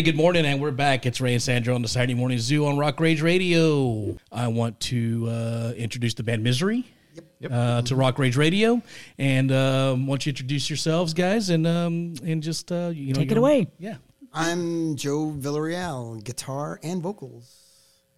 Hey, 0.00 0.04
good 0.04 0.16
morning, 0.16 0.46
and 0.46 0.62
we're 0.62 0.70
back. 0.70 1.04
It's 1.04 1.20
Ray 1.20 1.34
and 1.34 1.42
Sandra 1.42 1.74
on 1.74 1.82
the 1.82 1.88
Saturday 1.88 2.14
Morning 2.14 2.38
Zoo 2.38 2.64
on 2.64 2.78
Rock 2.78 2.98
Rage 3.00 3.20
Radio. 3.20 4.16
I 4.32 4.48
want 4.48 4.80
to 4.80 5.28
uh, 5.28 5.72
introduce 5.76 6.14
the 6.14 6.22
band 6.22 6.42
Misery 6.42 6.86
uh, 7.50 7.82
to 7.82 7.94
Rock 7.94 8.18
Rage 8.18 8.38
Radio, 8.38 8.80
and 9.18 9.52
um, 9.52 10.06
want 10.06 10.24
you 10.24 10.32
to 10.32 10.38
introduce 10.38 10.70
yourselves, 10.70 11.12
guys, 11.12 11.50
and 11.50 11.66
um, 11.66 12.14
and 12.24 12.42
just 12.42 12.72
uh, 12.72 12.92
you 12.94 13.12
know 13.12 13.20
Take 13.20 13.32
it 13.32 13.36
away. 13.36 13.66
Yeah, 13.78 13.96
I'm 14.32 14.96
Joe 14.96 15.34
Villarreal, 15.38 16.24
guitar 16.24 16.80
and 16.82 17.02
vocals, 17.02 17.54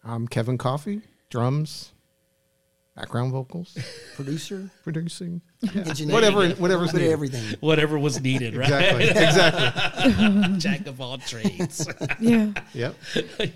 I'm 0.04 0.28
Kevin 0.28 0.58
Coffee, 0.58 1.00
drums, 1.30 1.90
background 2.94 3.32
vocals, 3.32 3.76
producer, 4.16 4.68
producing, 4.84 5.40
engineer, 5.74 6.12
whatever, 6.14 6.48
whatever's 6.50 6.92
bit 6.92 6.98
needed. 7.00 7.12
everything. 7.12 7.56
whatever 7.60 7.98
was 7.98 8.20
needed, 8.20 8.54
right? 8.56 8.68
Exactly, 8.68 9.08
exactly. 9.08 10.56
Jack 10.58 10.86
of 10.86 11.00
all 11.00 11.18
trades. 11.18 11.88
Yeah. 12.20 12.52
Yep. 12.74 12.94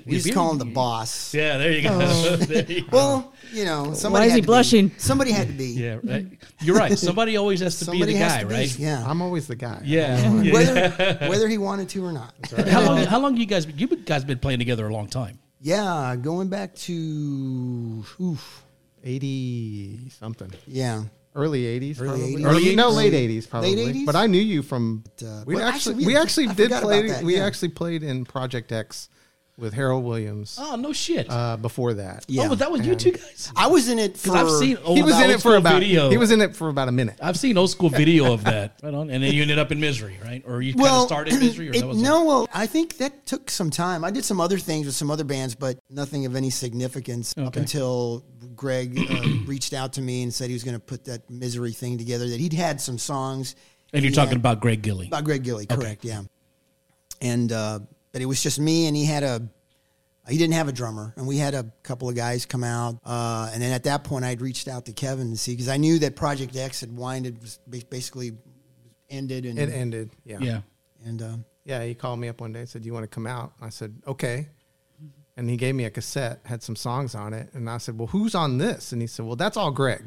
We 0.06 0.12
just 0.18 0.32
call 0.34 0.50
him 0.52 0.58
the 0.58 0.64
boss. 0.64 1.32
yeah, 1.34 1.56
there 1.58 1.70
you 1.72 1.82
go. 1.82 1.98
Oh. 2.02 2.36
There 2.36 2.64
you 2.64 2.80
go. 2.82 2.88
Well, 2.90 3.32
you 3.52 3.64
know, 3.64 3.92
somebody 3.94 4.22
Why 4.22 4.26
is 4.26 4.32
had 4.32 4.36
he 4.36 4.40
to 4.40 4.42
be. 4.42 4.46
blushing? 4.46 4.92
Somebody 4.98 5.30
had 5.30 5.46
to 5.48 5.52
be. 5.52 5.66
yeah, 5.66 5.98
right. 6.02 6.26
You're 6.62 6.76
right. 6.76 6.98
Somebody 6.98 7.36
always 7.36 7.60
has 7.60 7.78
to 7.78 7.84
Somebody 7.84 8.12
be 8.14 8.18
the 8.18 8.24
guy, 8.24 8.40
to 8.40 8.46
be. 8.46 8.54
right? 8.54 8.78
Yeah. 8.78 9.04
I'm 9.06 9.22
always 9.22 9.46
the 9.46 9.54
guy. 9.56 9.80
Yeah. 9.84 10.32
yeah. 10.42 10.52
Whether 10.52 11.28
whether 11.28 11.48
he 11.48 11.58
wanted 11.58 11.88
to 11.90 12.04
or 12.04 12.12
not. 12.12 12.34
How 12.68 12.82
long? 12.82 12.98
How 13.04 13.20
long 13.20 13.36
you 13.36 13.46
guys? 13.46 13.66
You 13.66 13.86
guys 13.88 14.24
been 14.24 14.38
playing 14.38 14.58
together 14.58 14.86
a 14.88 14.92
long 14.92 15.06
time. 15.08 15.38
Yeah, 15.60 16.16
going 16.20 16.48
back 16.48 16.74
to 16.76 18.04
oof, 18.20 18.64
80 19.06 20.10
something. 20.10 20.52
yeah. 20.66 21.04
Early 21.34 21.64
80s, 21.64 22.00
Early 22.00 22.08
probably. 22.08 22.34
80s? 22.36 22.46
Early, 22.46 22.76
no, 22.76 22.88
late 22.88 23.12
80s, 23.12 23.48
probably. 23.50 23.76
late 23.76 23.94
80s? 23.94 24.06
But 24.06 24.16
I 24.16 24.26
knew 24.26 24.40
you 24.40 24.62
from. 24.62 25.04
uh, 25.22 25.42
we 25.44 25.54
well, 25.56 25.64
actually, 25.68 25.92
actually, 25.92 26.06
we 26.06 26.06
we- 26.06 26.16
actually 26.16 26.46
did 26.46 26.70
play. 26.70 27.22
we 27.22 27.36
yeah. 27.36 27.44
actually 27.44 27.68
played 27.68 28.02
in 28.02 28.24
Project 28.24 28.72
X 28.72 29.10
with 29.58 29.72
Harold 29.72 30.04
Williams 30.04 30.58
Oh 30.60 30.76
no 30.76 30.92
shit. 30.92 31.28
uh, 31.30 31.56
before 31.56 31.94
that. 31.94 32.24
Yeah. 32.28 32.44
oh, 32.44 32.48
was 32.50 32.58
that 32.58 32.70
was 32.70 32.86
you 32.86 32.94
two 32.94 33.12
guys. 33.12 33.50
I 33.56 33.68
was 33.68 33.88
in 33.88 33.98
it 33.98 34.16
for. 34.16 34.32
Because 34.32 34.52
I've 34.52 34.58
seen 34.58 34.76
old, 34.84 34.96
He 34.98 35.02
was 35.02 35.18
in 35.18 35.30
it 35.30 35.34
for 35.34 35.38
school 35.40 35.54
about. 35.54 35.80
video. 35.80 36.10
He 36.10 36.18
was 36.18 36.30
in 36.30 36.40
it 36.42 36.54
for 36.54 36.68
about 36.68 36.88
a 36.88 36.92
minute. 36.92 37.18
I've 37.22 37.38
seen 37.38 37.56
old 37.56 37.70
school 37.70 37.88
video 38.04 38.32
of 38.34 38.44
that. 38.44 38.78
Right 38.82 38.92
on, 38.92 39.08
and 39.10 39.22
then 39.24 39.32
you 39.32 39.40
ended 39.42 39.58
up 39.58 39.72
in 39.72 39.80
misery, 39.80 40.18
right? 40.22 40.42
Or 40.46 40.60
you 40.60 40.74
kind 40.74 40.86
of 40.88 41.06
started 41.06 41.34
misery, 41.40 41.68
or 41.68 41.72
it- 41.72 41.80
that 41.80 41.86
was 41.86 42.02
no. 42.02 42.24
Well, 42.24 42.48
I 42.52 42.66
think 42.66 42.98
that 42.98 43.24
took 43.26 43.50
some 43.50 43.70
time. 43.70 44.04
I 44.04 44.10
did 44.10 44.24
some 44.24 44.40
other 44.40 44.58
things 44.58 44.84
with 44.86 44.94
some 44.94 45.10
other 45.10 45.24
bands, 45.24 45.54
but 45.54 45.78
nothing 45.88 46.26
of 46.26 46.36
any 46.36 46.50
significance 46.50 47.34
up 47.38 47.56
until 47.56 48.24
Greg 48.54 48.98
uh, 49.10 49.22
reached 49.46 49.72
out 49.72 49.94
to 49.94 50.02
me 50.02 50.22
and 50.22 50.34
said 50.34 50.48
he 50.48 50.54
was 50.54 50.64
going 50.64 50.76
to 50.76 50.80
put 50.84 51.04
that 51.06 51.30
misery 51.30 51.72
thing 51.72 51.96
together. 51.96 52.28
That 52.28 52.40
he'd 52.40 52.52
had 52.52 52.80
some 52.80 52.98
songs. 52.98 53.54
And 53.94 54.04
you're 54.04 54.12
talking 54.12 54.30
had- 54.32 54.36
about 54.38 54.60
Greg 54.60 54.82
Gilly. 54.82 55.06
about 55.06 55.24
Greg 55.24 55.42
Gilly, 55.44 55.64
correct? 55.64 56.04
Yeah. 56.04 56.22
And 57.22 57.50
uh, 57.52 57.78
but 58.16 58.22
it 58.22 58.24
was 58.24 58.42
just 58.42 58.58
me, 58.58 58.86
and 58.86 58.96
he 58.96 59.04
had 59.04 59.22
a. 59.22 59.46
He 60.26 60.38
didn't 60.38 60.54
have 60.54 60.68
a 60.68 60.72
drummer, 60.72 61.12
and 61.18 61.26
we 61.26 61.36
had 61.36 61.52
a 61.52 61.70
couple 61.82 62.08
of 62.08 62.14
guys 62.16 62.46
come 62.46 62.64
out. 62.64 62.98
Uh, 63.04 63.50
and 63.52 63.60
then 63.62 63.72
at 63.74 63.84
that 63.84 64.04
point, 64.04 64.24
I'd 64.24 64.40
reached 64.40 64.68
out 64.68 64.86
to 64.86 64.92
Kevin 64.94 65.30
to 65.32 65.36
see 65.36 65.52
because 65.52 65.68
I 65.68 65.76
knew 65.76 65.98
that 65.98 66.16
Project 66.16 66.56
X 66.56 66.80
had 66.80 66.96
winded, 66.96 67.42
was 67.42 67.58
basically 67.90 68.32
ended, 69.10 69.44
and 69.44 69.58
It 69.58 69.68
ended. 69.68 70.12
Yeah. 70.24 70.38
Yeah. 70.40 70.60
and 71.04 71.20
uh, 71.20 71.36
Yeah, 71.66 71.84
he 71.84 71.94
called 71.94 72.18
me 72.20 72.28
up 72.28 72.40
one 72.40 72.54
day 72.54 72.60
and 72.60 72.68
said, 72.70 72.80
"Do 72.82 72.86
you 72.86 72.94
want 72.94 73.04
to 73.04 73.08
come 73.14 73.26
out?" 73.26 73.52
I 73.60 73.68
said, 73.68 73.94
"Okay." 74.06 74.48
And 75.36 75.50
he 75.50 75.58
gave 75.58 75.74
me 75.74 75.84
a 75.84 75.90
cassette, 75.90 76.40
had 76.46 76.62
some 76.62 76.74
songs 76.74 77.14
on 77.14 77.34
it, 77.34 77.50
and 77.52 77.68
I 77.68 77.76
said, 77.76 77.98
"Well, 77.98 78.08
who's 78.08 78.34
on 78.34 78.56
this?" 78.56 78.92
And 78.92 79.02
he 79.02 79.06
said, 79.06 79.26
"Well, 79.26 79.36
that's 79.36 79.58
all 79.58 79.70
Greg." 79.70 80.02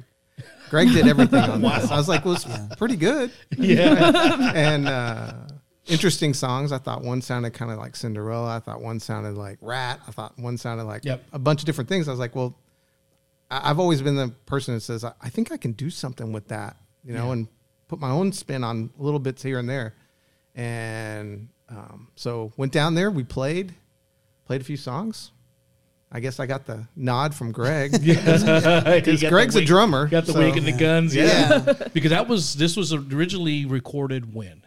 Greg 0.71 0.87
did 0.91 1.07
everything 1.07 1.43
on 1.43 1.61
this. 1.61 1.91
I 1.91 1.95
was 1.97 2.09
like, 2.09 2.25
"Well, 2.25 2.33
it's 2.33 2.47
pretty 2.75 2.95
good." 2.95 3.29
Yeah. 3.57 4.51
and 4.55 4.87
uh, 4.87 5.33
interesting 5.89 6.33
songs. 6.33 6.71
I 6.71 6.77
thought 6.77 7.03
one 7.03 7.21
sounded 7.21 7.53
kind 7.53 7.71
of 7.71 7.77
like 7.77 7.95
Cinderella. 7.95 8.55
I 8.55 8.59
thought 8.59 8.81
one 8.81 8.99
sounded 8.99 9.35
like 9.35 9.57
Ratt. 9.61 9.99
I 10.07 10.11
thought 10.11 10.37
one 10.37 10.57
sounded 10.57 10.83
like 10.85 11.05
Yep. 11.05 11.23
a 11.33 11.39
bunch 11.39 11.61
of 11.61 11.65
different 11.65 11.89
things. 11.89 12.07
I 12.07 12.11
was 12.11 12.19
like, 12.19 12.35
"Well, 12.35 12.55
I- 13.51 13.69
I've 13.69 13.79
always 13.79 14.01
been 14.01 14.15
the 14.15 14.29
person 14.45 14.73
that 14.75 14.81
says 14.81 15.03
I 15.03 15.29
think 15.29 15.51
I 15.51 15.57
can 15.57 15.71
do 15.73 15.89
something 15.89 16.31
with 16.31 16.47
that, 16.49 16.77
you 17.03 17.13
know, 17.13 17.31
and 17.31 17.47
put 17.87 17.99
my 17.99 18.09
own 18.11 18.31
spin 18.31 18.63
on 18.63 18.91
little 18.97 19.19
bits 19.19 19.41
here 19.43 19.59
and 19.59 19.69
there." 19.69 19.95
And 20.55 21.49
um, 21.69 22.09
so 22.15 22.51
went 22.57 22.71
down 22.73 22.95
there. 22.95 23.11
We 23.11 23.23
played, 23.23 23.73
played 24.45 24.61
a 24.61 24.63
few 24.63 24.77
songs. 24.77 25.31
I 26.11 26.19
guess 26.21 26.39
I 26.39 26.47
got 26.47 26.65
the 26.65 26.87
nod 26.95 27.35
from 27.35 27.51
Greg. 27.51 27.91
Because 28.01 28.43
Greg's 29.29 29.55
a 29.55 29.63
drummer, 29.63 30.07
Got 30.07 30.25
the 30.25 30.33
so- 30.33 30.39
wig 30.39 30.57
and 30.57 30.65
the 30.65 30.71
guns. 30.71 31.15
Yeah. 31.15 31.63
Yeah. 31.65 31.73
because 31.93 32.09
that 32.09 32.27
was 32.27 32.55
this 32.55 32.75
was 32.75 32.93
originally 32.93 33.65
recorded 33.65 34.33
when. 34.33 34.63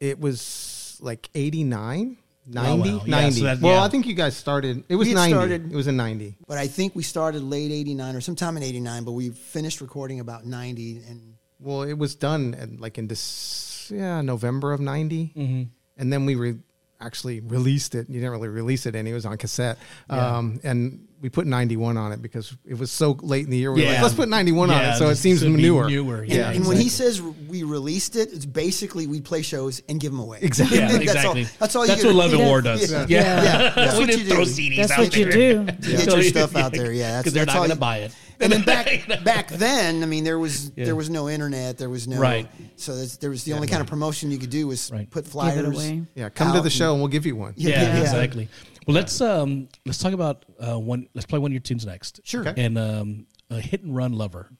It 0.00 0.18
was 0.18 0.98
like 1.02 1.28
89, 1.34 2.16
90, 2.46 2.90
wow. 2.90 3.02
Yeah, 3.04 3.10
90. 3.10 3.38
so 3.38 3.44
that- 3.44 3.60
well, 3.60 3.74
yeah. 3.74 3.82
I 3.84 3.88
think 3.88 4.06
you 4.06 4.14
guys 4.14 4.36
started, 4.36 4.82
it 4.88 4.96
was 4.96 5.06
We 5.08 5.14
90. 5.14 5.32
started- 5.32 5.72
it 5.72 5.76
was 5.76 5.86
in 5.86 5.96
90. 5.96 6.36
but 6.48 6.58
I 6.58 6.66
think 6.66 6.96
we 6.96 7.02
started 7.02 7.42
late 7.42 7.70
'89 7.70 8.16
or 8.16 8.20
sometime 8.20 8.56
in 8.56 8.62
'89, 8.62 9.04
but 9.04 9.12
we 9.12 9.30
finished 9.30 9.80
recording 9.80 10.18
about 10.20 10.46
'90, 10.46 11.02
and 11.08 11.34
Well, 11.60 11.82
it 11.82 11.98
was 11.98 12.14
done 12.14 12.54
in, 12.54 12.78
like 12.80 12.96
in 12.96 13.06
this, 13.08 13.92
yeah, 13.94 14.22
November 14.22 14.72
of 14.72 14.80
90. 14.80 15.32
Mm-hmm. 15.36 15.62
And 15.98 16.10
then 16.12 16.24
we 16.24 16.34
re- 16.34 16.56
actually 16.98 17.40
released 17.40 17.94
it. 17.94 18.08
You 18.08 18.14
didn't 18.20 18.30
really 18.32 18.48
release 18.48 18.86
it, 18.86 18.94
and 18.94 19.06
it 19.06 19.12
was 19.12 19.26
on 19.26 19.36
cassette. 19.36 19.76
Yeah. 20.08 20.38
Um, 20.38 20.60
and 20.64 21.06
we 21.20 21.28
put 21.28 21.46
91 21.46 21.96
on 21.96 22.12
it 22.12 22.22
because 22.22 22.56
it 22.66 22.78
was 22.78 22.90
so 22.90 23.16
late 23.20 23.44
in 23.44 23.50
the 23.50 23.56
year. 23.58 23.72
We 23.72 23.80
were 23.82 23.86
Yeah. 23.86 23.92
like, 23.94 24.02
let's 24.02 24.14
put 24.14 24.28
91 24.28 24.70
on 24.70 24.82
it, 24.84 24.96
so 24.96 25.08
it 25.10 25.16
seems 25.16 25.40
to 25.40 25.48
newer. 25.50 25.88
newer, 25.88 26.22
And, 26.22 26.32
Yeah, 26.32 26.50
and 26.50 26.66
when 26.66 26.78
he 26.78 26.88
says 26.88 27.20
we 27.20 27.62
released 27.62 28.16
it, 28.16 28.32
it's 28.32 28.46
basically 28.46 29.06
we 29.06 29.20
play 29.20 29.42
shows 29.42 29.82
and 29.88 30.00
give 30.00 30.12
them 30.12 30.20
away. 30.20 30.38
Exactly. 30.42 30.78
Yeah, 30.78 30.88
that's 30.92 31.02
exactly. 31.02 31.42
all. 31.44 31.50
That's 31.58 31.76
all. 31.76 31.86
That's 31.86 32.02
you 32.02 32.08
what 32.08 32.16
Love 32.16 32.32
and 32.32 32.42
War 32.46 32.62
does. 32.62 32.90
Yeah, 32.90 33.04
Yeah. 33.08 33.42
yeah. 33.42 33.72
That's 33.74 33.94
we 33.94 34.00
what 34.00 34.10
you 34.10 34.16
didn't 34.16 34.28
do. 34.28 34.34
throw 34.34 34.44
CDs 34.44 34.76
That's 34.78 34.92
out 34.92 34.98
what 35.00 35.16
you 35.16 35.30
do. 35.30 35.66
To 35.66 35.72
get 35.72 36.06
your 36.06 36.22
stuff 36.22 36.56
out 36.56 36.72
there. 36.80 36.92
Yeah, 36.92 37.18
because 37.18 37.32
they're 37.34 37.46
not 37.46 37.56
going 37.56 37.70
to 37.70 37.76
buy 37.76 37.98
it. 37.98 38.14
And 38.42 38.50
then 38.50 38.62
back 38.62 38.88
back 39.24 39.48
then, 39.48 40.02
I 40.02 40.06
mean, 40.06 40.24
there 40.24 40.38
was 40.38 40.72
Yeah. 40.74 40.86
there 40.86 40.96
was 40.96 41.10
no 41.10 41.28
internet, 41.28 41.76
there 41.76 41.90
was 41.90 42.08
no 42.08 42.16
Right. 42.18 42.48
So 42.76 42.96
there 42.96 43.28
was 43.28 43.44
the 43.44 43.52
only 43.52 43.68
kind 43.68 43.82
of 43.82 43.86
promotion 43.86 44.30
you 44.30 44.38
could 44.38 44.48
do 44.48 44.66
was 44.68 44.90
Right. 44.90 45.10
put 45.10 45.24
Give 45.24 45.32
flyers. 45.32 45.58
it 45.58 45.64
away. 45.66 46.02
Yeah, 46.14 46.30
come 46.30 46.54
to 46.54 46.62
the 46.62 46.70
show 46.70 46.92
and 46.92 47.02
we'll 47.02 47.08
give 47.10 47.26
you 47.26 47.36
one. 47.36 47.52
Yeah, 47.56 47.70
Yeah, 47.82 47.96
yeah. 47.96 48.00
exactly. 48.00 48.48
Well, 48.86 48.94
let's 48.94 49.20
um 49.20 49.68
let's 49.86 49.98
talk 49.98 50.12
about 50.12 50.44
uh 50.58 50.78
one. 50.78 51.08
Let's 51.14 51.26
play 51.26 51.38
one 51.38 51.50
of 51.50 51.52
your 51.52 51.60
tunes 51.60 51.84
next. 51.86 52.20
Sure. 52.24 52.46
Okay. 52.46 52.62
And 52.64 52.78
um, 52.78 53.26
a 53.50 53.60
hit 53.60 53.82
and 53.82 53.94
run 53.94 54.12
lover. 54.12 54.50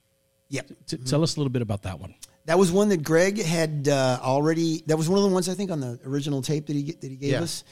Yeah, 0.49 0.63
T- 0.87 0.97
Tell 0.99 1.23
us 1.23 1.37
a 1.37 1.41
little 1.41 1.51
bit 1.51 1.63
about 1.63 1.83
that 1.83 2.01
one. 2.01 2.15
that 2.47 2.59
was 2.59 2.73
one 2.73 2.89
that 2.89 3.03
Greg 3.05 3.41
had 3.41 3.87
uh, 3.89 4.19
already. 4.21 4.83
That 4.87 4.97
was 4.99 5.09
one 5.09 5.19
of 5.19 5.25
the 5.25 5.31
ones 5.33 5.49
I 5.49 5.55
think 5.55 5.71
on 5.71 5.81
the 5.81 5.99
original 6.05 6.43
tape 6.43 6.67
that 6.67 6.75
he 6.77 6.83
that 6.93 7.03
he 7.11 7.17
gave 7.17 7.33
Yeah. 7.33 7.43
us, 7.43 7.65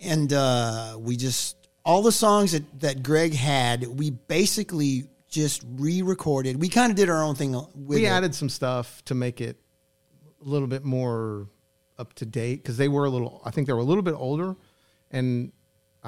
and 0.00 0.32
uh, 0.32 0.96
we 1.00 1.16
just 1.16 1.56
all 1.84 2.02
the 2.02 2.12
songs 2.12 2.52
that 2.52 2.80
that 2.80 3.02
Greg 3.02 3.34
had, 3.34 3.86
we 3.86 4.10
basically 4.10 5.04
just 5.30 5.62
re-recorded. 5.76 6.60
We 6.60 6.68
kind 6.68 6.90
of 6.90 6.96
did 6.96 7.08
our 7.10 7.22
own 7.22 7.34
thing 7.34 7.52
with 7.52 7.66
we 7.74 8.06
it. 8.06 8.08
added 8.10 8.34
some 8.34 8.48
stuff 8.48 9.02
to 9.06 9.14
make 9.14 9.40
it 9.40 9.58
a 10.44 10.48
little 10.48 10.68
bit 10.68 10.84
more 10.84 11.48
up 11.98 12.12
to 12.14 12.24
date 12.26 12.62
because 12.62 12.76
they 12.76 12.86
were 12.88 13.06
a 13.06 13.10
little 13.10 13.42
i 13.44 13.50
think 13.50 13.66
they 13.66 13.72
were 13.72 13.80
a 13.80 13.84
little 13.84 14.04
bit 14.04 14.14
older 14.14 14.54
and 15.10 15.50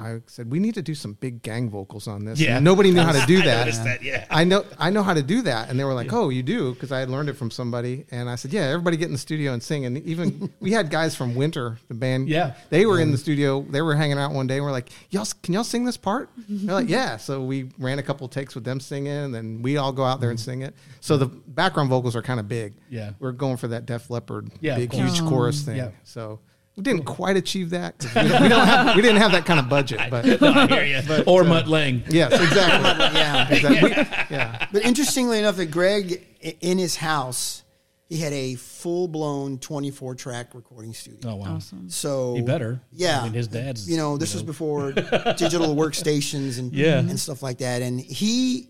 i 0.01 0.19
said 0.25 0.51
we 0.51 0.59
need 0.59 0.73
to 0.73 0.81
do 0.81 0.95
some 0.95 1.13
big 1.13 1.41
gang 1.41 1.69
vocals 1.69 2.07
on 2.07 2.25
this. 2.25 2.39
Yeah. 2.39 2.55
And 2.57 2.65
nobody 2.65 2.91
knew 2.91 3.01
how 3.01 3.11
to 3.11 3.25
do 3.27 3.41
that 3.43 3.59
noticed 3.65 3.83
that, 3.83 4.01
yeah. 4.01 4.25
i 4.29 4.43
know 4.43 4.65
i 4.79 4.89
know 4.89 5.03
how 5.03 5.13
to 5.13 5.23
do 5.23 5.41
that. 5.43 5.69
And 5.69 5.79
they 5.79 5.83
were 5.83 5.93
like 5.93 6.11
oh 6.11 6.29
you 6.29 6.43
do? 6.43 6.73
Because 6.73 6.91
i 6.91 6.99
had 6.99 7.09
learned 7.09 7.29
it 7.29 7.33
from 7.33 7.51
somebody. 7.51 8.05
And 8.11 8.29
i 8.29 8.35
said 8.35 8.51
yeah 8.51 8.63
everybody 8.63 8.97
get 8.97 9.05
in 9.05 9.11
the 9.11 9.17
studio 9.17 9.53
and 9.53 9.61
sing. 9.61 9.85
And 9.85 9.97
even 9.99 10.51
we 10.59 10.71
had 10.71 10.89
guys 10.89 11.15
from 11.15 11.35
winter 11.35 11.77
the 11.87 11.93
band. 11.93 12.29
Yeah. 12.29 12.53
they 12.69 12.85
were 12.85 12.99
in 12.99 13.11
the 13.11 13.17
studio. 13.17 13.61
They 13.61 13.81
were 13.81 13.95
hanging 13.95 14.17
out 14.17 14.31
one 14.31 14.47
day 14.47 14.57
and 14.57 14.65
we're 14.65 14.71
like 14.71 14.89
y'all 15.09 15.27
can 15.43 15.53
y'all 15.53 15.63
sing 15.63 15.85
this 15.85 15.97
part? 15.97 16.29
They're 16.49 16.75
like 16.75 16.89
yeah. 16.89 17.17
So 17.17 17.43
we 17.43 17.69
ran 17.77 17.99
a 17.99 18.03
couple 18.03 18.27
takes 18.27 18.55
with 18.55 18.63
them 18.63 18.79
singing 18.79 19.11
and 19.11 19.33
then 19.35 19.61
we 19.61 19.77
all 19.77 19.91
go 19.91 20.03
out 20.03 20.19
there 20.21 20.29
and 20.29 20.39
sing 20.39 20.61
it. 20.63 20.75
So 20.99 21.17
the 21.17 21.27
background 21.27 21.89
vocals 21.89 22.15
are 22.15 22.21
kind 22.21 22.39
of 22.39 22.47
big. 22.47 22.73
Yeah. 22.89 23.11
we're 23.19 23.31
going 23.31 23.57
for 23.57 23.69
that 23.69 23.85
Def 23.85 24.09
Leppard 24.09 24.51
Yeah, 24.59 24.77
big 24.77 24.93
huge 24.93 25.21
chorus 25.21 25.61
thing. 25.61 25.77
Yeah. 25.77 25.91
so 26.03 26.39
we 26.75 26.83
didn't 26.83 27.03
quite 27.03 27.35
achieve 27.37 27.69
that. 27.71 27.95
we, 28.15 28.21
don't, 28.29 28.41
we, 28.41 28.49
don't 28.49 28.65
have, 28.67 28.95
we 28.95 29.01
didn't 29.01 29.21
have 29.21 29.31
that 29.33 29.45
kind 29.45 29.59
of 29.59 29.67
budget 29.69 29.99
but 30.09 30.25
No, 30.41 30.51
I 30.53 30.67
hear 30.67 30.83
you. 30.85 31.23
or 31.27 31.41
uh, 31.41 31.45
Mutt 31.45 31.67
Lange. 31.67 32.03
yes 32.09 32.31
exactly 32.33 33.19
yeah. 33.19 33.49
exactly 33.49 33.89
We- 33.89 34.35
yeah 34.35 34.67
But 34.71 34.83
interestingly 34.85 35.39
enough, 35.39 35.57
that 35.57 35.67
Greg 35.67 36.25
in 36.61 36.77
his 36.77 36.95
house, 36.95 37.63
he 38.07 38.17
had 38.17 38.33
a 38.33 38.55
full 38.55 39.07
blown 39.07 39.57
24 39.59 40.15
track 40.15 40.53
recording 40.55 40.93
studio. 40.93 41.29
Oh 41.31 41.35
wow. 41.35 41.55
Awesome. 41.55 41.89
So 41.89 42.35
He 42.35 42.41
better. 42.41 42.81
Yeah. 42.91 43.21
I 43.21 43.23
mean, 43.25 43.33
his 43.33 43.47
dad's. 43.47 43.89
You 43.89 43.95
know, 43.97 44.17
this 44.17 44.33
was 44.33 44.43
before 44.43 44.91
digital 44.91 45.75
workstations 45.75 46.57
and 46.59 46.73
Yeah. 46.73 46.99
and 46.99 47.17
stuff 47.19 47.41
like 47.43 47.59
that. 47.59 47.81
And 47.81 47.99
he 48.01 48.69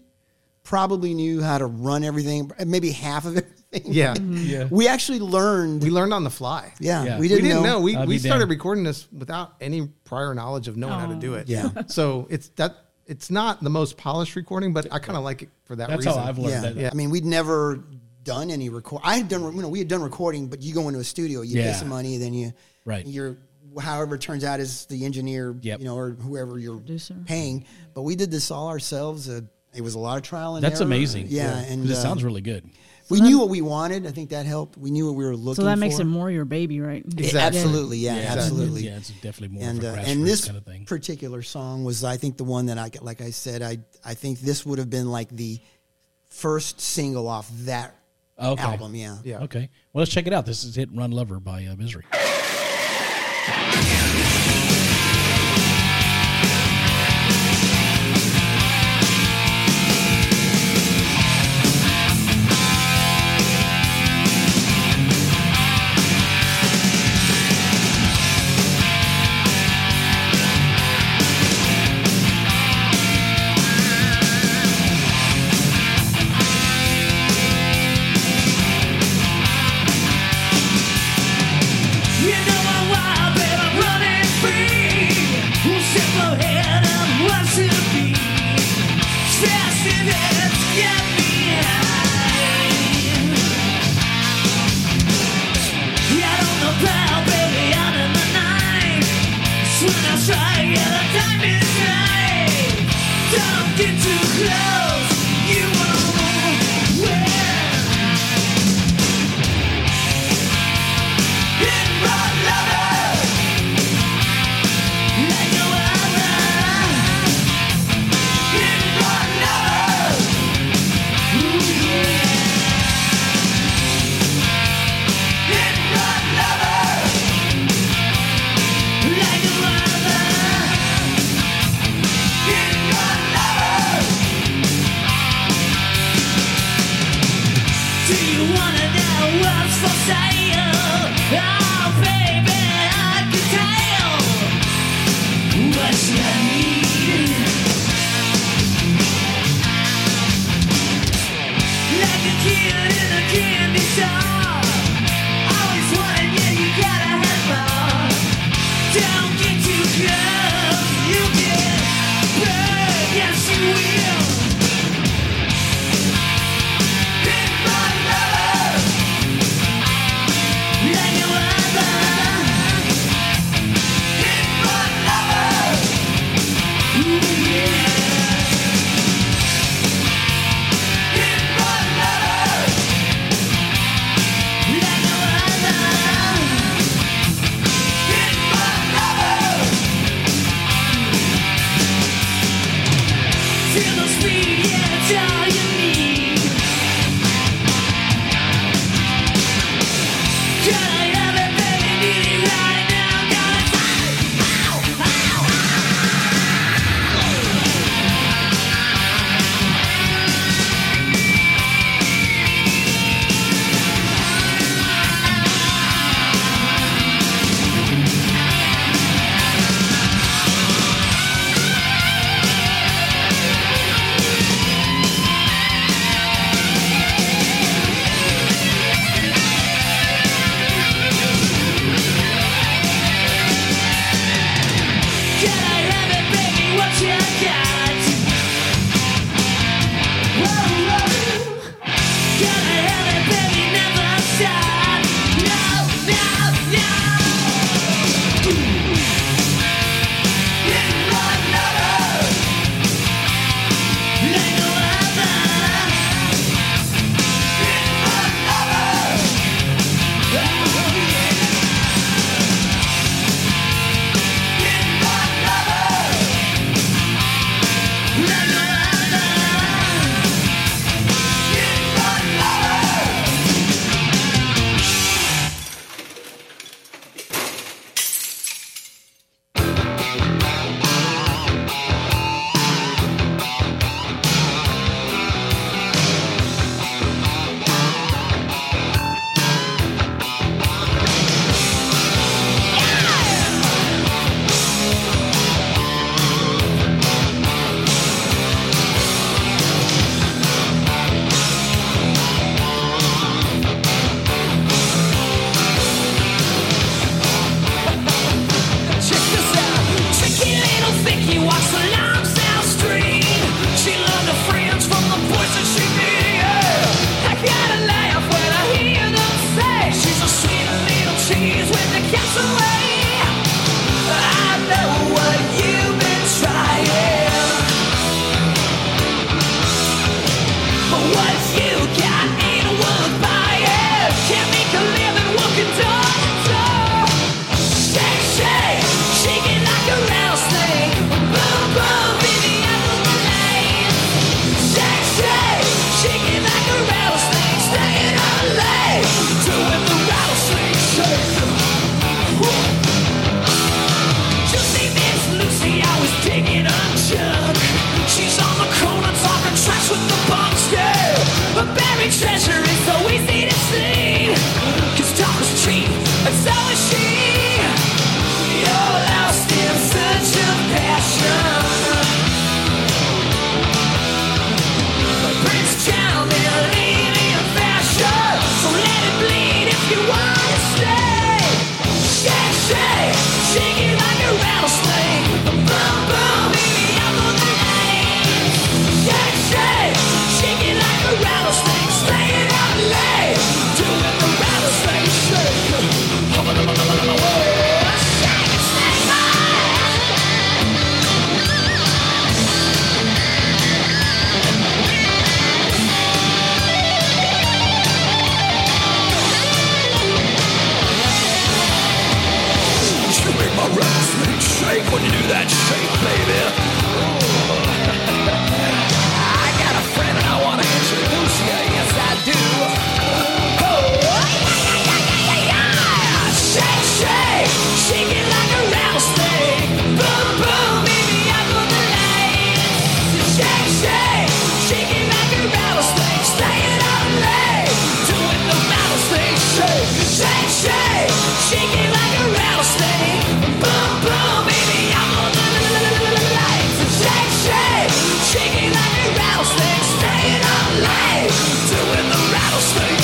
probably 0.63 1.13
knew 1.13 1.41
how 1.41 1.57
to 1.57 1.65
run 1.65 2.03
everything, 2.03 2.51
maybe 2.65 2.91
half 2.91 3.25
of 3.25 3.35
everything. 3.73 3.93
yeah 3.93 4.13
Yeah. 4.19 4.67
We 4.69 4.87
actually 4.87 5.19
learned. 5.19 5.81
we 5.83 5.89
learned 5.89 6.13
on 6.13 6.23
the 6.23 6.29
fly 6.29 6.73
yeah, 6.79 7.03
Yeah. 7.03 7.15
we 7.15 7.21
we 7.21 7.27
didn't, 7.27 7.45
didn't 7.45 7.63
know. 7.63 7.79
We, 7.81 7.95
I'll 7.95 8.05
we 8.05 8.17
started 8.17 8.39
damned. 8.39 8.51
recording 8.51 8.83
this 8.83 9.07
without 9.11 9.53
any 9.61 9.87
prior 10.03 10.33
knowledge 10.33 10.67
of 10.67 10.77
knowing 10.77 10.99
how 10.99 11.07
to 11.07 11.15
do 11.15 11.35
it. 11.35 11.47
Yeah. 11.47 11.69
So 11.87 12.27
it's 12.29 12.49
that 12.55 12.75
it's 13.07 13.29
not 13.31 13.61
the 13.63 13.69
most 13.69 13.97
polished 13.97 14.35
recording, 14.35 14.71
but 14.73 14.87
I 14.91 14.99
kind 14.99 15.17
of 15.17 15.23
like 15.23 15.41
it 15.43 15.49
for 15.65 15.75
that 15.75 15.89
That's 15.89 16.05
reason. 16.05 16.21
how 16.21 16.27
I've 16.29 16.37
learned 16.37 16.51
yeah. 16.53 16.61
that. 16.61 16.75
Yeah. 16.75 16.89
I 16.91 16.95
mean, 16.95 17.09
we'd 17.09 17.25
never 17.25 17.83
done 18.23 18.51
any 18.51 18.69
record. 18.69 19.01
I 19.03 19.17
had 19.17 19.27
done, 19.27 19.41
you 19.55 19.61
know, 19.61 19.67
we 19.67 19.79
had 19.79 19.87
done 19.87 20.01
recording, 20.01 20.47
but 20.47 20.61
you 20.61 20.73
go 20.73 20.87
into 20.87 20.99
a 20.99 21.03
studio, 21.03 21.41
you 21.41 21.59
Yeah. 21.59 21.71
pay 21.73 21.79
some 21.79 21.89
money, 21.89 22.17
then 22.17 22.33
you, 22.33 22.53
Right. 22.85 23.05
You're, 23.05 23.37
however 23.79 24.15
it 24.15 24.21
turns 24.21 24.43
out 24.43 24.59
is 24.59 24.85
the 24.85 25.03
engineer, 25.05 25.55
Yep. 25.61 25.79
you 25.79 25.85
know, 25.85 25.95
or 25.97 26.11
whoever 26.11 26.57
you're 26.59 26.77
Producer. 26.77 27.15
paying. 27.25 27.65
But 27.93 28.03
we 28.03 28.15
did 28.15 28.31
this 28.31 28.49
all 28.51 28.69
ourselves. 28.69 29.27
Uh, 29.27 29.41
it 29.73 29.81
was 29.81 29.95
a 29.95 29.99
lot 29.99 30.17
of 30.17 30.23
trial 30.23 30.55
and 30.55 30.63
That's 30.63 30.79
error. 30.81 30.85
amazing. 30.87 31.27
Yeah, 31.29 31.57
and 31.57 31.81
'Cause 31.83 31.91
it 31.91 31.97
uh, 31.97 32.01
sounds 32.01 32.23
really 32.23 32.41
good. 32.41 32.69
We 33.11 33.21
knew 33.21 33.37
what 33.39 33.49
we 33.49 33.61
wanted. 33.61 34.07
I 34.07 34.11
think 34.11 34.29
that 34.31 34.45
helped. 34.45 34.77
We 34.77 34.89
knew 34.91 35.05
what 35.07 35.15
we 35.15 35.25
were 35.25 35.35
looking. 35.35 35.55
For. 35.55 35.61
So 35.61 35.65
that 35.65 35.77
makes 35.77 35.97
for. 35.97 36.01
it 36.01 36.05
more 36.05 36.31
your 36.31 36.45
baby, 36.45 36.79
right? 36.81 37.03
Yeah, 37.07 37.25
Exactly. 37.25 37.59
Absolutely, 37.59 37.97
yeah, 37.99 38.13
absolutely. 38.29 38.81
Yeah, 38.83 38.97
it's 38.97 39.09
definitely 39.09 39.49
more 39.59 39.63
and 39.69 39.79
of 39.83 39.95
a 39.95 39.99
uh, 39.99 40.03
and 40.05 40.25
this 40.25 40.45
kind 40.45 40.57
of 40.57 40.65
thing. 40.65 40.85
particular 40.85 41.41
song 41.43 41.83
was, 41.83 42.03
I 42.03 42.17
think, 42.17 42.37
the 42.37 42.43
one 42.43 42.65
that 42.67 42.77
I 42.77 42.89
like. 43.01 43.21
I 43.21 43.29
said, 43.31 43.61
I 43.61 43.79
I 44.03 44.13
think 44.15 44.39
this 44.39 44.65
would 44.65 44.79
have 44.79 44.89
been 44.89 45.11
like 45.11 45.29
the 45.29 45.59
first 46.29 46.79
single 46.81 47.27
off 47.27 47.49
that 47.65 47.95
Okay. 48.39 48.63
album. 48.63 48.95
Yeah, 48.95 49.17
Yeah. 49.23 49.39
Okay. 49.43 49.69
Well, 49.93 50.01
let's 50.01 50.11
check 50.11 50.25
it 50.25 50.33
out. 50.33 50.45
This 50.47 50.63
is 50.63 50.73
Hit 50.75 50.89
and 50.89 50.97
Run 50.97 51.11
Lover 51.11 51.39
by 51.39 51.65
uh, 51.65 51.75
Misery. 51.75 52.05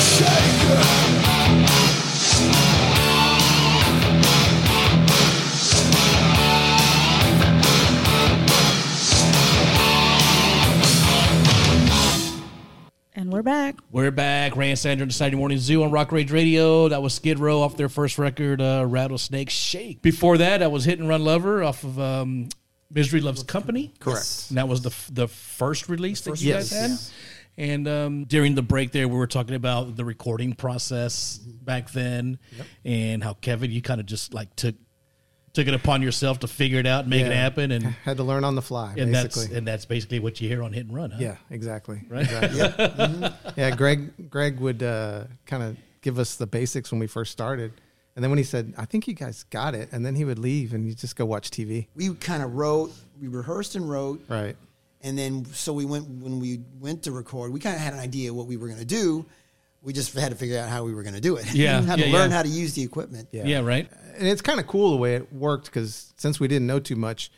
Sandra 0.08 0.72
on 0.72 1.36
the. 1.44 1.58
And 13.14 13.30
we're 13.30 13.42
back. 13.42 13.76
We're 13.92 14.10
back. 14.10 14.56
Ray 14.56 14.70
and 14.70 14.78
Sandra 14.78 15.10
Saturday 15.10 15.36
Morning 15.36 15.58
Zoo 15.58 15.82
on 15.82 15.90
Rock 15.90 16.10
Rage 16.10 16.30
Radio. 16.30 16.88
That 16.88 17.02
was 17.02 17.12
Skid 17.12 17.38
Row 17.38 17.60
off 17.60 17.76
their 17.76 17.90
first 17.90 18.16
record, 18.16 18.62
uh, 18.62 18.86
Rattlesnake 18.88 19.50
Shake. 19.50 20.00
Before 20.00 20.38
that, 20.38 20.58
that 20.58 20.72
was 20.72 20.86
Hit 20.86 20.98
and 20.98 21.08
Run 21.08 21.22
Lover 21.22 21.62
off 21.62 21.84
of 21.84 22.00
um, 22.00 22.48
Misery 22.90 23.20
Loves 23.20 23.42
Company. 23.42 23.92
Correct. 24.00 24.46
And 24.48 24.58
that 24.58 24.68
was 24.68 24.82
the 24.82 24.90
f- 24.90 25.10
the 25.12 25.28
first 25.28 25.88
release 25.88 26.22
that 26.22 26.40
you 26.40 26.48
Yes. 26.50 26.70
guys 26.70 26.80
had. 26.80 27.14
And 27.60 27.88
um, 27.88 28.24
during 28.24 28.54
the 28.54 28.62
break 28.62 28.92
there, 28.92 29.08
we 29.08 29.16
were 29.16 29.26
talking 29.26 29.56
about 29.56 29.96
the 29.96 30.04
recording 30.04 30.52
process 30.54 31.38
back 31.38 31.90
then, 31.90 32.38
and 32.84 33.22
how 33.24 33.34
Kevin, 33.34 33.72
you 33.72 33.82
kind 33.82 34.00
of 34.00 34.06
just 34.06 34.32
like 34.32 34.54
took 34.56 34.76
took 35.54 35.66
it 35.66 35.74
upon 35.74 36.02
yourself 36.02 36.38
to 36.40 36.46
figure 36.46 36.78
it 36.78 36.86
out 36.86 37.00
and 37.00 37.10
make 37.10 37.22
it 37.26 37.30
Yeah. 37.30 37.34
happen, 37.34 37.72
and 37.72 37.82
Had 38.04 38.18
to 38.18 38.22
learn 38.22 38.44
on 38.44 38.54
the 38.54 38.62
fly, 38.62 38.94
and 38.96 39.12
that's 39.12 39.34
basically. 39.34 39.58
and 39.58 39.66
that's 39.66 39.86
basically 39.86 40.20
what 40.20 40.40
you 40.40 40.48
hear 40.48 40.62
on 40.62 40.72
Hit 40.72 40.86
and 40.86 40.94
Run. 40.94 41.10
Huh? 41.10 41.18
yeah, 41.20 41.36
exactly. 41.50 42.00
Right? 42.08 42.22
Exactly. 42.30 43.30
Yeah, 43.56 43.74
Greg 43.74 44.30
Greg 44.30 44.60
would 44.60 44.82
uh, 44.84 45.24
kind 45.46 45.64
of 45.64 45.76
give 46.00 46.18
us 46.20 46.36
the 46.36 46.46
basics 46.46 46.92
when 46.92 47.00
we 47.00 47.08
first 47.08 47.32
started. 47.32 47.72
And 48.18 48.24
then 48.24 48.32
when 48.32 48.38
he 48.38 48.42
said, 48.44 48.74
I 48.76 48.84
think 48.84 49.06
you 49.06 49.14
guys 49.14 49.44
got 49.44 49.76
it, 49.76 49.90
and 49.92 50.04
then 50.04 50.16
he 50.16 50.24
would 50.24 50.40
leave 50.40 50.74
and 50.74 50.84
you 50.88 50.92
just 50.92 51.14
go 51.14 51.24
watch 51.24 51.50
TV. 51.52 51.86
We 51.94 52.12
kind 52.14 52.42
of 52.42 52.56
wrote, 52.56 52.90
we 53.22 53.28
rehearsed 53.28 53.76
and 53.76 53.88
wrote, 53.88 54.24
Right. 54.28 54.56
and 55.02 55.16
then 55.16 55.44
so 55.44 55.72
we 55.72 55.84
went 55.84 56.08
when 56.08 56.40
we 56.40 56.62
went 56.80 57.04
to 57.04 57.12
record. 57.12 57.52
We 57.52 57.60
kind 57.60 57.76
of 57.76 57.80
had 57.80 57.92
an 57.92 58.00
idea 58.00 58.34
what 58.34 58.48
we 58.48 58.56
were 58.56 58.66
going 58.66 58.80
to 58.80 58.84
do. 58.84 59.24
We 59.84 59.92
just 59.92 60.12
had 60.14 60.30
to 60.32 60.36
figure 60.36 60.58
out 60.58 60.68
how 60.68 60.82
we 60.82 60.92
were 60.94 61.04
going 61.04 61.14
to 61.14 61.20
do 61.20 61.36
it. 61.36 61.54
Yeah, 61.54 61.80
had 61.82 62.00
to 62.00 62.08
yeah, 62.08 62.12
Uh, 62.16 62.18
learn 62.18 62.30
yeah. 62.30 62.36
how 62.38 62.42
to 62.42 62.48
use 62.48 62.74
the 62.74 62.82
equipment. 62.82 63.28
Yeah. 63.30 63.44
yeah, 63.46 63.60
right. 63.60 63.88
And 64.16 64.26
it's 64.26 64.42
kind 64.42 64.58
of 64.58 64.66
cool 64.66 64.90
the 64.90 64.96
way 64.96 65.14
it 65.14 65.32
worked 65.32 65.66
because 65.66 66.12
since 66.16 66.40
we 66.40 66.48
didn't 66.48 66.66
know 66.66 66.80
too 66.80 66.96
much, 66.96 67.30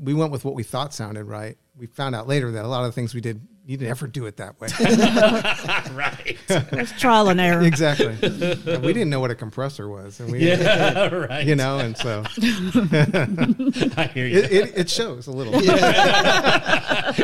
we 0.00 0.14
went 0.14 0.32
with 0.32 0.44
what 0.44 0.54
we 0.56 0.64
thought 0.64 0.92
sounded 0.92 1.26
right. 1.26 1.56
We 1.76 1.86
found 1.86 2.14
out 2.14 2.28
later 2.28 2.50
that 2.52 2.64
a 2.64 2.68
lot 2.68 2.80
of 2.84 2.88
the 2.88 2.92
things 2.92 3.14
we 3.14 3.20
did, 3.22 3.40
you 3.64 3.76
didn't 3.78 3.90
ever 3.90 4.06
do 4.06 4.26
it 4.26 4.36
that 4.36 4.60
way. 4.60 4.68
right. 5.94 6.36
It's 6.48 6.92
trial 7.00 7.28
and 7.30 7.40
error. 7.40 7.62
exactly. 7.62 8.14
Yeah, 8.20 8.78
we 8.78 8.92
didn't 8.92 9.08
know 9.08 9.20
what 9.20 9.30
a 9.30 9.34
compressor 9.34 9.88
was. 9.88 10.20
And 10.20 10.30
we, 10.30 10.46
Yeah, 10.46 11.08
right. 11.14 11.46
You 11.46 11.56
know, 11.56 11.78
and 11.78 11.96
so 11.96 12.24
I 13.96 14.10
hear 14.12 14.26
you. 14.26 14.38
it, 14.38 14.52
it, 14.52 14.78
it 14.78 14.90
shows 14.90 15.26
a 15.28 15.32
little. 15.32 15.54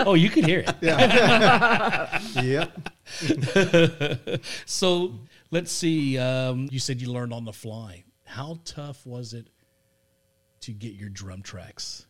oh, 0.08 0.14
you 0.14 0.30
could 0.30 0.46
hear 0.46 0.64
it. 0.66 0.74
Yeah. 0.80 2.20
yep. 2.40 2.88
So 4.64 5.14
let's 5.50 5.72
see. 5.72 6.18
Um, 6.18 6.68
you 6.70 6.78
said 6.78 7.00
you 7.02 7.12
learned 7.12 7.32
on 7.34 7.44
the 7.44 7.52
fly. 7.52 8.04
How 8.24 8.58
tough 8.64 9.04
was 9.06 9.34
it 9.34 9.48
to 10.60 10.72
get 10.72 10.94
your 10.94 11.08
drum 11.10 11.42
tracks? 11.42 12.06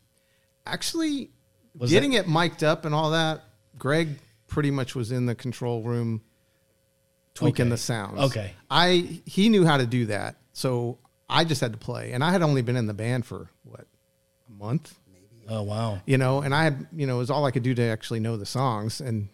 Actually, 0.67 1.31
Was 1.77 1.91
getting 1.91 2.15
it 2.15 2.29
mic'd 2.29 2.65
up 2.65 2.85
and 2.85 2.95
all 2.95 3.11
that, 3.13 3.43
Greg 3.79 4.19
pretty 4.47 4.71
much 4.71 4.95
was 4.95 5.13
in 5.13 5.27
the 5.27 5.35
control 5.35 5.83
room 5.83 6.23
tweaking 7.35 7.67
Okay. 7.67 7.71
the 7.71 7.77
sounds. 7.77 8.19
Okay. 8.21 8.53
I 8.71 9.21
he 9.27 9.49
knew 9.49 9.65
how 9.65 9.77
to 9.77 9.87
do 9.87 10.07
that. 10.07 10.37
So 10.53 10.99
I 11.29 11.45
just 11.45 11.61
had 11.61 11.73
to 11.73 11.79
play. 11.79 12.13
And 12.13 12.25
I 12.25 12.33
had 12.33 12.43
only 12.43 12.63
been 12.63 12.77
in 12.77 12.87
the 12.87 12.95
band 12.95 13.27
for 13.27 13.49
what, 13.65 13.87
a 14.49 14.53
month? 14.53 14.95
Oh 15.49 15.63
wow. 15.63 16.01
You 16.07 16.19
know, 16.19 16.41
and 16.43 16.55
I 16.55 16.65
had, 16.65 16.87
you 16.93 17.07
know, 17.07 17.17
it 17.17 17.19
was 17.19 17.31
all 17.31 17.45
I 17.47 17.51
could 17.51 17.63
do 17.63 17.75
to 17.75 17.83
actually 17.83 18.21
know 18.21 18.37
the 18.37 18.45
songs 18.47 19.01
and 19.01 19.29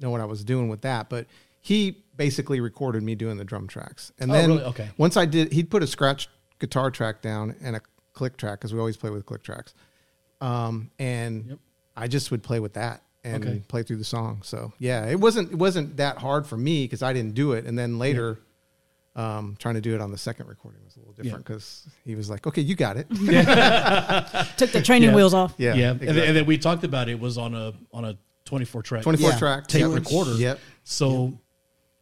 know 0.00 0.10
what 0.10 0.20
I 0.20 0.24
was 0.24 0.42
doing 0.44 0.68
with 0.68 0.82
that. 0.82 1.10
But 1.10 1.26
he 1.60 2.02
basically 2.16 2.60
recorded 2.60 3.02
me 3.02 3.14
doing 3.14 3.36
the 3.36 3.44
drum 3.44 3.66
tracks. 3.66 4.12
And 4.18 4.30
Oh, 4.30 4.34
then 4.34 4.48
really? 4.50 4.62
Okay. 4.64 4.88
once 4.96 5.16
I 5.16 5.26
did, 5.26 5.52
he'd 5.52 5.70
put 5.70 5.82
a 5.82 5.86
scratch 5.86 6.28
guitar 6.60 6.90
track 6.90 7.20
down 7.20 7.56
and 7.62 7.76
a 7.76 7.80
click 8.14 8.36
track 8.36 8.58
because 8.60 8.72
we 8.72 8.78
always 8.78 8.96
play 8.96 9.10
with 9.10 9.26
click 9.26 9.42
tracks. 9.42 9.74
Um, 10.40 10.90
and 10.98 11.46
Yep. 11.46 11.58
I 12.00 12.08
just 12.08 12.30
would 12.30 12.42
play 12.42 12.58
with 12.60 12.72
that 12.74 13.02
and 13.22 13.44
Okay. 13.44 13.62
play 13.68 13.82
through 13.82 13.98
the 13.98 14.04
song. 14.04 14.40
So 14.42 14.72
yeah, 14.78 15.06
it 15.06 15.20
wasn't 15.20 15.52
it 15.52 15.56
wasn't 15.58 15.98
that 15.98 16.16
hard 16.18 16.46
for 16.46 16.56
me 16.56 16.84
because 16.84 17.02
I 17.02 17.12
didn't 17.12 17.34
do 17.34 17.52
it. 17.52 17.66
And 17.66 17.78
then 17.78 17.98
later, 17.98 18.40
um, 19.16 19.56
trying 19.58 19.74
to 19.74 19.80
do 19.80 19.94
it 19.94 20.00
on 20.00 20.10
the 20.10 20.18
second 20.18 20.46
recording 20.48 20.80
was 20.84 20.96
a 20.96 21.00
little 21.00 21.14
different 21.14 21.44
because 21.44 21.86
he 22.04 22.14
was 22.14 22.30
like, 22.30 22.46
"Okay, 22.46 22.62
you 22.62 22.74
got 22.74 22.96
it." 22.96 23.06
Took 24.56 24.70
the 24.70 24.82
training 24.82 25.10
Yeah. 25.10 25.14
wheels 25.16 25.34
off. 25.34 25.54
yeah, 25.58 25.74
Yeah. 25.74 25.90
And, 25.90 26.00
then, 26.00 26.18
and 26.18 26.36
then 26.36 26.46
we 26.46 26.58
talked 26.58 26.84
about 26.84 27.08
it 27.08 27.18
was 27.20 27.36
on 27.38 27.54
a 27.54 27.72
on 27.92 28.04
a 28.04 28.16
twenty 28.44 28.64
four 28.64 28.82
track. 28.82 29.02
24 29.02 29.30
Yeah. 29.30 29.38
track 29.38 29.66
tape 29.66 29.82
yep. 29.82 29.90
recorder. 29.92 30.34
Yep. 30.34 30.58
So 30.84 31.38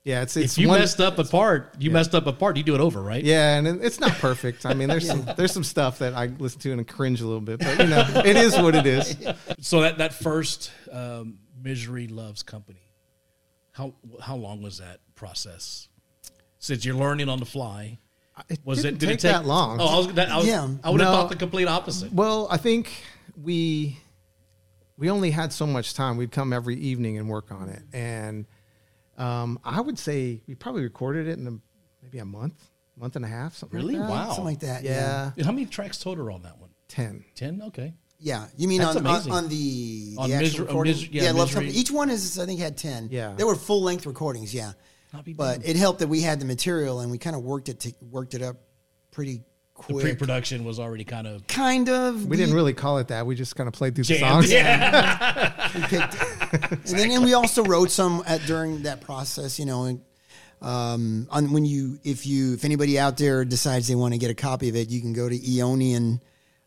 Yeah, 0.04 0.22
it's 0.22 0.36
it's 0.36 0.54
if 0.54 0.58
you 0.58 0.68
one, 0.68 0.80
messed 0.80 1.00
up 1.00 1.18
a 1.18 1.24
part, 1.24 1.74
you 1.78 1.90
messed 1.90 2.14
up 2.14 2.26
a 2.26 2.32
part, 2.32 2.56
you 2.56 2.62
do 2.62 2.74
it 2.74 2.80
over, 2.80 3.02
right? 3.02 3.22
Yeah, 3.22 3.56
and 3.56 3.66
it's 3.82 4.00
not 4.00 4.12
perfect. 4.12 4.64
I 4.64 4.72
mean, 4.72 4.88
there's 4.88 5.06
some 5.12 5.26
there's 5.36 5.52
some 5.52 5.64
stuff 5.64 5.98
that 5.98 6.14
I 6.14 6.26
listen 6.38 6.60
to 6.60 6.72
and 6.72 6.86
cringe 6.88 7.20
a 7.20 7.26
little 7.26 7.40
bit, 7.42 7.58
but 7.60 7.78
you 7.78 7.86
know, 7.88 8.04
it 8.24 8.36
is 8.36 8.56
what 8.56 8.74
it 8.74 8.86
is. 8.86 9.16
So 9.60 9.80
that 9.80 9.98
that 9.98 10.14
first 10.14 10.70
um, 10.92 11.40
Misery 11.60 12.06
Loves 12.06 12.42
Company, 12.42 12.80
how 13.72 13.92
how 14.22 14.36
long 14.36 14.62
was 14.62 14.78
that 14.78 15.00
process? 15.14 15.88
Since 16.60 16.84
you're 16.84 16.94
learning 16.96 17.28
on 17.28 17.38
the 17.40 17.44
fly, 17.44 17.98
It 18.48 18.60
was 18.64 18.82
didn't 18.82 18.96
it 18.96 18.98
did 19.00 19.06
take 19.06 19.14
it 19.14 19.20
take 19.20 19.32
that 19.32 19.44
long? 19.46 19.78
Oh, 19.80 19.86
I 19.86 19.96
was, 19.98 20.12
that, 20.14 20.28
I, 20.30 20.36
was, 20.38 20.46
Yeah. 20.46 20.68
I 20.84 20.90
would 20.90 21.00
have 21.00 21.10
No. 21.10 21.16
thought 21.16 21.28
the 21.28 21.36
complete 21.36 21.66
opposite. 21.68 22.12
Well, 22.12 22.46
I 22.50 22.56
think 22.56 22.90
we 23.36 23.98
we 24.96 25.10
only 25.10 25.32
had 25.32 25.52
so 25.52 25.66
much 25.66 25.92
time. 25.94 26.16
We'd 26.16 26.32
come 26.32 26.52
every 26.52 26.76
evening 26.76 27.18
and 27.18 27.28
work 27.28 27.50
on 27.52 27.68
it, 27.68 27.82
and 27.92 28.46
um, 29.18 29.58
I 29.64 29.80
would 29.80 29.98
say 29.98 30.40
we 30.46 30.54
probably 30.54 30.82
recorded 30.82 31.28
it 31.28 31.38
in 31.38 31.46
a, 31.46 31.58
maybe 32.02 32.18
a 32.18 32.24
month, 32.24 32.54
month 32.96 33.16
and 33.16 33.24
a 33.24 33.28
half, 33.28 33.54
something. 33.56 33.76
Really? 33.78 33.96
Like 33.96 34.08
that. 34.08 34.10
Wow. 34.14 34.26
Something 34.28 34.44
like 34.44 34.60
that. 34.60 34.82
Yeah. 34.84 35.32
Yeah, 35.36 35.44
How 35.44 35.52
many 35.52 35.66
tracks 35.66 35.98
total 35.98 36.26
are 36.26 36.30
on 36.30 36.42
that 36.42 36.58
one? 36.58 36.70
ten. 36.88 37.24
Ten. 37.34 37.60
Okay. 37.66 37.92
Yeah. 38.20 38.46
You 38.56 38.66
mean 38.68 38.80
on, 38.82 38.96
on 39.06 39.30
on 39.30 39.48
the, 39.48 40.14
On 40.18 40.28
the 40.30 40.34
actual 40.36 40.40
Miser- 40.40 40.62
on 40.62 40.66
recording? 40.68 40.92
Miser- 40.94 41.08
yeah, 41.12 41.22
Love 41.32 41.34
Misery. 41.48 41.54
Company. 41.64 41.78
Each 41.78 41.90
one 41.90 42.10
is 42.10 42.38
I 42.38 42.46
think 42.46 42.60
had 42.60 42.76
ten. 42.76 43.08
Yeah. 43.10 43.34
They 43.36 43.44
were 43.44 43.54
full 43.54 43.82
length 43.82 44.06
recordings. 44.06 44.54
Yeah. 44.54 44.72
But 45.12 45.24
damned. 45.60 45.64
it 45.64 45.76
helped 45.76 46.00
that 46.00 46.08
we 46.08 46.20
had 46.22 46.38
the 46.40 46.44
material 46.44 47.00
and 47.00 47.10
we 47.10 47.18
kind 47.18 47.34
of 47.36 47.42
worked 47.42 47.68
it 47.68 47.80
to, 47.80 47.92
worked 48.10 48.34
it 48.34 48.42
up 48.42 48.56
pretty 49.10 49.42
the 49.86 49.94
pre-production 49.94 50.64
was 50.64 50.78
already 50.80 51.04
kind 51.04 51.26
of 51.26 51.46
kind 51.46 51.88
of. 51.88 52.26
We 52.26 52.36
didn't 52.36 52.54
really 52.54 52.74
call 52.74 52.98
it 52.98 53.08
that. 53.08 53.26
We 53.26 53.34
just 53.34 53.56
kind 53.56 53.68
of 53.68 53.74
played 53.74 53.94
through 53.94 54.04
the 54.04 54.18
songs. 54.18 54.50
Yeah. 54.50 55.70
we 55.74 55.80
picked, 55.82 56.14
and 56.90 56.98
then 56.98 57.10
and 57.10 57.24
we 57.24 57.34
also 57.34 57.62
wrote 57.64 57.90
some 57.90 58.22
at, 58.26 58.40
during 58.46 58.82
that 58.82 59.00
process. 59.00 59.58
You 59.58 59.66
know, 59.66 59.84
and 59.84 60.00
um, 60.60 61.28
on 61.30 61.52
when 61.52 61.64
you 61.64 61.98
if 62.04 62.26
you 62.26 62.54
if 62.54 62.64
anybody 62.64 62.98
out 62.98 63.16
there 63.16 63.44
decides 63.44 63.86
they 63.88 63.94
want 63.94 64.14
to 64.14 64.18
get 64.18 64.30
a 64.30 64.34
copy 64.34 64.68
of 64.68 64.76
it, 64.76 64.88
you 64.90 65.00
can 65.00 65.12
go 65.12 65.28
to 65.28 65.38
Eonian 65.38 66.20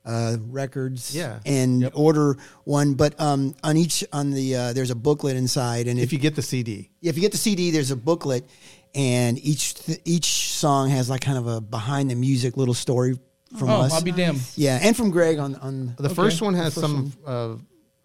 uh, 0.06 0.38
Records, 0.48 1.16
Yeah. 1.16 1.40
and 1.46 1.90
order 1.94 2.38
one. 2.64 2.94
But 2.96 3.20
um, 3.20 3.56
on 3.64 3.78
each 3.78 4.04
on 4.12 4.32
the 4.32 4.56
uh, 4.56 4.74
there's 4.74 4.90
a 4.92 4.96
booklet 4.96 5.36
inside, 5.36 5.88
and 5.88 6.00
If 6.00 6.14
you 6.14 6.20
get 6.20 6.36
the 6.36 6.42
CD, 6.42 6.90
if 7.02 7.16
you 7.16 7.22
get 7.22 7.32
the 7.32 7.38
CD, 7.38 7.72
there's 7.72 7.92
a 7.92 7.96
booklet, 7.96 8.50
and 8.96 9.38
each 9.46 9.76
th- 9.76 10.02
each 10.06 10.51
song 10.62 10.90
has 10.90 11.10
like 11.10 11.22
kind 11.22 11.38
of 11.38 11.48
a 11.48 11.60
behind 11.62 12.10
the 12.12 12.16
music 12.16 12.56
little 12.58 12.74
story 12.74 13.18
from 13.58 13.70
Oh, 13.70 13.82
us. 13.82 13.92
I'll 13.94 14.02
be 14.02 14.12
damned. 14.12 14.40
yeah, 14.56 14.80
and 14.82 14.96
from 14.96 15.12
Greg 15.12 15.38
on 15.40 15.56
on 15.56 15.96
The 15.98 16.10
first 16.10 16.42
one 16.42 16.54
has 16.54 16.74
some. 16.74 17.12
Uh, 17.26 17.56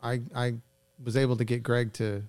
I 0.03 0.21
I 0.35 0.55
was 1.05 1.16
able 1.16 1.37
to 1.37 1.45
get 1.45 1.62
Greg 1.62 1.92
to 1.95 2.23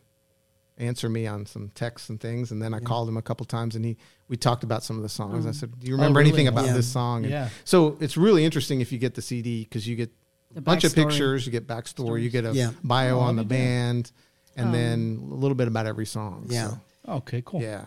answer 0.79 1.09
me 1.09 1.25
on 1.25 1.45
some 1.45 1.69
texts 1.73 2.09
and 2.09 2.19
things, 2.19 2.51
and 2.51 2.61
then 2.61 2.73
I 2.73 2.79
called 2.79 3.09
him 3.09 3.17
a 3.17 3.21
couple 3.21 3.45
times, 3.45 3.75
and 3.75 3.83
he 3.83 3.97
we 4.29 4.37
talked 4.37 4.63
about 4.63 4.83
some 4.83 4.95
of 4.97 5.03
the 5.03 5.09
songs. 5.09 5.45
I 5.47 5.51
said, 5.51 5.71
"Do 5.79 5.87
you 5.87 5.95
remember 5.95 6.19
Oh, 6.19 6.21
really? 6.21 6.29
anything 6.31 6.47
about 6.47 6.65
Yeah. 6.65 6.73
this 6.73 6.87
song?" 6.87 7.23
And 7.23 7.31
Yeah. 7.31 7.49
So 7.65 7.97
it's 7.99 8.17
really 8.17 8.45
interesting 8.45 8.81
if 8.81 8.91
you 8.91 8.99
get 8.99 9.15
the 9.15 9.21
CD 9.21 9.63
because 9.63 9.87
you 9.87 9.95
get 9.95 10.11
a 10.55 10.61
bunch 10.61 10.83
of 10.83 10.93
pictures, 10.93 11.45
you 11.45 11.51
get 11.51 11.65
backstory, 11.67 12.21
you 12.21 12.29
get 12.29 12.45
a 12.45 12.53
Yeah. 12.53 12.71
bio 12.83 13.17
Oh, 13.17 13.21
on 13.21 13.35
the 13.37 13.41
I'll 13.41 13.47
be 13.47 13.55
damned. 13.55 14.11
band, 14.55 14.65
and 14.65 14.73
then 14.73 15.29
a 15.31 15.35
little 15.35 15.55
bit 15.55 15.67
about 15.67 15.85
every 15.87 16.05
song. 16.05 16.45
Yeah. 16.49 16.67
So, 16.69 16.79
Okay. 17.19 17.41
Cool. 17.45 17.61
yeah. 17.61 17.85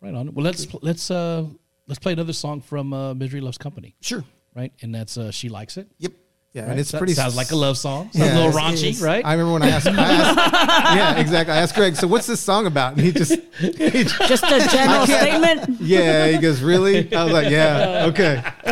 Right 0.00 0.14
on. 0.14 0.32
Well, 0.34 0.44
let's 0.44 0.66
let's 0.82 1.10
uh 1.10 1.44
let's 1.86 1.98
play 1.98 2.12
another 2.12 2.32
song 2.32 2.60
from 2.60 2.92
uh, 2.92 3.14
Misery 3.14 3.40
Loves 3.40 3.58
Company. 3.58 3.94
sure. 4.00 4.24
Right, 4.56 4.72
and 4.82 4.92
that's 4.92 5.16
uh, 5.16 5.30
she 5.30 5.48
likes 5.48 5.76
it. 5.76 5.86
Yep. 5.98 6.12
Yeah, 6.52 6.62
Right? 6.62 6.70
and 6.72 6.80
it's 6.80 6.90
So- 6.90 6.98
pretty 6.98 7.12
sounds 7.14 7.36
like 7.36 7.52
a 7.52 7.56
love 7.56 7.78
song. 7.78 8.10
Sounds 8.12 8.16
Yeah, 8.16 8.34
a 8.34 8.38
little 8.46 8.60
raunchy, 8.60 8.88
it's- 8.88 9.00
right? 9.00 9.24
I 9.24 9.34
remember 9.34 9.52
when 9.52 9.62
I 9.62 9.68
asked, 9.68 9.86
I 9.86 9.92
asked 9.92 10.96
yeah, 10.96 11.20
exactly. 11.20 11.54
I 11.54 11.58
asked 11.58 11.76
Greg, 11.76 11.94
so 11.94 12.08
what's 12.08 12.26
this 12.26 12.40
song 12.40 12.66
about? 12.66 12.94
And 12.94 13.02
he 13.02 13.12
just, 13.12 13.34
he 13.60 14.02
just 14.02 14.18
Just 14.28 14.42
a 14.42 14.58
general 14.68 15.06
statement. 15.06 15.80
yeah, 15.80 16.26
he 16.26 16.38
goes, 16.38 16.60
really? 16.60 17.14
I 17.14 17.22
was 17.22 17.32
like, 17.32 17.50
yeah, 17.50 18.06
okay. 18.08 18.42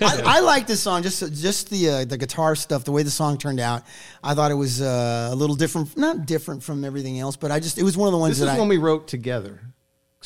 I, 0.00 0.22
I 0.24 0.40
like 0.40 0.68
this 0.68 0.80
song. 0.80 1.02
Just 1.02 1.20
just 1.34 1.70
the 1.70 1.90
uh, 1.90 2.04
the 2.04 2.16
guitar 2.16 2.54
stuff, 2.54 2.84
the 2.84 2.92
way 2.92 3.02
the 3.02 3.10
song 3.10 3.38
turned 3.38 3.58
out. 3.60 3.82
I 4.22 4.34
thought 4.34 4.52
it 4.52 4.54
was 4.54 4.80
uh, 4.80 5.30
a 5.32 5.34
little 5.34 5.56
different, 5.56 5.96
not 5.96 6.26
different 6.26 6.62
from 6.62 6.84
everything 6.84 7.18
else, 7.18 7.36
but 7.36 7.50
I 7.50 7.58
just 7.58 7.78
it 7.78 7.82
was 7.82 7.96
one 7.96 8.06
of 8.08 8.12
the 8.12 8.18
ones 8.18 8.38
that. 8.38 8.44
This 8.44 8.50
is 8.52 8.56
that 8.56 8.58
I, 8.58 8.60
one 8.60 8.68
we 8.68 8.76
wrote 8.78 9.08
together, 9.08 9.60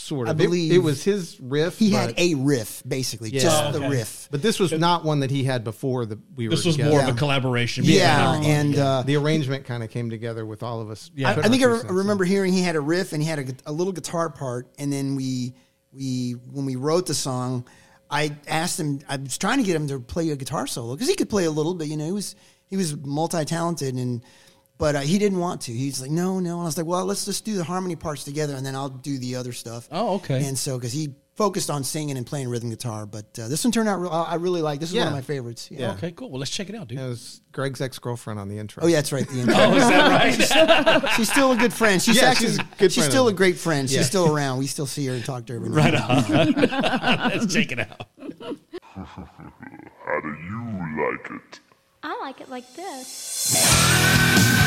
sort 0.02 0.28
I 0.28 0.32
of. 0.32 0.40
It- 0.40 0.44
believe 0.44 0.72
it, 0.72 0.78
was 0.78 1.02
his 1.04 1.40
riff. 1.40 1.78
he 1.78 1.90
had 1.90 2.14
a 2.18 2.34
riff 2.34 2.82
basically, 2.86 3.30
Yeah. 3.30 3.40
just 3.40 3.64
Oh, 3.64 3.72
the 3.72 3.88
riff. 3.88 4.28
but 4.30 4.42
this 4.42 4.58
was 4.60 4.72
not 4.72 5.04
one 5.04 5.20
that 5.20 5.30
he 5.30 5.44
had 5.44 5.64
before 5.64 6.04
the 6.06 6.18
we 6.36 6.48
were 6.48 6.54
this 6.56 6.64
was 6.64 6.76
together. 6.76 6.90
more 6.96 7.02
of 7.02 7.08
a 7.08 7.18
collaboration. 7.18 7.84
Yeah, 7.84 8.32
between 8.38 8.50
and 8.50 8.78
uh, 8.78 9.02
the 9.02 9.16
arrangement 9.16 9.64
kind 9.64 9.82
of 9.82 9.90
came 9.90 10.10
together 10.10 10.44
with 10.44 10.62
all 10.62 10.80
of 10.80 10.90
us. 10.90 11.10
Yeah. 11.14 11.30
I, 11.30 11.32
I 11.32 11.48
think 11.48 11.62
I 11.62 11.66
re- 11.66 11.80
two 11.82 11.88
remember 11.88 12.24
hearing 12.24 12.52
he 12.52 12.62
had 12.62 12.76
a 12.76 12.80
riff 12.80 13.12
and 13.12 13.22
he 13.22 13.28
had 13.28 13.38
a, 13.38 13.70
a 13.70 13.72
little 13.72 13.92
guitar 13.92 14.28
part, 14.30 14.68
and 14.78 14.92
then 14.92 15.16
we 15.16 15.54
we 15.92 16.32
when 16.50 16.64
we 16.66 16.76
wrote 16.76 17.06
the 17.06 17.14
song, 17.14 17.64
I 18.10 18.36
asked 18.46 18.80
him. 18.80 19.00
I 19.08 19.16
was 19.16 19.38
trying 19.38 19.58
to 19.58 19.64
get 19.64 19.76
him 19.76 19.88
to 19.88 20.00
play 20.00 20.30
a 20.30 20.36
guitar 20.36 20.66
solo 20.66 20.94
because 20.94 21.08
he 21.08 21.14
could 21.14 21.30
play 21.30 21.44
a 21.44 21.50
little 21.50 21.74
bit. 21.74 21.88
You 21.88 21.96
know, 21.96 22.06
he 22.06 22.12
was 22.12 22.34
he 22.66 22.76
was 22.76 22.96
multi 22.96 23.44
talented 23.44 23.94
and. 23.94 24.22
But 24.82 24.96
uh, 24.96 25.00
he 25.02 25.16
didn't 25.20 25.38
want 25.38 25.60
to. 25.62 25.72
He's 25.72 26.00
like, 26.02 26.10
no, 26.10 26.40
no. 26.40 26.54
And 26.54 26.62
I 26.62 26.64
was 26.64 26.76
like, 26.76 26.86
well, 26.86 27.04
let's 27.04 27.24
just 27.24 27.44
do 27.44 27.54
the 27.54 27.62
harmony 27.62 27.94
parts 27.94 28.24
together, 28.24 28.56
and 28.56 28.66
then 28.66 28.74
I'll 28.74 28.88
do 28.88 29.16
the 29.16 29.36
other 29.36 29.52
stuff. 29.52 29.86
Oh, 29.92 30.16
okay. 30.16 30.44
And 30.44 30.58
so, 30.58 30.76
because 30.76 30.92
he 30.92 31.14
focused 31.36 31.70
on 31.70 31.84
singing 31.84 32.16
and 32.16 32.26
playing 32.26 32.48
rhythm 32.48 32.68
guitar, 32.68 33.06
but 33.06 33.26
uh, 33.38 33.46
this 33.46 33.62
one 33.62 33.70
turned 33.70 33.88
out. 33.88 34.00
Real, 34.00 34.10
I 34.10 34.22
I 34.32 34.34
really 34.34 34.60
like. 34.60 34.80
This 34.80 34.90
is 34.90 34.96
one 34.96 35.06
of 35.06 35.12
my 35.12 35.20
favorites. 35.20 35.68
Yeah. 35.70 35.78
Yeah. 35.82 35.92
Okay, 35.92 36.10
cool. 36.10 36.30
Well, 36.30 36.40
let's 36.40 36.50
check 36.50 36.68
it 36.68 36.74
out, 36.74 36.88
dude. 36.88 36.98
It 36.98 37.06
was 37.08 37.42
Greg's 37.52 37.80
ex 37.80 38.00
girlfriend 38.00 38.40
on 38.40 38.48
the 38.48 38.58
intro. 38.58 38.82
Oh 38.82 38.88
yeah, 38.88 38.96
that's 38.96 39.12
right. 39.12 39.24
The 39.28 39.38
intro. 39.38 39.54
Oh, 39.58 39.72
is 39.76 39.88
that 39.88 40.10
right? 41.04 41.10
She's 41.16 41.30
still 41.30 41.52
a 41.52 41.56
good 41.56 41.72
friend. 41.72 42.02
She's 42.02 42.16
Yeah, 42.20 42.30
actually 42.30 42.48
she's 42.48 42.58
a 42.58 42.64
good 42.76 42.90
she's 42.90 43.04
friend 43.04 43.12
still 43.12 43.28
a 43.28 43.32
great 43.32 43.58
friend. 43.58 43.88
She's 43.88 43.98
Yeah. 43.98 44.02
still 44.02 44.34
around. 44.34 44.58
We 44.58 44.66
still 44.66 44.86
see 44.86 45.06
her 45.06 45.14
and 45.14 45.24
talk 45.24 45.46
to 45.46 45.52
her. 45.52 45.58
every 45.58 45.68
now 45.68 45.76
right 45.76 45.94
and 45.94 46.54
then. 46.56 46.70
on. 46.74 47.30
let's 47.38 47.54
check 47.54 47.70
it 47.70 47.78
out. 47.78 48.08
How 48.96 50.20
do 50.22 50.28
you 50.28 51.06
like 51.06 51.30
it? 51.30 51.60
I 52.04 52.18
like 52.20 52.40
it 52.40 52.48
like 52.48 52.74
this. 52.74 54.58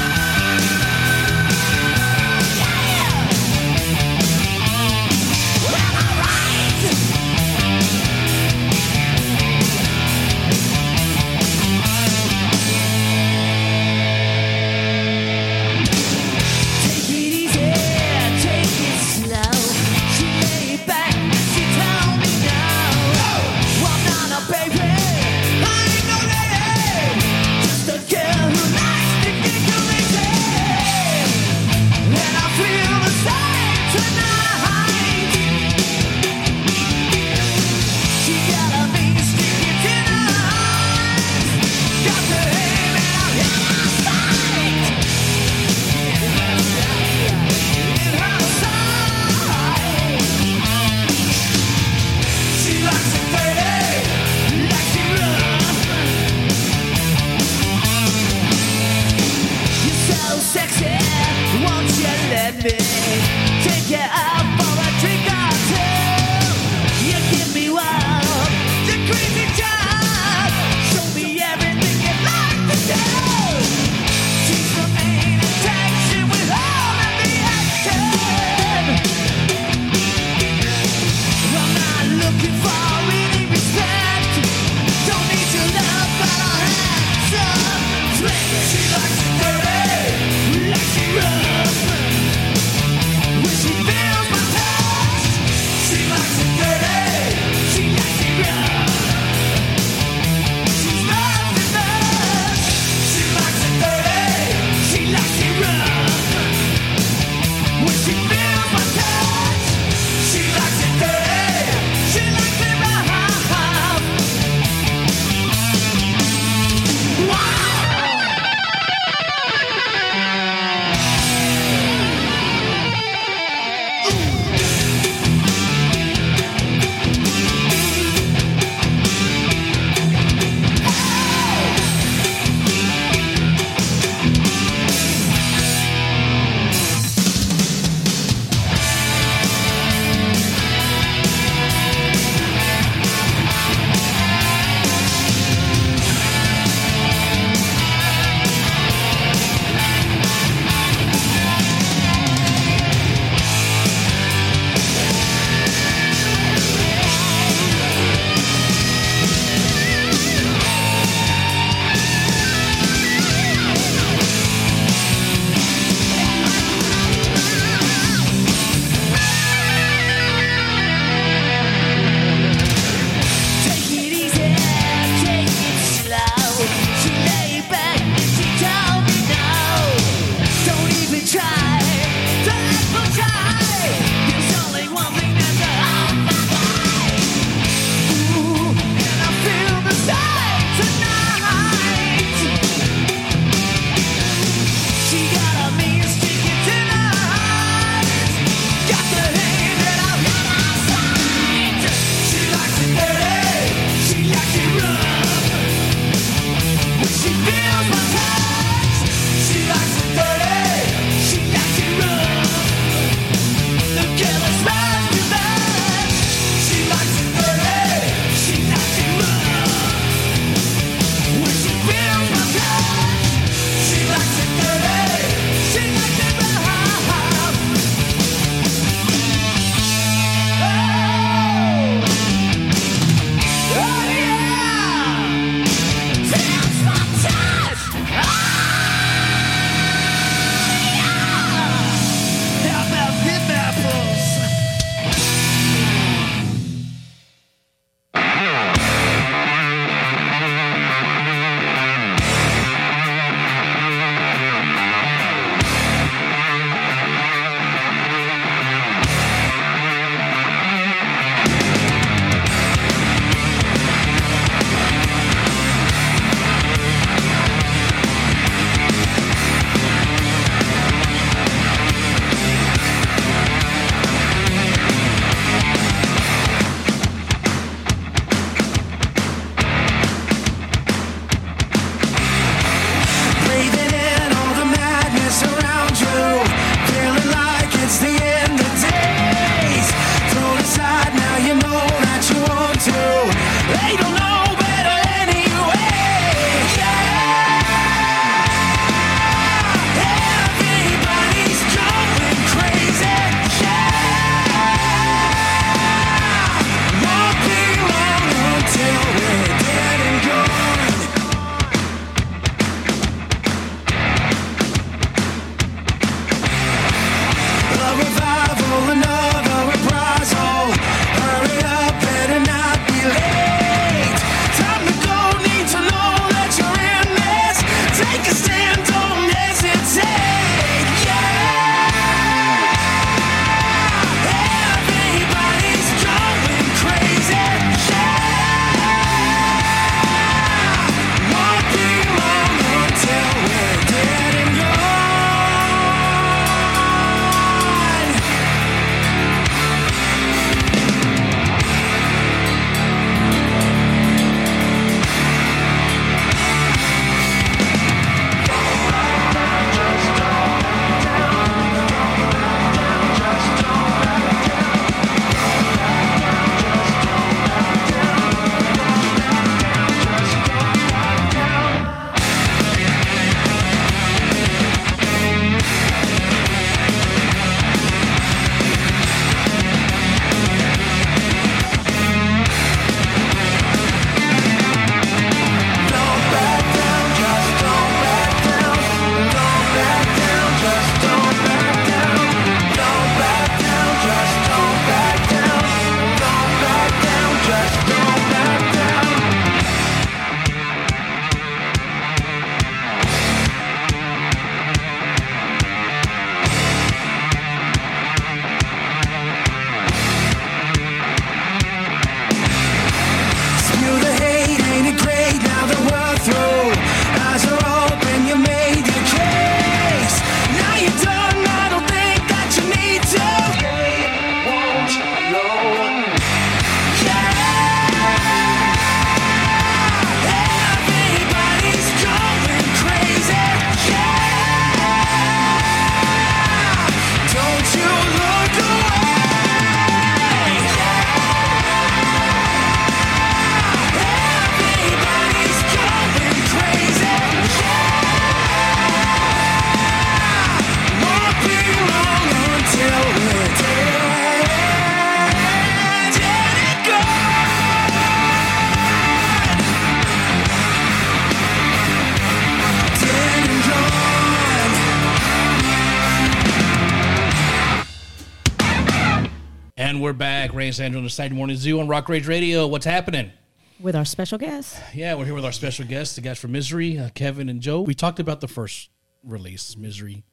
We're. 470.56 470.60
Ray 470.60 470.68
and 470.68 470.76
Sandra 470.76 470.98
on 470.98 471.04
the 471.04 471.10
Saturday 471.10 471.36
Morning 471.36 471.58
Zoo 471.58 471.80
on 471.82 471.88
Rock 471.88 472.08
Rage 472.08 472.28
Radio. 472.28 472.66
What's 472.66 472.86
happening? 472.86 473.32
With 473.80 473.96
our 473.96 474.06
special 474.06 474.38
guest. 474.38 474.82
Yeah, 474.94 475.16
we're 475.16 475.26
here 475.26 475.34
with 475.34 475.44
our 475.44 475.52
special 475.52 475.86
guests, 475.86 476.16
the 476.16 476.22
guys 476.22 476.40
from 476.40 476.54
Misery, 476.54 476.98
uh, 476.98 477.10
Kevin 477.10 477.50
and 477.50 477.60
Joe. 477.62 477.82
We 477.82 477.94
talked 477.94 478.22
about 478.22 478.40
the 478.40 478.48
first 478.48 478.90
release, 479.22 479.76
Misery 479.76 480.24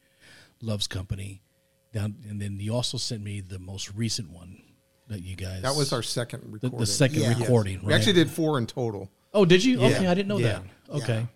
Loves 0.60 0.86
Company. 0.86 1.42
Down, 1.92 2.14
and 2.28 2.40
then 2.40 2.58
you 2.60 2.72
also 2.72 2.98
sent 2.98 3.22
me 3.22 3.40
the 3.40 3.58
most 3.58 3.92
recent 3.94 4.30
one 4.30 4.62
that 5.08 5.22
you 5.22 5.34
guys. 5.34 5.62
That 5.62 5.74
was 5.74 5.92
our 5.92 6.02
second 6.02 6.44
the, 6.44 6.48
recording. 6.50 6.78
the 6.78 6.86
second 6.86 7.20
Yeah. 7.20 7.38
recording. 7.38 7.80
We 7.82 7.92
right? 7.92 7.96
actually 7.98 8.14
did 8.14 8.30
four 8.30 8.58
in 8.58 8.66
total. 8.66 9.10
Oh, 9.34 9.44
did 9.44 9.64
you? 9.64 9.80
Yeah. 9.80 9.86
Okay, 9.88 10.06
I 10.06 10.14
didn't 10.14 10.28
know 10.28 10.38
Yeah. 10.38 10.60
that. 10.88 10.96
Okay. 11.02 11.26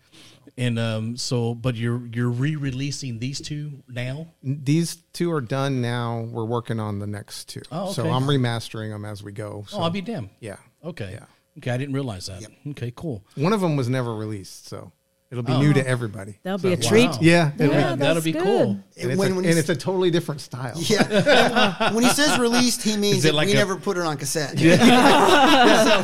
And 0.59 0.79
um, 0.79 1.17
so, 1.19 1.55
but 1.55 1.75
you're 1.77 2.07
you're 2.07 2.31
re-releasing 2.31 3.19
these 3.19 3.41
two 3.41 3.83
now. 3.89 4.29
These 4.43 4.97
two 5.13 5.31
are 5.33 5.43
done 5.43 5.83
now. 5.83 6.21
We're 6.31 6.47
working 6.47 6.81
on 6.81 6.99
the 6.99 7.07
next 7.07 7.49
two. 7.51 7.61
Oh, 7.71 7.93
So. 7.93 8.09
I'm 8.09 8.23
remastering 8.25 8.91
them 8.91 9.05
as 9.05 9.23
we 9.23 9.33
go. 9.33 9.67
So, 9.69 9.79
Oh, 9.79 9.83
I'll 9.83 9.91
be 9.91 10.01
damned. 10.01 10.31
yeah. 10.41 10.57
Okay. 10.83 11.11
Yeah. 11.13 11.27
Okay, 11.59 11.71
I 11.71 11.77
didn't 11.79 11.95
realize 11.95 12.27
that. 12.27 12.43
Okay, 12.71 12.93
cool. 12.97 13.25
One 13.35 13.53
of 13.55 13.61
them 13.63 13.77
was 13.77 13.89
never 13.89 14.15
released, 14.15 14.67
so 14.69 14.93
it'll 15.31 15.43
be 15.43 15.53
Oh. 15.53 15.61
new 15.61 15.73
to 15.73 15.87
everybody. 15.87 16.39
That'll 16.43 16.59
be 16.59 16.73
a 16.73 16.83
So- 16.83 16.89
treat. 16.89 17.11
Wow. 17.11 17.19
Yeah, 17.21 17.51
Yeah, 17.59 17.97
that'll 17.97 18.23
be 18.23 18.33
good. 18.33 18.43
cool. 18.43 18.63
and, 18.71 18.83
it's, 18.97 19.19
When- 19.19 19.33
a, 19.33 19.35
when 19.37 19.45
and 19.45 19.59
it's 19.59 19.69
a 19.69 19.77
totally 19.77 20.11
different 20.11 20.41
style. 20.41 20.75
Yeah. 20.77 21.93
when 21.93 22.05
he 22.05 22.11
says 22.11 22.39
released, 22.39 22.83
he 22.83 22.97
means 22.97 23.19
it 23.25 23.29
that 23.29 23.35
like 23.35 23.47
we 23.47 23.53
a- 23.53 23.57
never 23.57 23.77
put 23.77 23.97
it 23.97 24.03
on 24.05 24.17
cassette. 24.17 24.59
Yeah. 24.59 24.75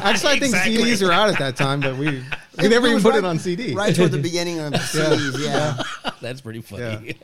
Actually, 0.05 0.31
I 0.33 0.39
think 0.39 0.55
Exactly. 0.55 0.77
CDs 0.77 1.07
are 1.09 1.13
out 1.13 1.29
at 1.29 1.39
that 1.39 1.57
time, 1.57 1.81
but 1.81 1.97
we 1.97 2.23
we 2.61 2.69
never 2.69 2.87
even 2.89 3.03
put 3.03 3.11
right- 3.11 3.19
it 3.19 3.25
on 3.25 3.39
CD. 3.39 3.75
Right 3.75 3.95
toward 3.95 4.11
the 4.13 4.19
beginning 4.19 4.59
of 4.59 4.73
the 4.73 4.79
CDs, 4.79 5.39
yeah. 5.45 6.13
That's 6.21 6.41
pretty 6.41 6.61
funny. 6.63 7.17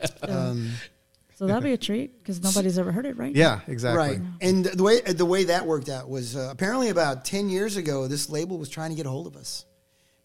So 1.37 1.47
that'll 1.47 1.63
be 1.63 1.73
a 1.73 1.77
treat 1.79 2.19
because 2.21 2.43
nobody's 2.43 2.79
ever 2.81 2.91
heard 2.91 3.07
it, 3.07 3.17
right? 3.17 3.33
Yeah, 3.33 3.61
exactly. 3.69 3.97
Right. 4.17 4.21
And 4.41 4.65
the 4.65 4.83
way 4.83 5.01
the 5.03 5.25
way 5.25 5.45
that 5.45 5.67
worked 5.67 5.89
out 5.89 6.09
was 6.09 6.35
uh, 6.35 6.49
apparently 6.51 6.89
about 6.89 7.25
10 7.25 7.49
years 7.49 7.77
ago, 7.77 8.09
this 8.09 8.29
label 8.29 8.59
was 8.59 8.69
trying 8.69 8.91
to 8.91 8.97
get 8.97 9.07
a 9.07 9.09
hold 9.11 9.29
of 9.29 9.37
us. 9.37 9.65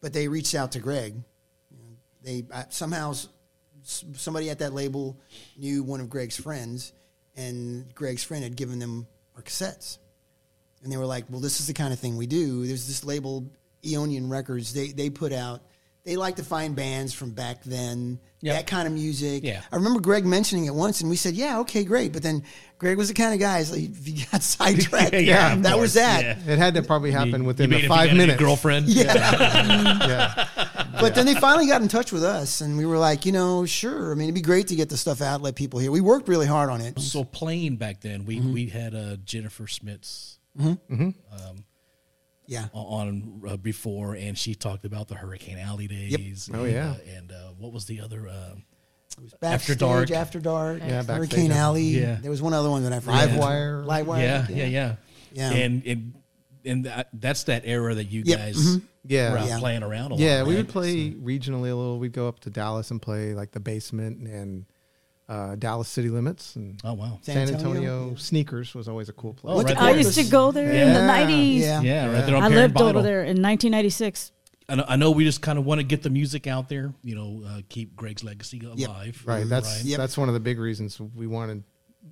But 0.01 0.11
they 0.11 0.27
reached 0.27 0.55
out 0.55 0.71
to 0.71 0.79
Greg. 0.79 1.13
You 2.23 2.41
know, 2.41 2.47
They 2.49 2.53
uh, 2.55 2.63
somehow 2.69 3.11
s- 3.11 3.27
s- 3.83 4.05
somebody 4.13 4.49
at 4.49 4.59
that 4.59 4.73
label 4.73 5.17
knew 5.57 5.83
one 5.83 5.99
of 5.99 6.09
Greg's 6.09 6.37
friends, 6.39 6.93
and 7.35 7.93
Greg's 7.93 8.23
friend 8.23 8.43
had 8.43 8.55
given 8.55 8.79
them 8.79 9.07
our 9.35 9.41
cassettes. 9.41 9.97
And 10.83 10.91
they 10.91 10.97
were 10.97 11.05
like, 11.05 11.25
"Well, 11.29 11.39
this 11.39 11.59
is 11.59 11.67
the 11.67 11.73
kind 11.73 11.93
of 11.93 11.99
thing 11.99 12.17
we 12.17 12.27
do. 12.27 12.65
There's 12.67 12.87
this 12.87 13.03
label, 13.05 13.45
Eonian 13.83 14.29
Records. 14.29 14.73
They 14.73 14.87
they 14.89 15.09
put 15.09 15.31
out. 15.33 15.61
They 16.05 16.17
like 16.17 16.35
to 16.35 16.43
find 16.43 16.75
bands 16.75 17.13
from 17.13 17.31
back 17.31 17.63
then, 17.63 18.19
Yep. 18.41 18.55
that 18.57 18.67
kind 18.67 18.87
of 18.89 18.93
music. 18.93 19.41
Yeah. 19.45 19.61
I 19.71 19.77
remember 19.77 20.01
Greg 20.01 20.25
mentioning 20.25 20.65
it 20.65 20.75
once, 20.75 20.99
and 20.99 21.09
we 21.09 21.15
said, 21.15 21.33
"Yeah, 21.33 21.59
okay, 21.59 21.85
great." 21.85 22.11
But 22.11 22.23
then 22.23 22.43
Greg 22.77 22.97
was 22.97 23.07
the 23.07 23.13
kind 23.13 23.33
of 23.33 23.39
guy, 23.39 23.59
it's 23.59 23.71
like, 23.71 23.83
if 23.89 24.05
you 24.05 24.25
got 24.29 24.43
sidetracked, 24.43 25.13
Yeah, 25.13 25.53
of 25.53 25.63
that 25.63 25.79
was 25.79 25.93
that. 25.93 26.23
yeah. 26.45 26.51
It 26.53 26.59
had 26.59 26.73
to 26.73 26.83
probably 26.83 27.11
happen 27.11 27.43
You- 27.43 27.47
within 27.47 27.71
you 27.71 27.79
the 27.83 27.87
five 27.87 28.07
got 28.07 28.09
a 28.09 28.13
new 28.15 28.17
minutes. 28.17 28.39
Girlfriend. 28.41 28.87
Yeah. 28.89 29.13
Yeah. 29.15 30.47
But 31.03 31.15
then 31.15 31.25
they 31.25 31.35
finally 31.35 31.67
got 31.67 31.81
in 31.81 31.87
touch 31.87 32.11
with 32.11 32.23
us, 32.23 32.61
and 32.61 32.77
we 32.77 32.85
were 32.85 32.97
like, 32.97 33.25
you 33.25 33.31
know, 33.31 33.65
sure. 33.65 34.11
I 34.11 34.15
mean, 34.15 34.23
it'd 34.25 34.35
be 34.35 34.41
great 34.41 34.67
to 34.69 34.75
get 34.75 34.89
the 34.89 34.97
stuff 34.97 35.21
out, 35.21 35.41
let 35.41 35.55
people 35.55 35.79
hear. 35.79 35.91
We 35.91 36.01
worked 36.01 36.27
really 36.27 36.47
hard 36.47 36.69
on 36.69 36.81
it. 36.81 36.99
So 36.99 37.23
playing 37.23 37.75
back 37.77 38.01
then, 38.01 38.25
we 38.25 38.37
Mm-hmm. 38.37 38.53
we 38.53 38.67
had 38.67 38.95
uh, 38.95 39.15
Jennifer 39.17 39.65
Smits 39.65 40.37
Yeah. 42.45 42.65
on 42.73 43.41
uh, 43.47 43.57
before, 43.57 44.15
and 44.15 44.37
she 44.37 44.53
talked 44.55 44.85
about 44.85 45.07
the 45.07 45.15
Hurricane 45.15 45.57
Alley 45.57 45.87
days. 45.87 46.49
Oh, 46.53 46.63
and, 46.63 46.73
yeah. 46.73 46.89
uh, 46.91 47.17
and 47.17 47.31
uh, 47.31 47.35
what 47.57 47.71
was 47.71 47.85
the 47.85 48.01
other? 48.01 48.27
Uh, 48.27 48.55
Backstage, 49.39 49.77
Dark. 49.77 50.11
After 50.11 50.39
Dark. 50.39 50.79
Yeah, 50.79 51.03
Hurricane 51.03 51.51
Alley. 51.51 51.83
Yeah. 51.83 52.15
There 52.21 52.31
was 52.31 52.41
one 52.41 52.53
other 52.53 52.69
one 52.69 52.83
that 52.83 52.93
I 52.93 52.99
forgot. 52.99 53.29
Livewire. 53.29 53.85
Livewire. 53.85 54.19
yeah, 54.21 54.47
yeah, 54.49 54.65
yeah, 54.65 54.95
Yeah. 55.33 55.51
And 55.51 55.83
and 55.85 56.13
and 56.65 56.85
that, 56.85 57.09
that's 57.13 57.43
that 57.43 57.63
era 57.65 57.93
that 57.95 58.05
you 58.05 58.23
Yep, 58.25 58.37
guys 58.39 58.57
mhm. 58.57 58.81
Yeah. 59.05 59.31
were 59.31 59.37
out 59.39 59.47
Yeah. 59.47 59.59
playing 59.59 59.83
around 59.83 60.11
a 60.11 60.15
lot. 60.15 60.19
Yeah, 60.19 60.43
we 60.43 60.49
right? 60.55 60.57
would 60.57 60.69
play 60.69 61.11
regionally 61.11 61.71
a 61.71 61.75
little. 61.75 61.99
We'd 61.99 62.13
go 62.13 62.27
up 62.27 62.39
to 62.41 62.49
Dallas 62.49 62.89
and 62.91 63.01
play 63.01 63.33
like 63.33 63.51
the 63.51 63.59
basement 63.59 64.27
and 64.27 64.65
uh, 65.29 65.55
Dallas 65.55 65.87
City 65.87 66.09
Limits 66.09 66.55
and 66.57 66.79
Oh 66.83 66.93
wow. 66.93 67.17
San 67.21 67.47
San 67.47 67.55
Antonio. 67.55 67.81
Antonio? 67.93 68.15
Sneakers 68.15 68.75
was 68.75 68.87
always 68.89 69.07
a 69.09 69.13
cool 69.13 69.33
place. 69.33 69.55
Oh, 69.57 69.63
right 69.63 69.77
I 69.77 69.91
used 69.91 70.15
to 70.15 70.23
go 70.25 70.51
there 70.51 70.69
in 70.71 70.93
the 70.93 70.99
90s. 70.99 71.59
Yeah. 71.59 71.81
Yeah, 71.81 72.11
right 72.13 72.25
there 72.25 72.35
on 72.35 72.43
I 72.43 72.49
Perrin 72.49 72.55
lived 72.61 72.75
Vinyl. 72.75 72.89
over 72.89 73.01
there 73.01 73.21
in 73.21 73.41
1996. 73.41 74.31
I 74.69 74.75
know, 74.75 74.85
I 74.87 74.95
know 74.95 75.11
we 75.11 75.23
just 75.25 75.41
kind 75.41 75.57
of 75.59 75.65
want 75.65 75.79
to 75.79 75.83
get 75.83 76.03
the 76.03 76.09
music 76.09 76.45
out 76.47 76.69
there, 76.69 76.93
you 77.03 77.15
know, 77.15 77.43
uh, 77.45 77.61
keep 77.69 77.95
Greg's 77.95 78.23
legacy 78.23 78.61
alive. 78.65 79.21
Right. 79.25 79.47
That's 79.47 79.83
Yep. 79.83 79.97
that's 79.97 80.17
one 80.17 80.27
of 80.29 80.33
the 80.33 80.39
big 80.39 80.59
reasons 80.59 80.99
we 80.99 81.27
wanted. 81.27 81.63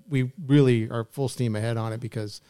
We 0.10 0.32
really 0.48 0.90
are 0.90 1.04
full 1.06 1.28
steam 1.30 1.56
ahead 1.56 1.78
on 1.78 1.94
it 1.94 2.00
because 2.00 2.42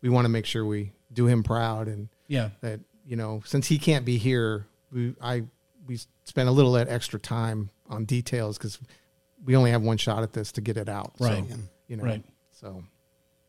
we 0.00 0.08
want 0.08 0.24
to 0.24 0.28
make 0.28 0.46
sure 0.46 0.64
we 0.64 0.92
do 1.14 1.26
him 1.26 1.42
proud 1.42 1.88
and 1.88 2.08
Yeah. 2.28 2.50
that 2.60 2.80
you 3.06 3.16
know 3.16 3.42
since 3.46 3.66
he 3.68 3.78
can't 3.78 4.04
be 4.04 4.18
here, 4.18 4.66
we 4.92 5.14
I 5.20 5.44
we 5.86 5.98
spent 6.24 6.48
a 6.48 6.52
little 6.52 6.74
bit 6.74 6.88
extra 6.88 7.18
time 7.20 7.70
on 7.88 8.04
details 8.04 8.56
because 8.58 8.78
we 9.44 9.54
only 9.56 9.70
have 9.70 9.82
one 9.82 9.96
shot 9.98 10.22
at 10.22 10.32
this 10.32 10.52
to 10.52 10.60
get 10.60 10.76
it 10.76 10.88
out. 10.88 11.12
Right. 11.20 11.44
So, 11.48 11.56
you 11.88 11.96
know. 11.96 12.04
Right. 12.04 12.24
So 12.52 12.82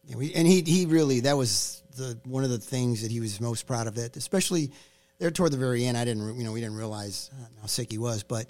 Yeah, 0.03 0.17
we, 0.17 0.33
and 0.33 0.45
he 0.47 0.61
he 0.61 0.85
really 0.85 1.21
that 1.21 1.37
was 1.37 1.81
the 1.95 2.19
one 2.25 2.43
of 2.43 2.49
the 2.49 2.57
things 2.59 3.01
that 3.01 3.11
he 3.11 3.19
was 3.21 3.39
most 3.39 3.65
proud 3.65 3.87
of. 3.87 3.95
That 3.95 4.17
especially 4.17 4.71
there 5.19 5.31
toward 5.31 5.51
the 5.53 5.57
very 5.57 5.85
end, 5.85 5.97
I 5.97 6.03
didn't 6.05 6.37
you 6.37 6.43
know 6.43 6.51
we 6.51 6.59
didn't 6.59 6.75
realize 6.75 7.31
how 7.61 7.67
sick 7.67 7.89
he 7.91 7.97
was, 7.97 8.23
but 8.23 8.47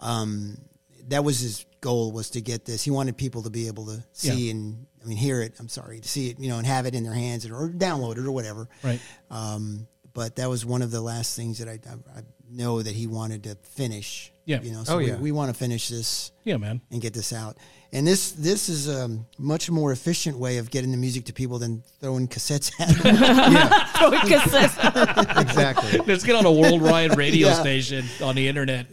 um, 0.00 0.58
that 1.08 1.22
was 1.24 1.38
his 1.38 1.64
goal 1.80 2.10
was 2.10 2.30
to 2.30 2.40
get 2.40 2.64
this. 2.64 2.82
He 2.82 2.90
wanted 2.90 3.16
people 3.16 3.42
to 3.44 3.50
be 3.50 3.68
able 3.68 3.86
to 3.86 4.04
see 4.12 4.46
Yeah. 4.46 4.50
and 4.52 4.86
I 5.02 5.06
mean 5.06 5.16
hear 5.16 5.40
it. 5.42 5.54
I'm 5.58 5.68
sorry 5.68 6.00
to 6.00 6.08
see 6.08 6.30
it, 6.30 6.38
you 6.40 6.48
know, 6.48 6.58
and 6.58 6.66
have 6.66 6.86
it 6.86 6.94
in 6.94 7.02
their 7.04 7.14
hands 7.14 7.46
or, 7.46 7.54
or 7.56 7.68
download 7.70 8.12
it 8.18 8.24
or 8.26 8.32
whatever. 8.32 8.68
Right. 8.82 9.00
Um, 9.30 9.86
but 10.14 10.36
that 10.36 10.48
was 10.48 10.64
one 10.66 10.82
of 10.82 10.90
the 10.90 11.00
last 11.00 11.36
things 11.36 11.58
that 11.58 11.68
I, 11.68 11.78
I, 11.88 12.18
I 12.18 12.22
know 12.50 12.82
that 12.82 12.94
he 12.94 13.06
wanted 13.06 13.44
to 13.44 13.54
finish. 13.56 14.32
Yeah. 14.46 14.60
You 14.62 14.72
know, 14.72 14.82
so 14.84 14.94
Oh, 14.94 14.98
we, 14.98 15.06
yeah. 15.08 15.16
we 15.18 15.30
want 15.32 15.52
to 15.52 15.54
finish 15.58 15.88
this 15.88 16.32
Yeah, 16.44 16.56
man. 16.56 16.80
and 16.90 17.00
get 17.00 17.12
this 17.14 17.32
out. 17.32 17.58
And 17.92 18.06
this 18.06 18.32
this 18.32 18.68
is 18.68 18.88
a 18.88 19.08
much 19.38 19.70
more 19.70 19.92
efficient 19.92 20.36
way 20.38 20.58
of 20.58 20.70
getting 20.70 20.90
the 20.90 20.96
music 20.98 21.24
to 21.26 21.32
people 21.32 21.58
than 21.58 21.82
throwing 22.00 22.26
cassettes 22.28 22.70
at 22.80 22.88
them. 22.88 23.16
Throwing 23.96 24.20
cassettes. 24.20 25.40
exactly. 25.40 25.98
Let's 26.06 26.24
get 26.24 26.34
on 26.36 26.44
a 26.46 26.52
worldwide 26.52 27.16
radio 27.16 27.48
Yeah. 27.48 27.54
station 27.54 28.04
on 28.22 28.34
the 28.34 28.46
internet. 28.48 28.86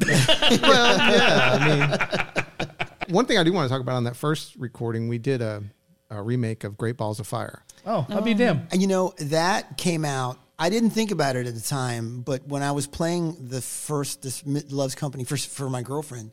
well, 0.61 0.97
yeah. 1.11 1.57
I 1.59 2.87
mean, 3.07 3.13
one 3.13 3.25
thing 3.25 3.37
I 3.37 3.43
do 3.43 3.51
want 3.53 3.67
to 3.67 3.73
talk 3.73 3.81
about 3.81 3.95
on 3.95 4.03
that 4.05 4.15
first 4.15 4.55
recording, 4.57 5.07
we 5.09 5.17
did 5.17 5.41
a, 5.41 5.63
a 6.09 6.21
remake 6.21 6.63
of 6.63 6.77
Great 6.77 6.97
Balls 6.97 7.19
of 7.19 7.27
Fire. 7.27 7.63
oh, 7.85 8.05
I'll 8.09 8.21
be 8.21 8.33
damned. 8.33 8.67
and 8.71 8.81
you 8.81 8.87
know 8.87 9.13
that 9.19 9.77
came 9.77 10.05
out. 10.05 10.37
I 10.57 10.69
didn't 10.69 10.91
think 10.91 11.11
about 11.11 11.35
it 11.35 11.47
at 11.47 11.53
the 11.53 11.61
time, 11.61 12.21
but 12.21 12.47
when 12.47 12.63
I 12.63 12.71
was 12.71 12.87
playing 12.87 13.49
the 13.49 13.61
first 13.61 14.21
this 14.21 14.41
Loves 14.45 14.95
Company 14.95 15.23
for 15.25 15.35
for 15.37 15.69
my 15.69 15.81
girlfriend, 15.81 16.31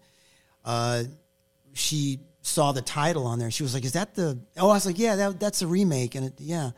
uh, 0.65 1.05
she 1.73 2.21
saw 2.43 2.73
the 2.73 2.83
title 2.83 3.27
on 3.27 3.39
there. 3.39 3.51
She 3.51 3.63
was 3.63 3.75
like, 3.75 3.85
"Is 3.85 3.93
that 3.93 4.15
the?" 4.15 4.39
Oh, 4.57 4.71
I 4.71 4.75
was 4.75 4.87
like, 4.87 4.99
"Yeah, 4.99 5.17
that, 5.17 5.41
that's 5.41 5.63
a 5.63 5.67
remake." 5.67 6.15
And 6.15 6.27
it, 6.27 6.35
yeah, 6.39 6.71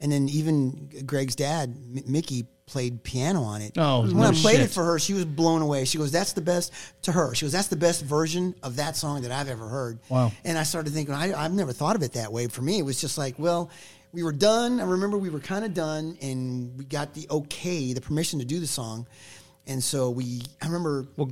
and 0.00 0.12
then 0.12 0.28
even 0.28 0.90
Greg's 1.06 1.36
dad, 1.36 1.74
M- 1.96 2.02
Mickey, 2.06 2.46
played 2.70 3.02
piano 3.02 3.42
on 3.42 3.60
it. 3.62 3.72
Oh, 3.76 4.02
when 4.02 4.16
no 4.16 4.22
I 4.28 4.32
played 4.32 4.56
shit. 4.56 4.60
it 4.66 4.70
for 4.70 4.84
her, 4.84 4.98
she 4.98 5.12
was 5.12 5.24
blown 5.24 5.62
away. 5.62 5.84
She 5.84 5.98
goes, 5.98 6.10
"That's 6.12 6.32
the 6.32 6.40
best." 6.40 6.72
To 7.02 7.12
her, 7.12 7.34
she 7.34 7.44
goes, 7.44 7.52
"That's 7.52 7.68
the 7.68 7.76
best 7.76 8.04
version 8.04 8.54
of 8.62 8.76
that 8.76 8.96
song 8.96 9.22
that 9.22 9.32
I've 9.32 9.48
ever 9.48 9.66
heard." 9.68 9.98
Wow. 10.08 10.32
And 10.44 10.56
I 10.56 10.62
started 10.62 10.92
thinking, 10.92 11.14
I, 11.14 11.32
I've 11.34 11.52
never 11.52 11.72
thought 11.72 11.96
of 11.96 12.02
it 12.02 12.12
that 12.14 12.32
way. 12.32 12.46
For 12.46 12.62
me, 12.62 12.78
it 12.78 12.82
was 12.84 13.00
just 13.00 13.18
like, 13.18 13.38
well, 13.38 13.70
we 14.12 14.22
were 14.22 14.32
done. 14.32 14.80
I 14.80 14.84
remember 14.84 15.18
we 15.18 15.30
were 15.30 15.40
kind 15.40 15.64
of 15.64 15.74
done, 15.74 16.16
and 16.22 16.76
we 16.78 16.84
got 16.84 17.14
the 17.14 17.26
okay, 17.30 17.92
the 17.92 18.00
permission 18.00 18.38
to 18.38 18.44
do 18.44 18.60
the 18.60 18.66
song. 18.66 19.06
And 19.66 19.82
so 19.84 20.10
we, 20.10 20.40
I 20.62 20.66
remember, 20.66 21.06
Well, 21.16 21.30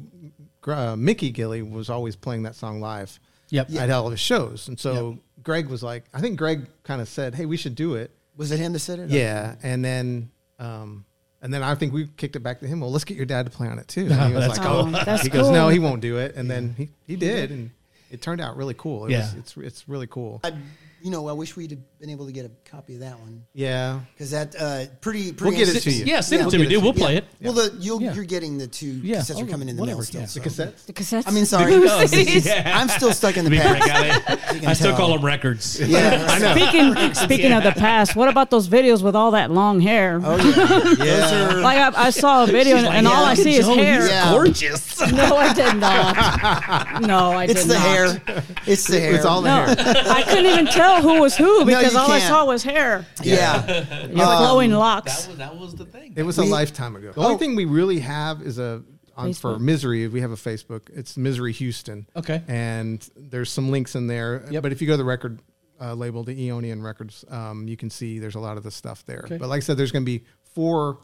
uh, 0.66 0.94
Mickey 0.96 1.32
Gilley 1.32 1.62
was 1.62 1.88
always 1.90 2.14
playing 2.14 2.42
that 2.44 2.54
song 2.54 2.80
live 2.80 3.18
Yep. 3.50 3.72
at 3.72 3.90
all 3.90 4.04
of 4.06 4.12
his 4.12 4.20
shows. 4.20 4.68
And 4.68 4.78
so 4.78 5.18
Greg 5.42 5.68
was 5.68 5.82
like, 5.82 6.04
I 6.12 6.20
think 6.20 6.38
Greg 6.38 6.68
kind 6.84 7.00
of 7.00 7.08
said, 7.08 7.34
hey, 7.34 7.46
we 7.46 7.56
should 7.56 7.74
do 7.74 7.94
it. 7.94 8.10
was 8.36 8.52
it 8.52 8.60
him 8.60 8.74
that 8.74 8.78
said 8.80 8.98
it? 9.00 9.10
Yeah. 9.10 9.56
And 9.62 9.82
then, 9.84 10.30
um, 10.60 11.04
and 11.42 11.52
then 11.54 11.62
I 11.62 11.74
think 11.74 11.92
we 11.92 12.08
kicked 12.16 12.36
it 12.36 12.40
back 12.40 12.60
to 12.60 12.66
him. 12.66 12.80
Well, 12.80 12.90
let's 12.90 13.04
get 13.04 13.16
your 13.16 13.26
dad 13.26 13.46
to 13.46 13.52
play 13.52 13.68
on 13.68 13.78
it 13.78 13.88
too. 13.88 14.08
And 14.10 14.28
he 14.28 14.32
was 14.34 14.46
That's 14.46 14.58
like, 14.58 14.66
cool. 14.68 14.76
Oh, 14.96 15.04
that's 15.04 15.22
he 15.22 15.30
cool. 15.30 15.42
goes, 15.42 15.50
no, 15.50 15.68
he 15.68 15.78
won't 15.78 16.00
do 16.00 16.18
it. 16.18 16.34
And 16.36 16.50
then 16.50 16.74
he, 16.76 16.88
he 17.06 17.16
did. 17.16 17.50
And 17.50 17.70
it 18.10 18.20
turned 18.22 18.40
out 18.40 18.56
really 18.56 18.74
cool. 18.74 19.06
It 19.06 19.12
Yeah. 19.12 19.20
was, 19.20 19.34
it's, 19.34 19.56
it's 19.56 19.88
really 19.88 20.06
cool. 20.06 20.40
I, 20.44 20.52
you 21.02 21.10
know, 21.10 21.28
I 21.28 21.32
wish 21.32 21.56
we'd 21.56 21.70
have 21.70 21.98
been 22.00 22.10
able 22.10 22.26
to 22.26 22.32
get 22.32 22.44
a 22.44 22.50
copy 22.70 22.94
of 22.94 23.00
that 23.00 23.18
one 23.20 23.44
Yeah. 23.54 24.00
because 24.14 24.30
that 24.32 24.54
uh, 24.58 24.84
pretty, 25.00 25.32
pretty. 25.32 25.56
We'll 25.56 25.64
get 25.66 25.74
it 25.76 25.80
to 25.80 25.90
you. 25.90 26.04
Yeah, 26.04 26.20
send 26.20 26.40
Yeah. 26.42 26.46
it 26.48 26.50
to 26.50 26.58
me, 26.58 26.64
We'll 26.64 26.68
get 26.68 26.72
it 26.72 26.74
dude. 26.76 26.82
We'll 26.84 26.92
you. 26.94 26.98
play 26.98 27.16
it. 27.16 27.24
Well, 27.40 27.52
the 27.52 27.76
you'll, 27.80 28.02
Yeah. 28.02 28.14
you're 28.14 28.24
getting 28.24 28.58
the 28.58 28.66
two 28.66 28.86
Yeah. 28.86 29.16
cassettes 29.18 29.36
Oh, 29.38 29.44
are 29.44 29.46
coming 29.46 29.68
in 29.68 29.76
the 29.76 29.80
whatever, 29.80 29.98
mail 29.98 30.04
still. 30.04 30.20
yeah. 30.22 30.26
so. 30.26 30.40
The 30.40 30.48
cassettes? 30.48 30.86
The 30.86 30.92
cassettes. 30.92 31.24
I 31.26 31.30
mean, 31.30 31.46
sorry. 31.46 31.72
Yeah. 32.48 32.72
I'm 32.80 32.88
still 32.88 33.12
stuck 33.12 33.36
in 33.36 33.44
the 33.44 33.50
Big 33.50 33.60
past. 33.60 33.90
out 34.30 34.62
You 34.62 34.68
I 34.68 34.72
still 34.74 34.96
call 34.96 35.12
them 35.16 35.24
records. 35.24 35.80
Yeah, 35.88 36.26
I 36.28 36.38
know. 36.38 36.54
Speaking 36.54 37.14
speaking 37.14 37.52
of 37.52 37.62
the 37.64 37.72
past, 37.72 38.14
what 38.16 38.28
about 38.28 38.50
those 38.50 38.68
videos 38.68 39.02
with 39.02 39.14
all 39.16 39.30
that 39.32 39.50
long 39.50 39.80
hair? 39.80 40.20
Oh 40.22 40.36
yeah, 40.36 41.04
Yeah. 41.04 41.54
Like 41.60 41.78
I, 41.78 42.06
I 42.06 42.10
saw 42.10 42.44
a 42.44 42.46
video 42.46 42.76
and, 42.76 42.86
She's 42.86 42.94
and 42.94 43.06
all 43.08 43.24
I 43.24 43.34
see 43.34 43.56
is 43.56 43.66
hair. 43.66 44.08
gorgeous. 44.32 45.00
No, 45.12 45.36
I 45.36 45.52
did 45.54 45.76
not. 45.76 47.02
No, 47.02 47.30
I 47.32 47.46
did 47.46 47.56
not. 47.56 47.62
it's 47.62 47.64
the 47.66 47.78
hair. 47.78 48.22
It's 48.66 48.86
the 48.86 49.00
hair. 49.00 49.14
It's 49.14 49.24
all 49.24 49.42
the 49.42 49.50
hair. 49.50 49.74
I 50.08 50.22
couldn't 50.22 50.46
even 50.46 50.66
tell 50.66 50.87
tell 50.88 51.02
who 51.02 51.20
was 51.20 51.36
who 51.36 51.64
because 51.64 51.92
you 51.92 51.98
all 51.98 52.10
I 52.10 52.18
can't. 52.18 52.28
saw 52.30 52.44
was 52.44 52.62
hair. 52.62 53.06
Yeah. 53.22 54.06
Your 54.06 54.16
flowing 54.26 54.72
locks. 54.72 55.24
That 55.24 55.28
was, 55.28 55.38
that 55.38 55.56
was 55.56 55.74
the 55.74 55.84
thing. 55.84 56.14
It 56.16 56.22
was 56.22 56.38
a 56.38 56.44
lifetime 56.44 56.96
ago. 56.96 57.12
The 57.12 57.20
Oh. 57.20 57.24
only 57.26 57.38
thing 57.38 57.54
we 57.56 57.64
really 57.64 58.00
have 58.00 58.42
is 58.42 58.58
a 58.58 58.82
on 59.16 59.32
for 59.34 59.54
Facebook. 59.56 59.60
Misery. 59.60 60.08
We 60.08 60.20
have 60.20 60.30
a 60.30 60.36
Facebook. 60.36 60.88
It's 60.96 61.16
Misery 61.16 61.52
Houston. 61.52 62.06
Okay. 62.16 62.42
and 62.48 63.08
there's 63.16 63.50
some 63.50 63.70
links 63.70 63.94
in 63.96 64.06
there. 64.06 64.44
Yep. 64.50 64.62
But 64.62 64.72
if 64.72 64.80
you 64.80 64.86
go 64.86 64.92
to 64.92 64.96
the 64.98 65.04
record 65.04 65.40
uh, 65.80 65.94
label, 65.94 66.22
the 66.24 66.34
Eonian 66.48 66.82
Records, 66.82 67.24
um, 67.28 67.66
you 67.68 67.76
can 67.76 67.90
see 67.90 68.18
there's 68.18 68.34
a 68.36 68.40
lot 68.40 68.56
of 68.56 68.62
the 68.62 68.70
stuff 68.70 69.04
there. 69.06 69.22
Okay. 69.24 69.36
But 69.38 69.48
like 69.48 69.58
I 69.58 69.60
said, 69.60 69.76
there's 69.76 69.92
going 69.92 70.04
to 70.04 70.06
be 70.18 70.24
four 70.54 70.98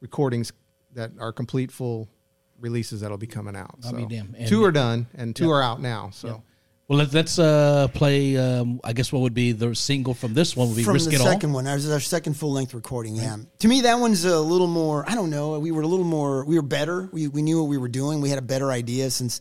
recordings 0.00 0.52
that 0.94 1.12
are 1.18 1.32
complete 1.32 1.70
full 1.70 2.08
releases 2.60 3.00
that'll 3.02 3.18
be 3.18 3.26
coming 3.26 3.54
out. 3.56 3.74
I'll 3.84 3.90
so 3.90 3.96
be 3.96 4.06
damned. 4.06 4.34
And- 4.38 4.48
two 4.48 4.64
are 4.64 4.72
done 4.72 5.06
and 5.14 5.34
two 5.36 5.44
Yep. 5.44 5.52
are 5.52 5.62
out 5.62 5.80
now. 5.82 6.10
So. 6.12 6.42
Well, 6.88 6.96
let's, 7.00 7.12
let's 7.12 7.38
uh, 7.38 7.88
play. 7.92 8.38
Um, 8.38 8.80
I 8.82 8.94
guess 8.94 9.12
what 9.12 9.20
would 9.20 9.34
be 9.34 9.52
the 9.52 9.74
single 9.74 10.14
from 10.14 10.32
this 10.32 10.56
one 10.56 10.68
would 10.68 10.76
be 10.76 10.84
From 10.84 10.94
"Risk 10.94 11.10
the 11.10 11.16
It 11.16 11.20
All." 11.20 11.26
second 11.26 11.52
one, 11.52 11.64
that 11.64 11.74
was 11.74 11.90
our 11.90 12.00
second 12.00 12.32
full 12.34 12.50
length 12.52 12.72
recording. 12.72 13.14
Yeah, 13.14 13.36
to 13.58 13.68
me, 13.68 13.82
that 13.82 13.96
one's 14.00 14.24
a 14.24 14.40
little 14.40 14.66
more. 14.66 15.04
I 15.06 15.14
don't 15.14 15.28
know. 15.28 15.58
We 15.60 15.70
were 15.70 15.82
a 15.82 15.86
little 15.86 16.06
more. 16.06 16.46
We 16.46 16.56
were 16.56 16.62
better. 16.62 17.10
We 17.12 17.28
we 17.28 17.42
knew 17.42 17.60
what 17.60 17.68
we 17.68 17.76
were 17.76 17.88
doing. 17.88 18.22
We 18.22 18.30
had 18.30 18.38
a 18.38 18.42
better 18.42 18.70
idea 18.72 19.10
since. 19.10 19.40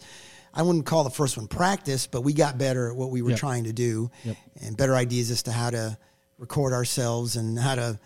I 0.54 0.64
wouldn't 0.64 0.86
call 0.88 1.04
the 1.06 1.10
first 1.12 1.38
one 1.38 1.48
practice, 1.48 2.06
but 2.08 2.22
we 2.22 2.34
got 2.34 2.58
better 2.58 2.90
at 2.90 2.96
what 2.98 3.12
we 3.12 3.22
were 3.22 3.30
Yep. 3.30 3.40
trying 3.40 3.64
to 3.66 3.74
do, 3.74 4.10
Yep. 4.26 4.38
and 4.62 4.76
better 4.76 4.96
ideas 4.96 5.30
as 5.32 5.44
to 5.44 5.52
how 5.52 5.70
to 5.70 5.98
record 6.40 6.74
ourselves 6.74 7.36
and 7.38 7.58
how 7.60 7.76
to 7.76 8.00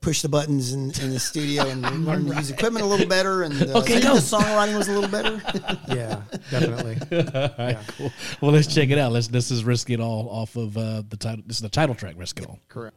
push 0.00 0.22
the 0.22 0.28
buttons 0.28 0.72
in, 0.72 0.90
in 1.02 1.10
the 1.10 1.18
studio 1.18 1.66
and 1.68 1.82
learn 2.06 2.26
to 2.26 2.34
use 2.36 2.50
equipment 2.50 2.84
a 2.84 2.88
little 2.88 3.06
better. 3.06 3.42
And 3.42 3.54
uh, 3.62 3.78
Okay, 3.80 3.96
I 3.98 4.00
go. 4.00 4.14
the 4.14 4.20
songwriting 4.20 4.76
was 4.76 4.88
a 4.88 4.92
little 4.92 5.10
better. 5.10 5.42
Yeah, 5.88 6.20
definitely. 6.50 6.96
All 7.34 7.50
right, 7.58 7.78
cool. 7.96 8.12
Well, 8.40 8.52
let's 8.52 8.72
check 8.72 8.90
it 8.90 8.98
out. 8.98 9.12
Let's. 9.12 9.28
This 9.28 9.50
is 9.50 9.64
"Risk 9.64 9.88
It 9.90 10.00
All" 10.00 10.28
off 10.28 10.54
of 10.56 10.76
uh, 10.76 11.02
the 11.08 11.16
title. 11.16 11.42
This 11.46 11.56
is 11.56 11.62
the 11.62 11.68
title 11.68 11.94
track, 11.94 12.14
"Risk 12.18 12.38
It 12.40 12.46
All." 12.46 12.58
Correct. 12.68 12.94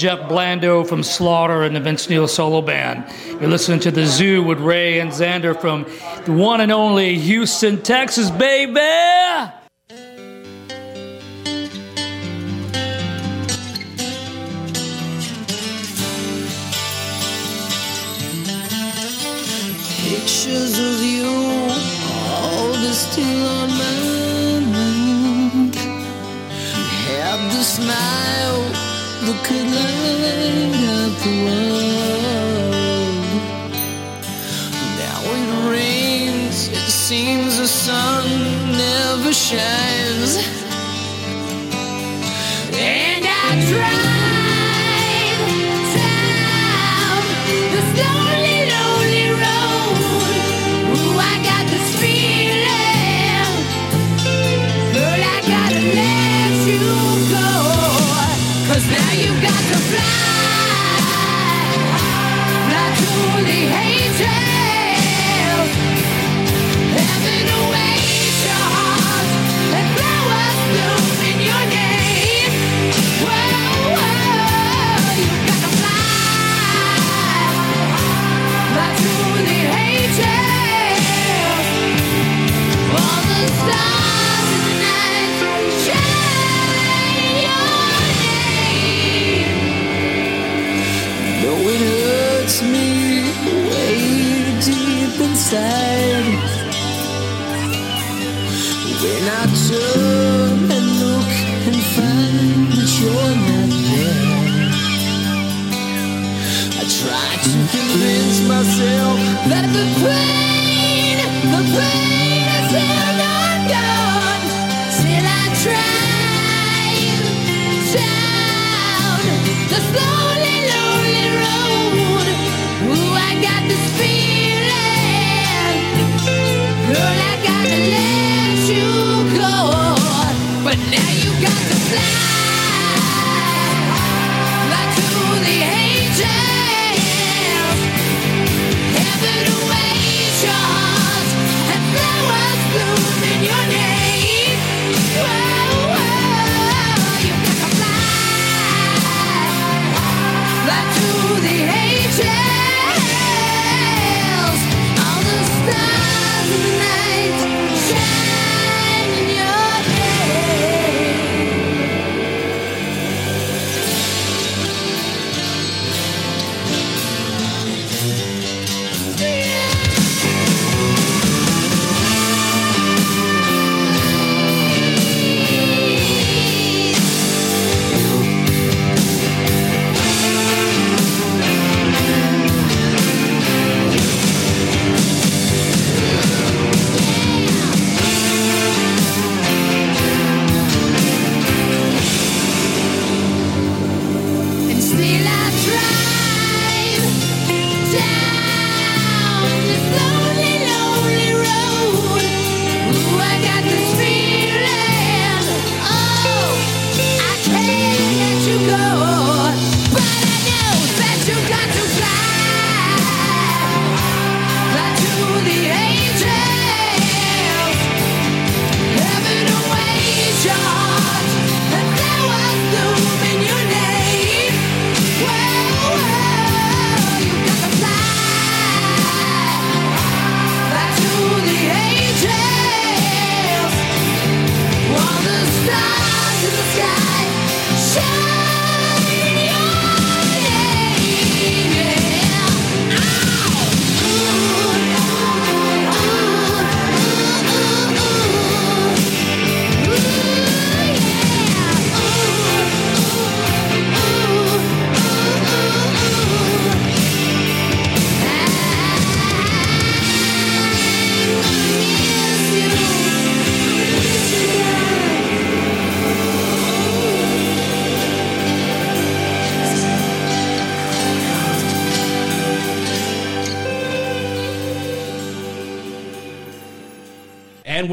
Jeff 0.00 0.30
Blando 0.30 0.88
from 0.88 1.02
Slaughter 1.02 1.62
and 1.62 1.76
the 1.76 1.80
Vince 1.80 2.08
Neil 2.08 2.26
Solo 2.26 2.62
Band. 2.62 3.04
You're 3.38 3.50
listening 3.50 3.80
to 3.80 3.90
The 3.90 4.06
Zoo 4.06 4.42
with 4.42 4.58
Ray 4.58 4.98
and 4.98 5.12
Sandra 5.12 5.54
from 5.54 5.84
the 6.24 6.32
one 6.32 6.62
and 6.62 6.72
only 6.72 7.18
Houston, 7.18 7.82
Texas, 7.82 8.30
baby! 8.30 9.59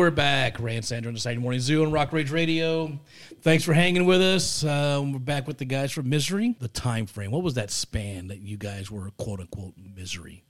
we're 0.08 0.12
back. 0.12 0.58
Ray 0.62 0.78
and 0.78 0.86
Sandra 0.86 1.10
on 1.10 1.16
the 1.16 1.20
Saturday 1.20 1.42
Morning 1.42 1.60
Zoo 1.60 1.84
on 1.84 1.92
Rock 1.92 2.14
Rage 2.14 2.32
Radio. 2.32 2.98
Thanks 3.42 3.66
for 3.66 3.74
hanging 3.74 4.06
with 4.06 4.22
us. 4.22 4.64
Um, 4.64 5.12
we're 5.12 5.20
back 5.20 5.48
with 5.48 5.58
the 5.58 5.66
guys 5.66 5.92
from 5.92 6.08
Misery. 6.08 6.56
The 6.60 6.70
time 6.70 7.08
frame. 7.08 7.30
What 7.30 7.44
was 7.44 7.56
that 7.56 7.72
span 7.72 8.28
that 8.28 8.40
you 8.40 8.56
guys 8.56 8.90
were 8.90 9.12
quote 9.18 9.42
unquote 9.42 9.74
misery? 9.76 10.46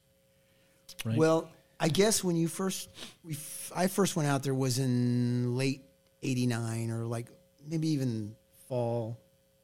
Right? 1.03 1.17
Well, 1.17 1.49
I 1.79 1.87
guess 1.87 2.23
when 2.23 2.35
you 2.35 2.47
first, 2.47 2.89
we, 3.23 3.35
I 3.75 3.87
first 3.87 4.15
went 4.15 4.29
out 4.29 4.43
there 4.43 4.53
was 4.53 4.77
in 4.77 5.55
late 5.57 5.81
'89 6.21 6.91
or 6.91 7.07
like 7.07 7.25
maybe 7.67 7.87
even 7.87 8.35
fall, 8.69 9.19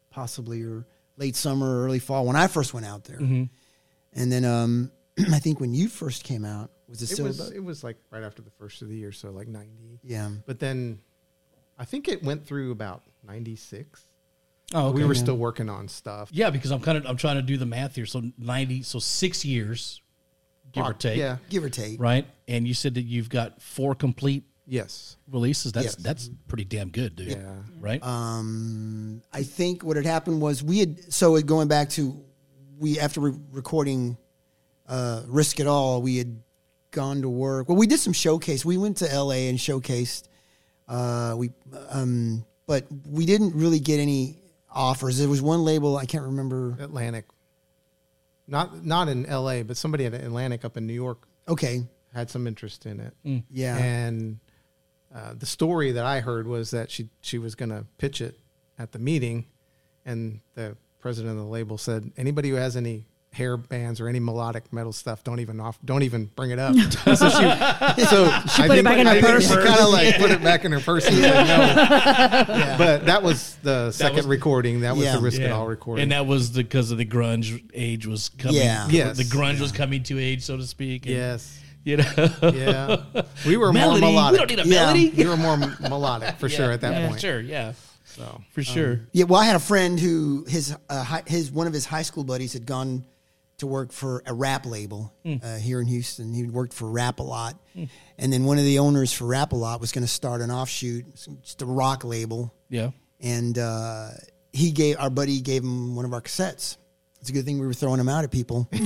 possibly 0.09 0.63
or 0.63 0.87
late 1.17 1.35
summer, 1.35 1.83
early 1.83 1.99
fall 1.99 2.25
when 2.25 2.35
I 2.35 2.47
first 2.47 2.73
went 2.73 2.87
out 2.87 3.03
there, 3.03 3.19
mm-hmm. 3.19 3.43
and 4.19 4.31
then 4.31 4.43
um, 4.43 4.91
I 5.31 5.37
think 5.37 5.59
when 5.59 5.75
you 5.75 5.87
first 5.87 6.23
came 6.23 6.45
out 6.45 6.71
was 6.93 7.01
it 7.01 7.11
It 7.11 7.13
still 7.13 7.25
was 7.25 7.39
about- 7.39 7.53
it 7.53 7.63
was 7.63 7.83
like 7.83 7.97
right 8.11 8.23
after 8.23 8.41
the 8.41 8.51
first 8.51 8.81
of 8.81 8.89
the 8.89 8.95
year, 8.95 9.11
so 9.11 9.31
like 9.31 9.47
ninety. 9.47 9.99
yeah. 10.03 10.29
But 10.45 10.59
then 10.59 10.99
I 11.77 11.85
think 11.85 12.07
it 12.07 12.23
went 12.23 12.45
through 12.45 12.71
about 12.71 13.03
ninety 13.27 13.55
six. 13.55 14.05
Oh, 14.73 14.87
okay. 14.87 14.99
We 15.01 15.05
were 15.05 15.15
still 15.15 15.37
working 15.37 15.69
on 15.69 15.87
stuff. 15.87 16.29
Yeah, 16.31 16.49
because 16.49 16.71
I'm 16.71 16.79
kind 16.81 16.97
of 16.97 17.05
I'm 17.05 17.17
trying 17.17 17.35
to 17.35 17.41
do 17.41 17.57
the 17.57 17.65
math 17.65 17.95
here. 17.95 18.05
So 18.05 18.23
ninety, 18.37 18.81
so 18.83 18.99
six 18.99 19.43
years, 19.45 20.01
give 20.71 20.85
or 20.85 20.93
take. 20.93 21.17
Yeah. 21.17 21.37
Give 21.49 21.63
or 21.63 21.69
take. 21.69 21.99
Right, 21.99 22.25
and 22.47 22.67
you 22.67 22.73
said 22.73 22.93
that 22.95 23.03
you've 23.03 23.29
got 23.29 23.61
four 23.61 23.93
complete 23.95 24.43
Yes. 24.65 25.17
releases. 25.29 25.71
That's 25.73 25.85
Yes. 25.85 25.95
that's 25.95 26.29
pretty 26.47 26.63
damn 26.65 26.89
good, 26.89 27.15
dude. 27.15 27.29
Yeah. 27.31 27.55
Right. 27.79 28.01
Um, 28.03 29.21
I 29.33 29.43
think 29.43 29.83
what 29.83 29.97
had 29.97 30.05
happened 30.05 30.41
was 30.41 30.63
we 30.63 30.79
had 30.79 31.11
so 31.13 31.39
going 31.41 31.67
back 31.67 31.89
to 31.91 32.23
we 32.79 32.99
after 32.99 33.19
re- 33.21 33.39
recording 33.51 34.17
uh, 34.87 35.23
Risk 35.27 35.59
It 35.59 35.67
All, 35.67 36.01
we 36.01 36.17
had 36.17 36.41
gone 36.93 37.21
to 37.23 37.29
work. 37.29 37.67
Well, 37.67 37.77
we 37.77 37.87
did 37.87 37.99
some 37.99 38.13
showcase. 38.13 38.63
We 38.63 38.77
went 38.77 38.97
to 38.97 39.11
L.A. 39.11 39.49
and 39.49 39.57
showcased. 39.59 40.29
Uh, 40.87 41.35
we 41.37 41.51
um, 41.89 42.45
but 42.65 42.85
we 43.09 43.25
didn't 43.25 43.55
really 43.55 43.79
get 43.79 43.99
any 43.99 44.39
offers. 44.71 45.17
There 45.19 45.27
was 45.27 45.41
one 45.41 45.65
label 45.65 45.97
I 45.97 46.05
can't 46.05 46.23
remember. 46.23 46.77
Atlantic. 46.79 47.25
Not 48.47 48.85
not 48.85 49.09
in 49.09 49.25
L.A., 49.25 49.63
but 49.63 49.75
somebody 49.75 50.05
at 50.05 50.13
Atlantic 50.13 50.63
up 50.63 50.77
in 50.77 50.87
New 50.87 50.93
York 50.93 51.27
Okay, 51.47 51.83
had 52.13 52.29
some 52.29 52.47
interest 52.47 52.85
in 52.85 52.99
it. 53.01 53.13
Mm. 53.25 53.43
yeah, 53.49 53.77
And 53.77 54.39
uh, 55.13 55.33
the 55.33 55.45
story 55.45 55.91
that 55.91 56.05
I 56.05 56.21
heard 56.21 56.47
was 56.47 56.71
that 56.71 56.89
she 56.89 57.09
she 57.21 57.37
was 57.37 57.55
going 57.55 57.69
to 57.69 57.85
pitch 57.97 58.21
it 58.21 58.39
at 58.79 58.91
the 58.91 58.99
meeting, 58.99 59.45
and 60.05 60.39
the 60.55 60.77
president 60.99 61.33
of 61.33 61.39
the 61.45 61.51
label 61.51 61.77
said, 61.77 62.11
"Anybody 62.17 62.49
who 62.49 62.55
has 62.55 62.77
any 62.77 63.07
hair 63.33 63.57
bands 63.57 63.99
or 63.99 64.07
any 64.07 64.19
melodic 64.19 64.71
metal 64.71 64.93
stuff, 64.93 65.23
don't 65.23 65.39
even 65.41 65.59
off, 65.59 65.77
don't 65.83 66.03
even 66.03 66.25
bring 66.35 66.51
it 66.51 66.59
up." 66.59 66.75
so 67.15 67.15
she, 67.29 68.05
so 68.05 68.31
she 68.55 68.61
put 68.67 68.77
it 68.77 68.83
back 68.85 68.97
in 68.99 69.07
her 69.07 69.19
purse. 69.21 69.49
She 69.49 69.55
kind 69.55 69.79
of 69.79 69.89
like 69.89 70.15
put 70.17 70.31
it 70.31 70.41
back 70.41 70.63
in 70.65 70.71
her 70.71 70.79
purse. 70.79 71.05
And 71.07 71.17
said 71.17 71.47
no. 71.47 72.75
But 72.77 73.05
that 73.07 73.21
was 73.23 73.55
the 73.63 73.91
second 73.91 74.17
was- 74.17 74.25
recording. 74.27 74.81
That 74.81 74.95
was 74.95 75.05
Yeah. 75.05 75.15
the 75.17 75.21
Risk 75.21 75.41
It 75.41 75.51
All 75.51 75.67
recording. 75.67 76.03
And 76.03 76.11
that 76.11 76.25
was 76.25 76.49
because 76.51 76.91
of 76.91 76.97
the 76.97 77.05
grunge 77.05 77.63
age 77.73 78.05
was 78.07 78.29
coming. 78.29 78.57
Yeah. 78.57 78.87
Yes. 78.89 79.17
The 79.17 79.23
grunge 79.23 79.59
was 79.59 79.71
coming 79.71 80.03
to 80.03 80.19
age, 80.19 80.43
so 80.43 80.57
to 80.57 80.65
speak. 80.65 81.05
and, 81.05 81.15
yes. 81.15 81.59
You 81.83 81.97
know. 81.97 82.05
Yeah. 82.41 83.03
We 83.45 83.57
were 83.57 83.73
melody. 83.73 83.99
more 84.01 84.11
melodic. 84.11 84.39
We 84.49 84.55
don't 84.55 84.65
need 84.65 84.71
a 84.71 84.75
Yeah. 84.75 84.85
melody. 84.85 85.09
we 85.09 85.25
were 85.27 85.35
more 85.37 85.57
melodic 85.81 86.37
for 86.37 86.47
sure 86.49 86.71
at 86.71 86.81
that 86.81 86.93
yeah, 86.93 87.07
point. 87.09 87.19
Sure. 87.19 87.41
Yeah. 87.41 87.73
So 88.05 88.41
For 88.51 88.63
sure. 88.63 89.01
yeah. 89.11 89.25
Well, 89.25 89.41
I 89.41 89.45
had 89.45 89.55
a 89.55 89.59
friend 89.59 89.99
who 89.99 90.45
his 90.47 90.75
uh, 90.89 91.03
hi- 91.03 91.23
his 91.25 91.51
one 91.51 91.67
of 91.67 91.73
his 91.73 91.85
high 91.85 92.03
school 92.03 92.23
buddies 92.23 92.53
had 92.53 92.65
gone 92.65 93.03
to 93.63 93.67
work 93.67 93.91
for 93.93 94.21
a 94.25 94.33
rap 94.33 94.65
label 94.65 95.13
uh, 95.25 95.55
here 95.57 95.79
in 95.79 95.87
Houston. 95.87 96.33
He 96.33 96.43
worked 96.43 96.73
for 96.73 96.89
Rap 96.89 97.19
a 97.19 97.23
Lot, 97.23 97.55
and 98.17 98.33
then 98.33 98.43
one 98.43 98.57
of 98.57 98.65
the 98.65 98.79
owners 98.79 99.13
for 99.13 99.25
Rap 99.25 99.53
a 99.53 99.55
Lot 99.55 99.79
was 99.79 99.93
going 99.93 100.03
to 100.03 100.11
start 100.11 100.41
an 100.41 100.51
offshoot, 100.51 101.05
just 101.41 101.61
a 101.61 101.65
rock 101.65 102.03
label. 102.03 102.53
Yeah. 102.69 102.89
and 103.21 103.57
uh, 103.57 104.09
he 104.51 104.71
gave 104.71 104.97
our 104.99 105.09
buddy 105.09 105.39
gave 105.41 105.63
him 105.63 105.95
one 105.95 106.03
of 106.05 106.11
our 106.13 106.21
cassettes. 106.21 106.75
It's 107.21 107.29
a 107.29 107.33
good 107.33 107.45
thing 107.45 107.57
we 107.57 107.65
were 107.65 107.73
throwing 107.73 107.99
them 107.99 108.09
out 108.09 108.25
at 108.25 108.31
people. 108.31 108.67
so 108.73 108.79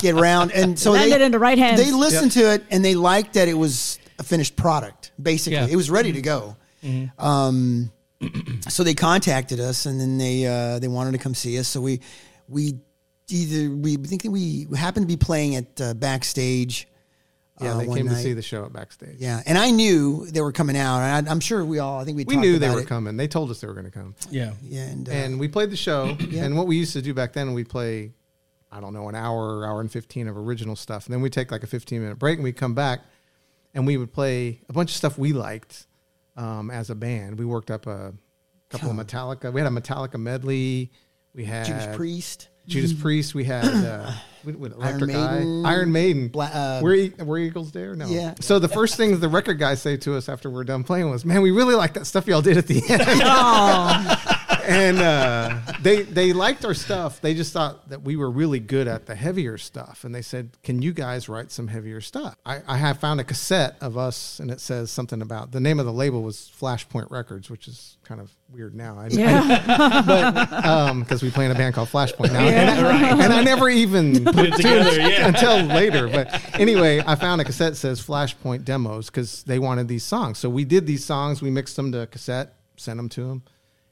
get 0.00 0.14
around, 0.14 0.50
and 0.52 0.76
so 0.78 0.92
Landed 0.92 1.18
they, 1.20 1.24
in 1.26 1.32
the 1.32 1.38
right 1.38 1.58
hands. 1.58 1.84
They 1.84 1.92
listened 1.92 2.32
to 2.32 2.52
it 2.54 2.64
and 2.70 2.84
they 2.84 2.94
liked 2.96 3.34
that 3.34 3.46
it 3.48 3.54
was 3.54 3.98
a 4.18 4.22
finished 4.24 4.56
product. 4.56 5.12
Basically, 5.22 5.56
Yeah. 5.58 5.66
it 5.70 5.76
was 5.76 5.90
ready 5.90 6.12
to 6.12 6.22
go. 6.22 6.56
Um, 7.18 7.90
so 8.68 8.82
they 8.82 8.94
contacted 8.94 9.60
us, 9.60 9.86
and 9.86 10.00
then 10.00 10.18
they 10.18 10.46
uh, 10.46 10.78
they 10.78 10.88
wanted 10.88 11.12
to 11.12 11.18
come 11.18 11.34
see 11.34 11.58
us. 11.58 11.68
So 11.68 11.80
we 11.80 12.00
we 12.48 12.74
either 13.28 13.74
we 13.74 13.96
think 13.96 14.22
that 14.22 14.30
we 14.30 14.66
happened 14.76 15.04
to 15.04 15.08
be 15.08 15.16
playing 15.16 15.56
at 15.56 15.80
uh, 15.80 15.94
backstage. 15.94 16.86
yeah, 17.60 17.72
uh, 17.74 17.78
they 17.78 17.86
one 17.86 17.96
came 17.98 18.08
to 18.08 18.14
see 18.16 18.32
the 18.32 18.42
show 18.42 18.64
at 18.64 18.72
backstage. 18.72 19.16
Yeah, 19.18 19.42
and 19.46 19.58
I 19.58 19.70
knew 19.70 20.26
they 20.26 20.40
were 20.40 20.52
coming 20.52 20.76
out, 20.76 21.00
and 21.00 21.28
I, 21.28 21.30
I'm 21.30 21.40
sure 21.40 21.64
we 21.64 21.78
all. 21.78 21.98
I 22.00 22.04
think 22.04 22.16
we 22.16 22.24
We 22.24 22.34
talked 22.36 22.46
knew 22.46 22.58
they 22.58 22.70
were 22.70 22.80
it. 22.82 22.86
coming. 22.88 23.16
They 23.16 23.28
told 23.28 23.50
us 23.50 23.60
they 23.60 23.66
were 23.66 23.74
going 23.74 23.86
to 23.86 23.90
come. 23.90 24.14
Yeah. 24.30 24.52
Yeah, 24.62 24.82
and, 24.84 25.08
uh, 25.08 25.12
And 25.12 25.40
we 25.40 25.48
played 25.48 25.70
the 25.70 25.76
show. 25.76 26.16
And 26.36 26.56
what 26.56 26.66
we 26.66 26.76
used 26.76 26.92
to 26.94 27.02
do 27.02 27.14
back 27.14 27.32
then, 27.32 27.52
we 27.54 27.64
play, 27.64 28.12
I 28.70 28.80
don't 28.80 28.92
know, 28.94 29.08
an 29.08 29.14
hour, 29.14 29.66
hour 29.66 29.80
and 29.80 29.90
15 29.90 30.28
of 30.28 30.36
original 30.36 30.76
stuff. 30.76 31.06
And 31.06 31.14
then 31.14 31.22
we 31.22 31.30
take 31.30 31.50
like 31.50 31.62
a 31.62 31.66
15 31.66 32.00
minute 32.02 32.18
break 32.18 32.36
and 32.36 32.44
we 32.44 32.52
come 32.52 32.74
back 32.74 33.00
and 33.74 33.86
we 33.86 33.96
would 33.96 34.12
play 34.12 34.60
a 34.68 34.72
bunch 34.72 34.90
of 34.90 34.96
stuff 34.96 35.16
we 35.18 35.32
liked 35.32 35.85
um, 36.36 36.70
as 36.70 36.90
a 36.90 36.94
band. 36.94 37.38
We 37.38 37.44
worked 37.44 37.70
up 37.70 37.86
a 37.86 38.12
couple 38.70 38.90
of 38.90 38.96
Metallica. 38.96 39.52
We 39.52 39.60
had 39.60 39.70
a 39.70 39.74
Metallica 39.74 40.18
medley. 40.20 40.90
We 41.34 41.44
had 41.44 41.66
Judas 41.66 41.96
Priest. 41.96 42.48
Judas 42.66 42.92
Priest. 42.92 43.34
We 43.34 43.44
had 43.44 43.64
uh, 43.64 44.12
Electric 44.46 45.08
Maiden. 45.08 45.64
Eye. 45.64 45.70
Iron 45.72 45.92
Maiden. 45.92 46.28
Bla- 46.28 46.46
uh, 46.46 46.80
were, 46.82 46.94
E- 46.94 47.12
were 47.18 47.38
Eagles 47.38 47.70
there? 47.72 47.94
No. 47.94 48.06
Yeah. 48.06 48.34
So 48.40 48.58
the 48.58 48.68
first 48.68 48.96
thing 48.96 49.18
the 49.20 49.28
record 49.28 49.58
guys 49.58 49.80
say 49.80 49.96
to 49.98 50.16
us 50.16 50.28
after 50.28 50.50
we're 50.50 50.64
done 50.64 50.82
playing 50.82 51.08
was, 51.10 51.24
"Man, 51.24 51.42
we 51.42 51.50
really 51.52 51.74
like 51.76 51.94
that 51.94 52.06
stuff 52.06 52.26
y'all 52.26 52.42
did 52.42 52.56
at 52.56 52.66
the 52.66 52.82
end." 52.88 54.32
And 54.68 54.98
uh, 54.98 55.58
they 55.82 56.02
they 56.02 56.32
liked 56.32 56.64
our 56.64 56.74
stuff. 56.74 57.20
They 57.20 57.34
just 57.34 57.52
thought 57.52 57.88
that 57.90 58.02
we 58.02 58.16
were 58.16 58.30
really 58.30 58.60
good 58.60 58.88
at 58.88 59.06
the 59.06 59.14
heavier 59.14 59.58
stuff, 59.58 60.04
and 60.04 60.14
they 60.14 60.22
said, 60.22 60.50
"Can 60.62 60.82
you 60.82 60.92
guys 60.92 61.28
write 61.28 61.50
some 61.50 61.68
heavier 61.68 62.00
stuff?" 62.00 62.36
I, 62.44 62.60
I 62.66 62.76
have 62.78 62.98
found 62.98 63.20
a 63.20 63.24
cassette 63.24 63.76
of 63.80 63.96
us, 63.96 64.40
and 64.40 64.50
it 64.50 64.60
says 64.60 64.90
something 64.90 65.22
about 65.22 65.52
the 65.52 65.60
name 65.60 65.78
of 65.80 65.86
the 65.86 65.92
label 65.92 66.22
was 66.22 66.50
Flashpoint 66.60 67.10
Records, 67.10 67.48
which 67.50 67.68
is 67.68 67.96
kind 68.04 68.20
of 68.20 68.30
weird 68.52 68.74
now. 68.74 68.98
I, 68.98 69.08
Yeah. 69.08 70.02
but 70.06 70.98
because 71.00 71.22
we 71.22 71.30
play 71.30 71.44
in 71.46 71.50
a 71.50 71.54
band 71.54 71.74
called 71.74 71.88
Flashpoint 71.88 72.32
now, 72.32 72.40
and, 72.40 72.86
I, 72.86 73.24
and 73.24 73.32
I 73.32 73.42
never 73.42 73.68
even 73.68 74.24
put 74.24 74.46
it 74.46 74.54
together, 74.54 75.00
yeah. 75.00 75.26
until 75.28 75.62
later. 75.62 76.08
But 76.08 76.54
anyway, 76.60 77.02
I 77.06 77.14
found 77.16 77.40
a 77.40 77.44
cassette 77.44 77.72
that 77.72 77.76
says 77.76 78.00
Flashpoint 78.00 78.64
demos 78.64 79.06
because 79.06 79.42
they 79.44 79.58
wanted 79.58 79.88
these 79.88 80.04
songs. 80.04 80.38
So 80.38 80.48
we 80.48 80.64
did 80.64 80.86
these 80.86 81.04
songs, 81.04 81.42
we 81.42 81.50
mixed 81.50 81.76
them 81.76 81.92
to 81.92 82.06
cassette, 82.06 82.54
sent 82.76 82.96
them 82.98 83.08
to 83.10 83.24
them, 83.24 83.42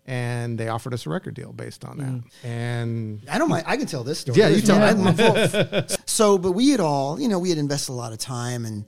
and 0.06 0.58
they 0.58 0.68
offered 0.68 0.92
us 0.92 1.06
a 1.06 1.10
record 1.10 1.34
deal 1.34 1.52
based 1.52 1.84
on 1.84 1.98
that. 1.98 2.06
Mm. 2.06 2.24
And 2.44 3.20
I 3.30 3.38
don't 3.38 3.48
mind. 3.48 3.64
I 3.66 3.76
can 3.76 3.86
tell 3.86 4.04
this 4.04 4.18
story. 4.18 4.38
Yeah, 4.38 4.48
you 4.48 4.60
tell 4.60 4.82
I- 4.82 4.94
it. 4.94 6.00
So, 6.06 6.38
but 6.38 6.52
we 6.52 6.70
had 6.70 6.80
all, 6.80 7.18
you 7.18 7.28
know, 7.28 7.38
we 7.38 7.48
had 7.48 7.58
invested 7.58 7.92
a 7.92 7.94
lot 7.94 8.12
of 8.12 8.18
time 8.18 8.64
and 8.64 8.84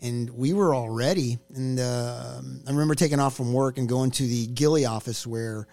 and 0.00 0.30
we 0.30 0.52
were 0.52 0.74
all 0.74 0.90
ready. 0.90 1.38
And 1.54 1.80
uh, 1.80 2.40
I 2.66 2.70
remember 2.70 2.94
taking 2.94 3.18
off 3.18 3.36
from 3.36 3.52
work 3.52 3.78
and 3.78 3.88
going 3.88 4.10
to 4.12 4.22
the 4.22 4.46
Gilley 4.48 4.84
office 4.84 5.26
where, 5.26 5.66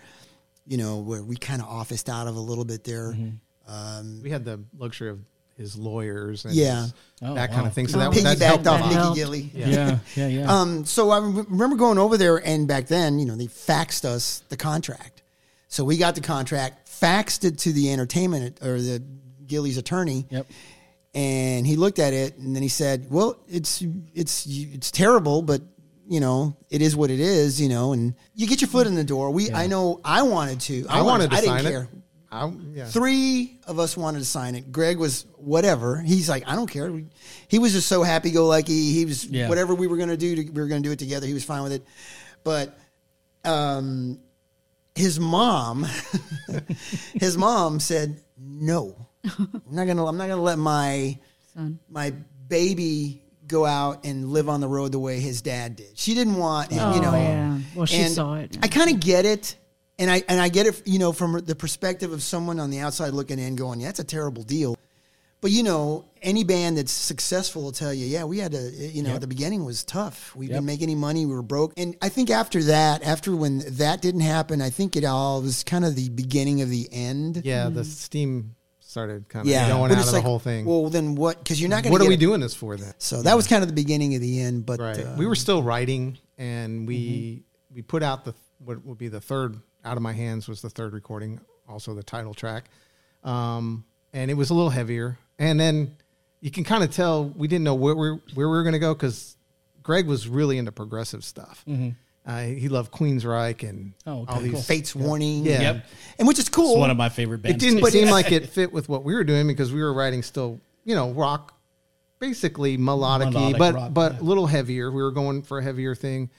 you 0.66 0.78
know, 0.78 0.98
where 0.98 1.22
we 1.22 1.36
kind 1.36 1.62
of 1.62 1.68
officed 1.68 2.10
out 2.10 2.28
of 2.28 2.36
a 2.36 2.40
little 2.40 2.66
bit 2.66 2.84
there. 2.84 3.14
Mm-hmm. 3.14 4.24
we 4.24 4.32
had 4.32 4.46
the 4.46 4.64
luxury 4.78 5.10
of 5.10 5.20
his 5.58 5.78
lawyers 5.78 6.46
and 6.46 6.54
Yeah. 6.54 6.84
his- 6.84 6.94
Oh, 7.22 7.34
that 7.34 7.50
wow. 7.50 7.56
kind 7.56 7.68
of 7.68 7.74
thing. 7.74 7.88
So 7.88 7.98
that, 7.98 8.12
Piggybacked 8.12 8.40
that 8.40 8.46
helped 8.46 8.68
off 8.68 8.82
a. 8.82 8.88
Mickey 9.10 9.22
Gilley. 9.22 9.50
Yeah. 9.54 10.00
Yeah. 10.16 10.28
Yeah. 10.28 10.54
Um, 10.54 10.86
so 10.86 11.12
I 11.12 11.20
remember 11.20 11.78
going 11.78 11.98
over 11.98 12.18
there, 12.18 12.38
and 12.46 12.68
back 12.68 12.88
then, 12.88 13.20
you 13.20 13.26
know, 13.26 13.36
they 13.36 13.48
faxed 13.48 14.04
us 14.04 14.44
the 14.50 14.58
contract. 14.58 15.24
So 15.70 15.84
we 15.86 15.98
got 15.98 16.16
the 16.16 16.22
contract, 16.22 16.90
faxed 16.90 17.46
it 17.46 17.58
to 17.60 17.72
the 17.74 17.92
entertainment 17.92 18.60
or 18.62 18.80
the 18.82 19.02
Gilley's 19.48 19.78
attorney. 19.78 20.26
Yep. 20.30 20.46
And 21.14 21.66
he 21.66 21.78
looked 21.78 22.00
at 22.00 22.12
it, 22.14 22.38
and 22.38 22.54
then 22.54 22.62
he 22.62 22.68
said, 22.70 23.08
"Well, 23.10 23.38
it's 23.48 23.82
it's 24.14 24.46
it's 24.46 24.92
terrible, 24.92 25.42
but 25.42 25.62
you 26.10 26.20
know, 26.20 26.58
it 26.70 26.82
is 26.82 26.94
what 26.98 27.10
it 27.10 27.22
is. 27.22 27.60
You 27.62 27.70
know, 27.70 27.94
and 27.94 28.14
you 28.34 28.46
get 28.48 28.60
your 28.60 28.68
foot 28.68 28.86
in 28.88 28.96
the 28.96 29.04
door. 29.06 29.32
We, 29.32 29.50
I 29.52 29.68
know, 29.68 30.02
I 30.04 30.24
wanted 30.24 30.60
to. 30.62 30.86
I 30.90 31.02
wanted 31.02 31.32
to 31.32 31.38
I 31.38 31.40
didn't 31.40 31.56
sign 31.56 31.64
care. 31.64 31.82
it. 31.84 31.90
I, 32.36 32.52
yeah. 32.74 32.86
Three 32.86 33.60
of 33.68 33.80
us 33.80 33.96
wanted 33.98 34.20
to 34.20 34.26
sign 34.26 34.56
it. 34.56 34.72
Greg 34.72 34.98
was 34.98 35.26
whatever. 35.36 36.02
He's 36.02 36.28
like, 36.30 36.44
I 36.48 36.56
don't 36.56 36.70
care. 36.70 36.92
We- 36.92 37.08
He 37.48 37.60
was 37.60 37.72
just 37.74 37.88
so 37.88 38.04
happy 38.04 38.32
go 38.32 38.48
lucky. 38.48 38.92
He 38.94 39.06
was 39.06 39.26
Yeah. 39.26 39.50
whatever 39.50 39.74
we 39.76 39.88
were 39.88 39.98
going 39.98 40.10
to 40.10 40.18
do. 40.18 40.36
We 40.36 40.62
were 40.62 40.68
going 40.68 40.84
to 40.84 40.88
do 40.90 40.92
it 40.92 41.00
together. 41.00 41.26
He 41.28 41.34
was 41.34 41.44
fine 41.46 41.64
with 41.64 41.72
it. 41.74 41.86
But 42.44 42.78
um, 43.44 44.20
his 44.96 45.20
mom, 45.20 45.86
his 47.14 47.38
mom 47.38 47.80
said, 47.80 48.22
"No, 48.38 49.08
I'm 49.24 49.62
not 49.72 49.86
gonna. 49.88 50.06
I'm 50.06 50.18
not 50.18 50.28
gonna 50.28 50.42
let 50.42 50.58
my 50.58 51.18
Son. 51.54 51.80
my 51.90 52.12
baby." 52.48 53.22
Go 53.48 53.64
out 53.64 54.06
and 54.06 54.30
live 54.30 54.50
on 54.50 54.60
the 54.60 54.68
road 54.68 54.92
the 54.92 54.98
way 54.98 55.20
his 55.20 55.44
dad 55.44 55.76
did. 55.76 55.96
She 56.00 56.16
didn't 56.16 56.34
want, 56.38 56.72
him, 56.72 56.80
you 56.94 56.98
Oh, 56.98 57.02
know. 57.02 57.12
yeah. 57.16 57.60
Well, 57.76 57.86
she 57.86 57.98
and 58.02 58.12
saw 58.12 58.34
it. 58.38 58.58
I 58.64 58.68
kind 58.68 58.90
of 58.90 59.00
get 59.00 59.24
it, 59.24 59.56
and 60.00 60.10
I 60.12 60.24
and 60.28 60.40
I 60.40 60.50
get 60.50 60.66
it, 60.68 60.82
you 60.86 61.00
know, 61.00 61.12
from 61.12 61.42
the 61.46 61.56
perspective 61.56 62.12
of 62.12 62.22
someone 62.24 62.60
on 62.60 62.70
the 62.70 62.80
outside 62.80 63.14
looking 63.14 63.40
in, 63.40 63.56
going, 63.56 63.80
"Yeah, 63.80 63.88
that's 63.88 64.00
a 64.00 64.04
terrible 64.04 64.44
deal." 64.44 64.76
But 65.42 65.52
you 65.52 65.62
know, 65.64 66.06
any 66.24 66.44
band 66.44 66.78
that's 66.78 66.92
successful 66.92 67.62
will 67.64 67.72
tell 67.72 67.94
you, 67.94 68.06
"Yeah, 68.08 68.24
we 68.24 68.40
had 68.40 68.52
to." 68.54 68.72
You 68.72 69.04
know, 69.04 69.10
Yep. 69.10 69.16
at 69.16 69.22
the 69.22 69.28
beginning 69.28 69.64
was 69.64 69.84
tough. 69.84 70.36
We 70.36 70.48
Yep. 70.48 70.54
didn't 70.56 70.66
make 70.66 70.82
any 70.82 70.96
money. 70.96 71.26
We 71.26 71.34
were 71.34 71.42
broke, 71.44 71.74
and 71.78 71.96
I 72.02 72.10
think 72.10 72.30
after 72.30 72.64
that, 72.64 73.04
after 73.04 73.36
when 73.36 73.60
that 73.78 74.02
didn't 74.02 74.22
happen, 74.22 74.62
I 74.62 74.70
think 74.72 74.96
it 74.96 75.04
all 75.06 75.42
was 75.42 75.64
kind 75.64 75.86
of 75.86 75.96
the 75.96 76.10
beginning 76.10 76.62
of 76.62 76.70
the 76.70 76.90
end. 76.92 77.42
Yeah, 77.46 77.70
the 77.70 77.84
steam 77.86 78.56
started 78.80 79.28
kind 79.30 79.46
of 79.46 79.52
Yeah, 79.52 79.68
going 79.70 79.90
But 79.90 79.96
out 79.96 80.00
it's 80.00 80.08
of 80.08 80.14
like, 80.14 80.24
the 80.24 80.30
whole 80.30 80.40
thing. 80.40 80.66
Well, 80.66 80.90
then 80.90 81.16
what? 81.16 81.38
Because 81.40 81.60
you're 81.60 81.70
not 81.70 81.84
going. 81.84 81.92
To 81.92 81.92
What 81.92 82.02
are 82.02 82.08
we 82.08 82.14
it. 82.16 82.20
doing 82.20 82.40
this 82.40 82.54
for 82.56 82.76
then? 82.78 82.94
So 82.98 83.22
that 83.22 83.36
was 83.36 83.46
kind 83.46 83.62
of 83.62 83.68
the 83.70 83.76
beginning 83.76 84.16
of 84.16 84.22
the 84.22 84.40
end. 84.40 84.66
But 84.66 84.80
Right. 84.80 84.98
uh, 85.06 85.16
we 85.18 85.26
were 85.28 85.36
still 85.36 85.62
writing, 85.62 86.18
and 86.38 86.88
we 86.88 87.44
we 87.74 87.82
put 87.82 88.02
out 88.02 88.26
the 88.26 88.34
what 88.64 88.84
would 88.86 88.98
be 88.98 89.10
the 89.10 89.20
third 89.22 89.58
Out 89.86 89.98
of 89.98 90.04
My 90.04 90.14
Hands 90.14 90.48
was 90.48 90.62
the 90.62 90.70
third 90.70 90.94
recording, 90.94 91.40
also 91.70 91.94
the 91.94 92.04
title 92.04 92.34
track. 92.34 92.66
Um, 93.24 93.86
and 94.14 94.30
it 94.32 94.34
was 94.34 94.50
a 94.50 94.54
little 94.54 94.70
heavier. 94.70 95.18
And 95.40 95.60
then 95.60 95.96
you 96.42 96.52
can 96.52 96.64
kind 96.64 96.84
of 96.84 96.92
tell 96.92 97.26
we 97.26 97.48
didn't 97.48 97.64
know 97.64 97.76
where 97.76 97.96
we 97.96 98.10
where 98.34 98.50
we 98.50 98.58
were 98.58 98.64
going 98.64 98.74
to 98.74 98.80
go 98.80 98.94
because 98.94 99.36
Greg 99.84 100.08
was 100.08 100.28
really 100.28 100.58
into 100.58 100.72
progressive 100.72 101.24
stuff. 101.24 101.64
Uh, 102.26 102.42
he 102.42 102.70
loved 102.70 102.92
Queensryche 102.92 103.68
and 103.70 103.94
Mm-hmm. 104.06 104.10
Oh, 104.10 104.22
okay, 104.24 104.34
all 104.34 104.40
these. 104.42 104.52
cool. 104.54 104.62
Fates 104.62 104.96
Warning. 104.96 105.46
Yeah. 105.46 105.62
Yep. 105.62 105.86
And 106.20 106.28
which 106.28 106.40
is 106.40 106.50
cool. 106.50 106.72
It's 106.72 106.80
one 106.80 106.90
of 106.90 106.98
my 106.98 107.10
favorite 107.10 107.44
bands. 107.44 107.56
It 107.56 107.60
didn't 107.60 107.84
too. 107.84 107.92
seem 107.92 108.10
like 108.10 108.32
it 108.32 108.50
fit 108.50 108.74
with 108.74 108.90
what 108.90 109.04
we 109.04 109.14
were 109.14 109.24
doing 109.24 109.48
because 109.48 109.72
we 109.72 109.82
were 109.82 109.94
writing 109.94 110.24
still, 110.24 110.60
you 110.84 110.96
know, 110.96 111.12
rock, 111.12 111.54
basically 112.20 112.78
melodic 112.78 113.30
Melodic 113.32 113.60
but 113.60 113.76
rock, 113.76 113.94
but 113.94 114.14
yeah. 114.14 114.20
a 114.20 114.24
little 114.24 114.48
heavier. 114.48 114.92
We 114.92 115.04
were 115.04 115.12
going 115.12 115.44
for 115.44 115.60
a 115.60 115.64
heavier 115.64 115.94
thing, 115.94 116.32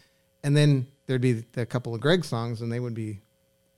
and 0.43 0.57
then 0.57 0.89
there'd 1.07 1.21
be 1.21 1.45
a 1.57 1.67
couple 1.67 1.95
of 1.95 2.01
Greg 2.01 2.25
songs, 2.25 2.63
and 2.63 2.73
they 2.73 2.81
would 2.81 2.95
be, 2.95 3.21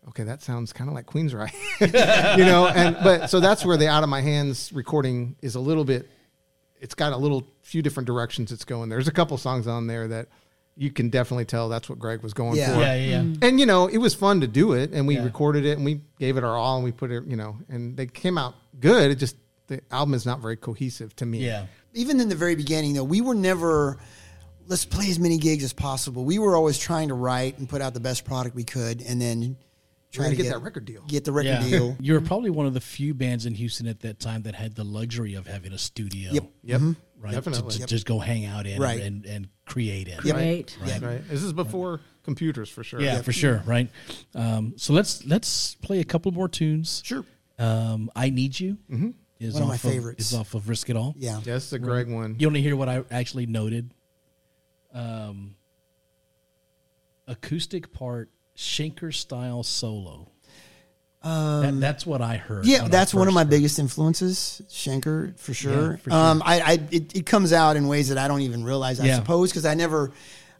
okay, 0.08 0.24
that 0.24 0.42
sounds 0.42 0.72
kind 0.72 0.88
of 0.88 0.94
like 0.94 1.06
Queensryche, 1.06 1.52
you 2.38 2.44
know. 2.44 2.66
And 2.66 2.96
but 3.02 3.28
so 3.30 3.40
that's 3.40 3.64
where 3.64 3.76
the 3.76 3.88
Out 3.88 4.02
of 4.02 4.08
My 4.08 4.20
Hands 4.20 4.72
recording 4.72 5.36
is 5.42 5.54
a 5.54 5.60
little 5.60 5.84
bit. 5.84 6.08
It's 6.80 6.94
got 6.94 7.12
a 7.12 7.16
little 7.16 7.46
few 7.62 7.82
different 7.82 8.06
directions 8.06 8.52
it's 8.52 8.64
going. 8.64 8.88
There's 8.88 9.08
a 9.08 9.12
couple 9.12 9.36
songs 9.38 9.66
on 9.66 9.86
there 9.88 10.06
that 10.08 10.28
you 10.76 10.90
can 10.92 11.08
definitely 11.10 11.44
tell 11.44 11.68
that's 11.68 11.88
what 11.88 11.98
Greg 11.98 12.22
was 12.22 12.32
going 12.34 12.54
Yeah. 12.56 12.74
for 12.74 12.80
Yeah, 12.80 12.94
yeah, 12.94 13.06
yeah. 13.10 13.18
Mm-hmm. 13.22 13.42
and 13.44 13.58
you 13.58 13.66
know 13.66 13.88
it 13.88 13.98
was 13.98 14.14
fun 14.14 14.42
to 14.42 14.46
do 14.46 14.74
it 14.74 14.92
and 14.92 15.08
we 15.08 15.16
Yeah. 15.16 15.24
recorded 15.24 15.66
it 15.66 15.72
and 15.76 15.84
we 15.84 16.02
gave 16.20 16.36
it 16.36 16.44
our 16.44 16.56
all 16.56 16.76
and 16.76 16.84
we 16.84 16.92
put 16.92 17.10
it 17.10 17.24
you 17.26 17.34
know 17.34 17.58
and 17.68 17.96
they 17.96 18.06
came 18.06 18.38
out 18.38 18.54
good 18.78 19.10
it 19.10 19.16
just 19.16 19.34
the 19.66 19.80
album 19.90 20.14
is 20.14 20.24
not 20.24 20.38
very 20.38 20.56
cohesive 20.56 21.16
to 21.16 21.26
me 21.26 21.38
Yeah. 21.44 21.66
even 21.94 22.20
in 22.20 22.28
the 22.28 22.36
very 22.36 22.54
beginning, 22.54 22.94
though, 22.94 23.02
we 23.02 23.20
were 23.20 23.34
never 23.34 23.98
let's 24.68 24.84
play 24.84 25.10
as 25.10 25.18
many 25.18 25.36
gigs 25.38 25.64
as 25.64 25.72
possible. 25.72 26.24
We 26.24 26.38
were 26.38 26.54
always 26.54 26.78
trying 26.78 27.08
to 27.08 27.14
write 27.14 27.58
and 27.58 27.68
put 27.68 27.80
out 27.82 27.92
the 27.94 28.00
best 28.00 28.24
product 28.24 28.54
we 28.54 28.64
could, 28.64 29.02
and 29.02 29.20
then 29.20 29.56
try 30.10 30.24
Trying 30.24 30.30
to 30.30 30.36
to 30.38 30.42
get 30.44 30.52
that 30.52 30.58
record 30.62 30.84
deal. 30.84 31.02
Get 31.06 31.24
the 31.24 31.32
record 31.32 31.48
Yeah. 31.48 31.62
deal. 31.68 31.96
You 32.00 32.14
were 32.14 32.20
probably 32.20 32.50
one 32.50 32.66
of 32.66 32.74
the 32.74 32.80
few 32.80 33.14
bands 33.14 33.46
in 33.46 33.54
Houston 33.54 33.86
at 33.86 34.00
that 34.00 34.18
time 34.20 34.42
that 34.42 34.54
had 34.54 34.74
the 34.74 34.84
luxury 34.84 35.34
of 35.34 35.46
having 35.46 35.72
a 35.72 35.78
studio. 35.78 36.32
Yep. 36.32 36.44
yep 36.62 36.80
Right. 37.20 37.32
definitely 37.32 37.72
To, 37.72 37.78
to 37.80 37.86
just 37.86 38.06
go 38.06 38.18
hang 38.20 38.44
out 38.46 38.66
in 38.66 38.80
Right. 38.80 39.00
and, 39.02 39.26
and 39.26 39.48
create 39.66 40.08
in. 40.08 40.18
Yep. 40.24 40.34
Great. 40.36 40.78
Yeah. 40.86 40.98
right 41.04 41.28
this 41.28 41.42
is 41.42 41.52
before 41.52 42.00
computers 42.22 42.68
for 42.70 42.84
sure 42.84 43.00
Yeah, 43.00 43.22
for 43.22 43.32
sure. 43.32 43.62
Right. 43.66 43.90
Um, 44.34 44.74
so 44.76 44.92
let's 44.92 45.24
let's 45.26 45.74
play 45.76 46.00
a 46.00 46.04
couple 46.04 46.30
more 46.32 46.48
tunes. 46.48 47.02
Sure. 47.04 47.24
Um, 47.58 48.10
I 48.14 48.30
need 48.30 48.58
you 48.58 48.78
is 49.40 49.54
One 49.54 49.62
of 49.62 49.68
my 49.68 49.74
off 49.74 49.80
favorites. 49.80 50.32
Is 50.32 50.38
off 50.38 50.54
of 50.54 50.68
Risk 50.68 50.90
It 50.90 50.96
All. 50.96 51.14
Yeah. 51.18 51.38
yeah 51.38 51.54
this 51.54 51.66
is 51.66 51.72
a 51.72 51.78
greg 51.78 52.08
one 52.08 52.36
You 52.38 52.46
want 52.46 52.56
to 52.56 52.62
hear 52.62 52.76
what 52.76 52.88
I 52.88 53.02
actually 53.10 53.46
noted? 53.46 53.92
Um, 54.94 55.54
acoustic 57.26 57.92
part, 57.92 58.30
Schenker 58.58 59.14
style 59.14 59.62
solo. 59.62 60.26
that, 61.22 61.80
that's 61.80 62.04
what 62.04 62.20
I 62.20 62.36
heard. 62.36 62.64
Um, 62.64 62.70
Yeah, 62.70 62.82
when 62.82 62.90
that's 62.90 63.14
one 63.14 63.28
of 63.28 63.34
my 63.34 63.42
heard 63.42 63.50
biggest 63.50 63.78
influences, 63.78 64.60
Schenker 64.68 65.38
for 65.38 65.54
sure. 65.54 65.96
for 65.98 66.10
sure. 66.10 66.18
Um, 66.18 66.42
I, 66.44 66.60
I 66.60 66.72
it, 66.90 67.16
it 67.16 67.26
comes 67.26 67.52
out 67.52 67.76
in 67.76 67.86
ways 67.88 68.08
that 68.08 68.18
I 68.18 68.28
don't 68.28 68.42
even 68.42 68.64
realize. 68.64 69.00
I 69.00 69.06
Yeah. 69.06 69.16
suppose 69.16 69.50
because 69.50 69.64
I 69.64 69.74
never, 69.74 70.10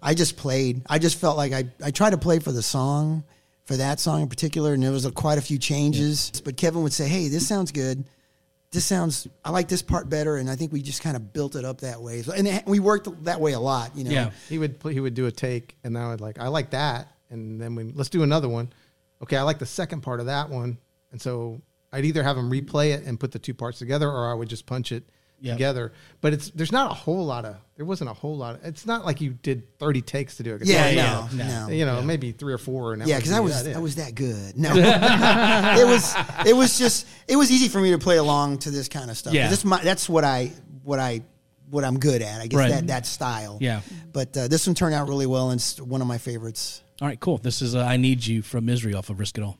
I 0.03 0.15
just 0.15 0.37
played. 0.37 0.83
I 0.89 0.99
just 0.99 1.19
felt 1.19 1.37
like 1.37 1.53
I 1.53 1.65
I 1.83 1.91
tried 1.91 2.11
to 2.11 2.19
play 2.19 2.39
for 2.39 2.53
the 2.53 2.63
song, 2.63 3.25
for 3.65 3.77
that 3.77 3.99
song 4.01 4.23
in 4.23 4.29
particular, 4.29 4.75
and 4.75 4.83
there 4.83 4.93
was 4.93 5.05
a, 5.05 5.11
quite 5.13 5.39
a 5.39 5.43
few 5.43 5.59
changes. 5.59 6.41
But 6.45 6.57
Kevin 6.57 6.83
would 6.85 6.93
say, 6.93 7.09
"Hey, 7.09 7.29
this 7.29 7.47
sounds 7.47 7.73
good. 7.73 8.05
This 8.71 8.85
sounds. 8.85 9.27
I 9.45 9.51
like 9.51 9.69
this 9.69 9.83
part 9.83 10.09
better." 10.09 10.37
And 10.37 10.49
I 10.51 10.57
think 10.57 10.73
we 10.73 10.83
just 10.83 11.03
kind 11.03 11.17
of 11.17 11.33
built 11.33 11.57
it 11.57 11.65
up 11.65 11.81
that 11.83 12.01
way. 12.03 12.23
So, 12.23 12.33
and 12.33 12.47
it- 12.47 12.67
we 12.67 12.79
worked 12.81 13.09
that 13.25 13.41
way 13.41 13.53
a 13.53 13.61
lot. 13.61 13.97
You 13.97 14.05
know. 14.05 14.11
Yeah. 14.11 14.31
he 14.49 14.59
would 14.59 14.77
he 14.83 15.01
would 15.01 15.15
do 15.15 15.27
a 15.27 15.33
take 15.33 15.77
and 15.85 15.97
I 15.99 16.09
would 16.11 16.21
like 16.21 16.39
I 16.39 16.49
like 16.49 16.71
that 16.71 17.09
and 17.31 17.61
then 17.61 17.75
we 17.75 17.85
let's 17.85 18.11
do 18.11 18.23
another 18.23 18.49
one 18.49 18.73
okay 19.23 19.37
I 19.37 19.43
like 19.43 19.59
the 19.59 19.67
second 19.67 20.01
part 20.03 20.21
of 20.21 20.27
that 20.27 20.49
one 20.51 20.79
and 21.13 21.21
so 21.21 21.61
I'd 21.93 22.05
either 22.05 22.23
have 22.23 22.37
them 22.37 22.51
replay 22.51 22.95
it 22.95 23.05
and 23.05 23.19
put 23.19 23.33
the 23.33 23.39
two 23.39 23.55
parts 23.55 23.79
together 23.79 24.09
or 24.11 24.29
I 24.31 24.35
would 24.35 24.49
just 24.49 24.67
punch 24.67 24.93
it 24.93 25.05
Yep. 25.41 25.55
together 25.55 25.93
but 26.21 26.33
it's 26.33 26.51
there's 26.51 26.73
not 26.73 26.91
a 26.91 26.95
whole 26.95 27.25
lot 27.25 27.45
of 27.45 27.55
there 27.77 27.87
wasn't 27.87 28.11
a 28.11 28.13
whole 28.13 28.37
lot 28.37 28.57
of, 28.57 28.65
it's 28.65 28.85
not 28.87 29.05
like 29.05 29.21
you 29.21 29.35
did 29.35 29.79
30 29.79 30.03
takes 30.03 30.37
to 30.39 30.43
do 30.43 30.57
it 30.57 30.63
Yeah. 30.65 30.91
Yeah, 30.91 31.29
no. 31.33 31.37
yeah. 31.45 31.67
No. 31.67 31.69
you 31.73 31.87
know 31.87 32.03
maybe 32.03 32.33
three 32.33 32.53
or 32.53 32.59
four 32.59 32.93
and 32.93 33.03
that 33.03 33.07
Yeah, 33.07 33.19
because 33.19 33.31
I 33.31 33.39
was 33.39 33.63
that. 33.63 33.77
I 33.77 33.79
was 33.79 33.95
that 33.95 34.17
good. 34.17 34.57
No, 34.59 34.73
it 34.75 35.87
was 35.87 36.15
it 36.45 36.57
was 36.57 36.77
just 36.77 37.07
it 37.29 37.37
was 37.37 37.53
easy 37.53 37.69
for 37.69 37.81
me 37.81 37.93
to 37.93 37.99
play 37.99 38.17
along 38.17 38.59
to 38.59 38.73
this 38.73 38.89
kind 38.89 39.11
of 39.11 39.17
stuff. 39.17 39.33
Yeah. 39.33 39.49
This 39.49 39.65
my, 39.65 39.81
that's 39.81 40.09
what 40.09 40.25
I 40.25 40.51
what 40.83 40.99
I 40.99 41.21
what 41.71 41.85
I'm 41.85 42.01
good 42.01 42.21
at. 42.21 42.41
I 42.41 42.49
guess 42.49 42.59
Right. 42.59 42.71
that 42.71 42.87
that 42.89 43.07
style. 43.07 43.59
Yeah. 43.61 43.83
But 44.13 44.37
uh, 44.37 44.49
this 44.49 44.67
one 44.67 44.75
turned 44.75 44.95
out 44.97 45.07
really 45.07 45.27
well, 45.27 45.51
and 45.51 45.59
it's 45.61 45.81
one 45.81 46.01
of 46.03 46.09
my 46.09 46.19
favorites. 46.19 46.83
All 47.01 47.07
right, 47.07 47.21
cool. 47.21 47.39
This 47.39 47.63
is 47.63 47.77
uh, 47.77 47.85
I 47.85 47.97
Need 47.97 48.27
You 48.27 48.43
from 48.43 48.67
Misery 48.67 48.93
off 48.93 49.09
of 49.09 49.21
Risk 49.21 49.39
It 49.39 49.45
All. 49.45 49.57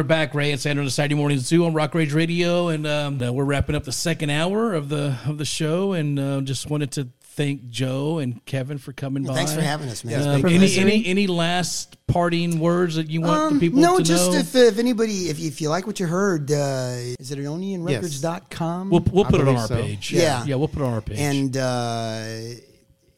We're 0.00 0.04
back, 0.04 0.34
Ray 0.34 0.50
and 0.50 0.58
Sandra, 0.58 0.80
on 0.80 0.86
the 0.86 0.90
Saturday 0.90 1.14
Morning 1.14 1.38
Zoo 1.38 1.66
on 1.66 1.74
Rock 1.74 1.94
Rage 1.94 2.14
Radio, 2.14 2.68
and 2.68 2.86
um, 2.86 3.20
uh, 3.20 3.30
we're 3.30 3.44
wrapping 3.44 3.74
up 3.74 3.84
the 3.84 3.92
second 3.92 4.30
hour 4.30 4.72
of 4.72 4.88
the 4.88 5.14
of 5.26 5.36
the 5.36 5.44
show, 5.44 5.92
and 5.92 6.18
uh, 6.18 6.40
just 6.40 6.70
wanted 6.70 6.92
to 6.92 7.08
thank 7.20 7.68
Joe 7.68 8.16
and 8.18 8.42
Kevin 8.46 8.78
for 8.78 8.94
coming 8.94 9.24
Well, 9.24 9.34
by. 9.34 9.36
thanks 9.36 9.52
for 9.52 9.60
having 9.60 9.90
us, 9.90 10.02
man. 10.02 10.40
For 10.40 10.46
any, 10.46 10.74
any 10.78 11.04
any 11.04 11.26
last 11.26 11.98
parting 12.06 12.60
words 12.60 12.94
that 12.94 13.10
you 13.10 13.20
want 13.20 13.40
Um, 13.42 13.54
the 13.58 13.60
people 13.60 13.78
no, 13.82 13.98
to 13.98 14.02
just 14.02 14.32
know? 14.32 14.38
if, 14.38 14.54
if 14.54 14.78
anybody, 14.78 15.28
if 15.28 15.38
you, 15.38 15.48
if 15.48 15.60
you 15.60 15.68
like 15.68 15.86
what 15.86 16.00
you 16.00 16.06
heard, 16.06 16.50
uh, 16.50 16.94
is 17.18 17.30
it 17.30 17.38
eonianrecords.com? 17.38 18.88
we'll 18.88 19.04
we'll 19.12 19.26
put 19.26 19.42
it 19.42 19.48
on 19.48 19.56
our 19.56 19.66
so. 19.66 19.82
page. 19.82 20.12
Yeah. 20.12 20.42
yeah, 20.46 20.54
we'll 20.54 20.68
put 20.68 20.80
it 20.80 20.86
on 20.86 20.94
our 20.94 21.02
page. 21.02 21.18
and 21.18 21.54
uh, 21.58 22.22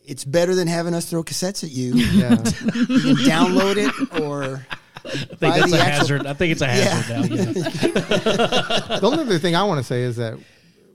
it's 0.05 0.25
better 0.25 0.57
than 0.57 0.67
having 0.67 0.95
us 0.95 1.09
throw 1.09 1.23
cassettes 1.23 1.63
at 1.63 1.71
you. 1.71 1.95
Yeah. 1.95 2.31
you 2.75 3.01
can 3.01 3.17
download 3.25 3.77
it 3.77 4.21
or 4.21 4.67
I 5.05 5.11
think 5.11 5.39
that's 5.41 5.73
a 5.73 5.79
actual- 5.79 5.79
hazard. 5.79 6.27
I 6.27 6.33
think 6.35 6.53
it's 6.53 6.61
a 6.61 6.67
hazard 6.67 7.31
now. 7.31 7.37
Yeah. 7.37 7.53
the 8.99 9.01
only 9.03 9.21
other 9.21 9.39
thing 9.39 9.55
I 9.57 9.65
want 9.65 9.79
to 9.79 9.85
say 9.85 10.03
is 10.03 10.17
that 10.17 10.39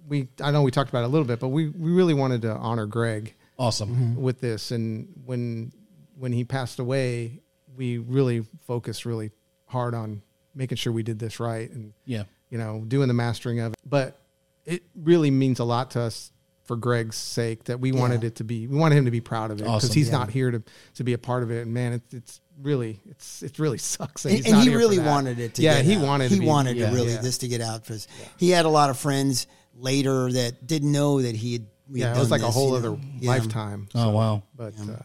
we 0.08 0.28
I 0.41 0.51
know 0.51 0.62
we 0.64 0.72
talked 0.72 0.89
about 0.89 1.01
it 1.03 1.05
a 1.05 1.10
little 1.10 1.28
bit, 1.28 1.39
but 1.39 1.49
we, 1.49 1.70
we 1.70 1.91
really 1.91 2.14
wanted 2.14 2.41
to 2.43 2.51
honor 2.53 2.86
Greg 2.86 3.34
Awesome. 3.60 3.89
Mm-hmm. 3.89 4.22
with 4.22 4.39
this 4.39 4.72
and 4.72 5.10
when 5.26 5.72
when 6.18 6.32
he 6.32 6.43
passed 6.43 6.80
away, 6.80 7.41
we 7.76 7.97
really 7.97 8.45
focused 8.66 9.05
really 9.05 9.32
hard 9.66 9.93
on 9.93 10.22
making 10.55 10.78
sure 10.78 10.91
we 10.93 11.03
did 11.03 11.20
this 11.20 11.39
right 11.39 11.70
and 11.70 11.93
Yeah. 12.05 12.24
you 12.49 12.58
know, 12.58 12.84
doing 12.88 13.08
the 13.08 13.14
mastering 13.14 13.60
of 13.60 13.74
it. 13.74 13.80
But 13.86 14.20
it 14.66 14.84
really 14.95 15.30
means 15.32 15.60
a 15.60 15.64
lot 15.64 15.91
to 15.91 16.01
us 16.01 16.32
for 16.64 16.76
Greg's 16.76 17.16
sake 17.16 17.66
that 17.66 17.80
we 17.80 17.91
wanted 17.91 18.24
it 18.24 18.36
to 18.36 18.43
be 18.43 18.68
we 18.68 18.76
wanted 18.78 18.97
him 18.97 19.05
to 19.05 19.12
be 19.12 19.22
proud 19.22 19.51
of 19.51 19.58
it 19.60 19.64
because 19.64 19.86
Awesome. 19.86 19.93
he's 19.95 20.08
Yeah. 20.10 20.18
not 20.18 20.30
here 20.30 20.51
to 20.51 20.64
to 20.95 21.03
be 21.03 21.14
a 21.14 21.18
part 21.18 21.43
of 21.43 21.51
it 21.51 21.62
and 21.64 21.74
man 21.74 21.93
it's 21.93 22.14
it's 22.14 22.41
really 22.62 22.99
it's 23.08 23.43
it 23.43 23.60
really 23.60 23.78
sucks 23.78 24.24
that 24.24 24.30
and, 24.30 24.38
he's 24.38 24.45
and 24.45 24.53
not 24.55 24.64
he 24.64 24.70
here 24.70 24.78
for 24.80 24.80
really 24.80 24.97
that. 24.97 25.05
wanted 25.05 25.39
it 25.39 25.53
to 25.55 25.62
yeah 25.62 25.76
get 25.76 25.86
he 25.86 25.95
out. 25.95 26.03
wanted 26.03 26.30
he 26.30 26.36
to 26.38 26.41
be, 26.41 26.47
wanted 26.47 26.78
yeah, 26.78 26.89
to 26.89 26.95
really 26.95 27.12
yeah. 27.14 27.22
this 27.22 27.38
to 27.39 27.47
get 27.47 27.62
out 27.62 27.84
because 27.84 28.08
he 28.38 28.49
had 28.49 28.66
a 28.66 28.70
lot 28.70 28.89
of 28.89 28.97
friends 28.97 29.45
later 29.76 30.32
that 30.32 30.66
didn't 30.66 30.91
know 30.91 31.22
that 31.22 31.36
he 31.36 31.53
had 31.53 31.66
we 31.89 31.99
yeah 32.01 32.08
had 32.10 32.18
it 32.18 32.20
was 32.20 32.30
done 32.30 32.39
like 32.41 32.47
a 32.47 32.51
whole 32.51 32.74
other 32.76 32.89
know? 32.91 32.99
Yeah. 33.20 33.30
lifetime 33.32 33.88
Oh 33.93 34.10
wow. 34.10 34.43
but 34.55 34.74
uh, 34.80 35.03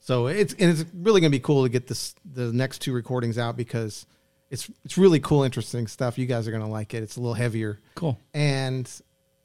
so 0.00 0.28
it's 0.28 0.54
and 0.54 0.70
it's 0.70 0.84
really 0.94 1.20
gonna 1.20 1.30
be 1.30 1.40
cool 1.40 1.64
to 1.64 1.68
get 1.68 1.88
this 1.88 2.14
the 2.24 2.52
next 2.52 2.80
two 2.80 2.92
recordings 2.92 3.36
out 3.38 3.56
because 3.56 4.06
it's 4.50 4.70
it's 4.84 4.96
really 4.96 5.18
cool 5.18 5.42
interesting 5.42 5.86
stuff 5.88 6.18
you 6.18 6.26
guys 6.26 6.46
are 6.46 6.52
gonna 6.52 6.68
like 6.70 6.94
it 6.94 7.02
it's 7.02 7.16
a 7.16 7.20
little 7.20 7.34
heavier 7.34 7.80
Cool. 7.96 8.18
and 8.32 8.88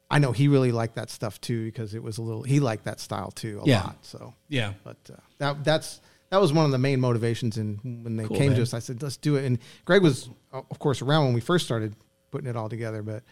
I 0.10 0.20
know 0.20 0.32
he 0.32 0.48
really 0.48 0.72
liked 0.72 0.96
that 0.96 1.10
stuff 1.10 1.42
too 1.42 1.66
because 1.66 1.94
it 1.94 2.02
was 2.04 2.18
a 2.18 2.22
little 2.22 2.44
he 2.44 2.60
liked 2.60 2.86
that 2.86 3.00
style 3.00 3.32
too 3.32 3.62
a 3.64 3.68
Yeah. 3.68 3.82
lot 3.84 3.98
so 4.06 4.34
Yeah. 4.48 4.74
but 4.84 4.98
uh, 5.12 5.18
that 5.40 5.64
that's 5.64 6.02
that 6.30 6.42
was 6.42 6.52
one 6.54 6.66
of 6.66 6.72
the 6.72 6.78
main 6.78 7.00
motivations 7.00 7.58
and 7.58 7.80
when 8.04 8.18
they 8.18 8.26
Cool, 8.26 8.38
came 8.38 8.48
man. 8.50 8.58
to 8.58 8.62
us 8.64 8.74
I 8.74 8.80
said 8.80 9.02
let's 9.02 9.18
do 9.18 9.36
it 9.36 9.46
and 9.46 9.60
Greg 9.86 10.02
was 10.02 10.30
of 10.52 10.80
course 10.80 11.02
around 11.02 11.26
when 11.26 11.34
we 11.34 11.42
first 11.42 11.66
started 11.66 11.96
putting 12.32 12.50
it 12.50 12.56
all 12.56 12.70
together 12.70 13.02
but 13.02 13.24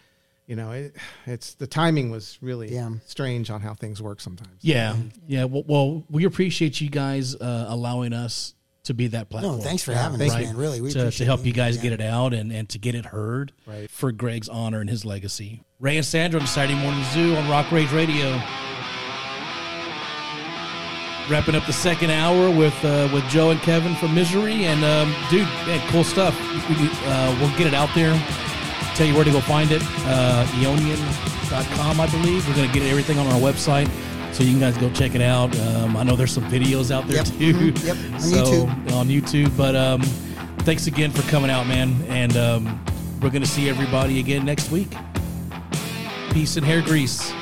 you 0.46 0.56
know 0.56 0.70
it, 0.72 0.96
it's 1.26 1.54
the 1.54 1.66
timing 1.66 2.10
was 2.10 2.38
really 2.40 2.72
Yeah. 2.72 2.90
strange 3.06 3.50
on 3.50 3.60
how 3.60 3.74
things 3.74 4.00
work 4.00 4.20
sometimes 4.20 4.58
Yeah, 4.60 4.96
yeah. 5.26 5.44
Well, 5.44 5.64
well, 5.66 6.04
we 6.10 6.24
appreciate 6.24 6.80
you 6.80 6.88
guys 6.88 7.34
uh, 7.34 7.66
allowing 7.68 8.12
us 8.12 8.54
to 8.84 8.94
be 8.94 9.08
that 9.08 9.28
platform. 9.28 9.56
No, 9.56 9.62
thanks 9.64 9.82
for 9.82 9.90
Yeah, 9.90 10.02
having 10.04 10.18
thank 10.20 10.32
us, 10.34 10.38
you. 10.42 10.46
man. 10.46 10.56
Really, 10.56 10.80
we 10.80 10.92
to, 10.92 11.10
to 11.10 11.24
help 11.24 11.44
you 11.44 11.52
guys 11.52 11.74
Yeah. 11.76 11.82
get 11.82 11.92
it 11.94 12.00
out 12.00 12.32
and, 12.32 12.52
and 12.52 12.68
to 12.68 12.78
get 12.78 12.94
it 12.94 13.06
heard 13.06 13.52
Right. 13.66 13.90
for 13.90 14.12
Greg's 14.12 14.48
honor 14.48 14.80
and 14.80 14.88
his 14.88 15.04
legacy. 15.04 15.64
Ray 15.80 15.96
and 15.96 16.06
Sandra 16.06 16.38
on 16.40 16.46
Saturday 16.46 16.78
Morning 16.80 17.02
Zoo 17.12 17.34
on 17.34 17.50
Rock 17.50 17.72
Rage 17.72 17.90
Radio. 17.90 18.40
Wrapping 21.28 21.56
up 21.56 21.66
the 21.66 21.72
second 21.72 22.10
hour 22.10 22.48
with 22.50 22.72
uh, 22.84 23.08
with 23.12 23.24
Joe 23.28 23.50
and 23.50 23.60
Kevin 23.60 23.96
from 23.96 24.14
Misery, 24.14 24.64
and 24.66 24.84
um, 24.84 25.12
dude, 25.28 25.42
man, 25.66 25.80
cool 25.90 26.04
stuff. 26.04 26.38
We, 26.68 26.88
uh, 27.04 27.36
we'll 27.40 27.50
get 27.58 27.66
it 27.66 27.74
out 27.74 27.88
there. 27.96 28.12
Tell 28.94 29.08
you 29.08 29.14
where 29.14 29.24
to 29.24 29.32
go 29.32 29.40
find 29.40 29.72
it. 29.72 29.82
Uh, 30.06 30.46
Eonian.com, 30.60 32.00
I 32.00 32.06
believe. 32.12 32.46
We're 32.48 32.54
gonna 32.54 32.72
get 32.72 32.84
everything 32.84 33.18
on 33.18 33.26
our 33.26 33.40
website, 33.40 33.90
so 34.32 34.44
you 34.44 34.52
can 34.52 34.60
guys 34.60 34.78
go 34.78 34.88
check 34.90 35.16
it 35.16 35.20
out. 35.20 35.58
Um, 35.58 35.96
I 35.96 36.04
know 36.04 36.14
there's 36.14 36.30
some 36.30 36.44
videos 36.44 36.92
out 36.92 37.08
there 37.08 37.16
Yep. 37.16 37.26
too. 37.26 37.54
Mhm. 37.72 37.84
Yep. 37.84 37.96
On 38.14 38.20
So, 38.20 38.44
YouTube. 38.44 38.92
on 38.94 39.08
YouTube. 39.08 39.56
But 39.56 39.74
um, 39.74 40.02
thanks 40.60 40.86
again 40.86 41.10
for 41.10 41.28
coming 41.28 41.50
out, 41.50 41.66
man. 41.66 41.96
And 42.08 42.36
um, 42.36 42.80
we're 43.20 43.30
going 43.30 43.42
to 43.42 43.48
see 43.48 43.68
everybody 43.68 44.20
again 44.20 44.44
next 44.44 44.70
week. 44.70 44.94
Peace 46.30 46.56
and 46.56 46.64
hair 46.64 46.82
grease. 46.82 47.32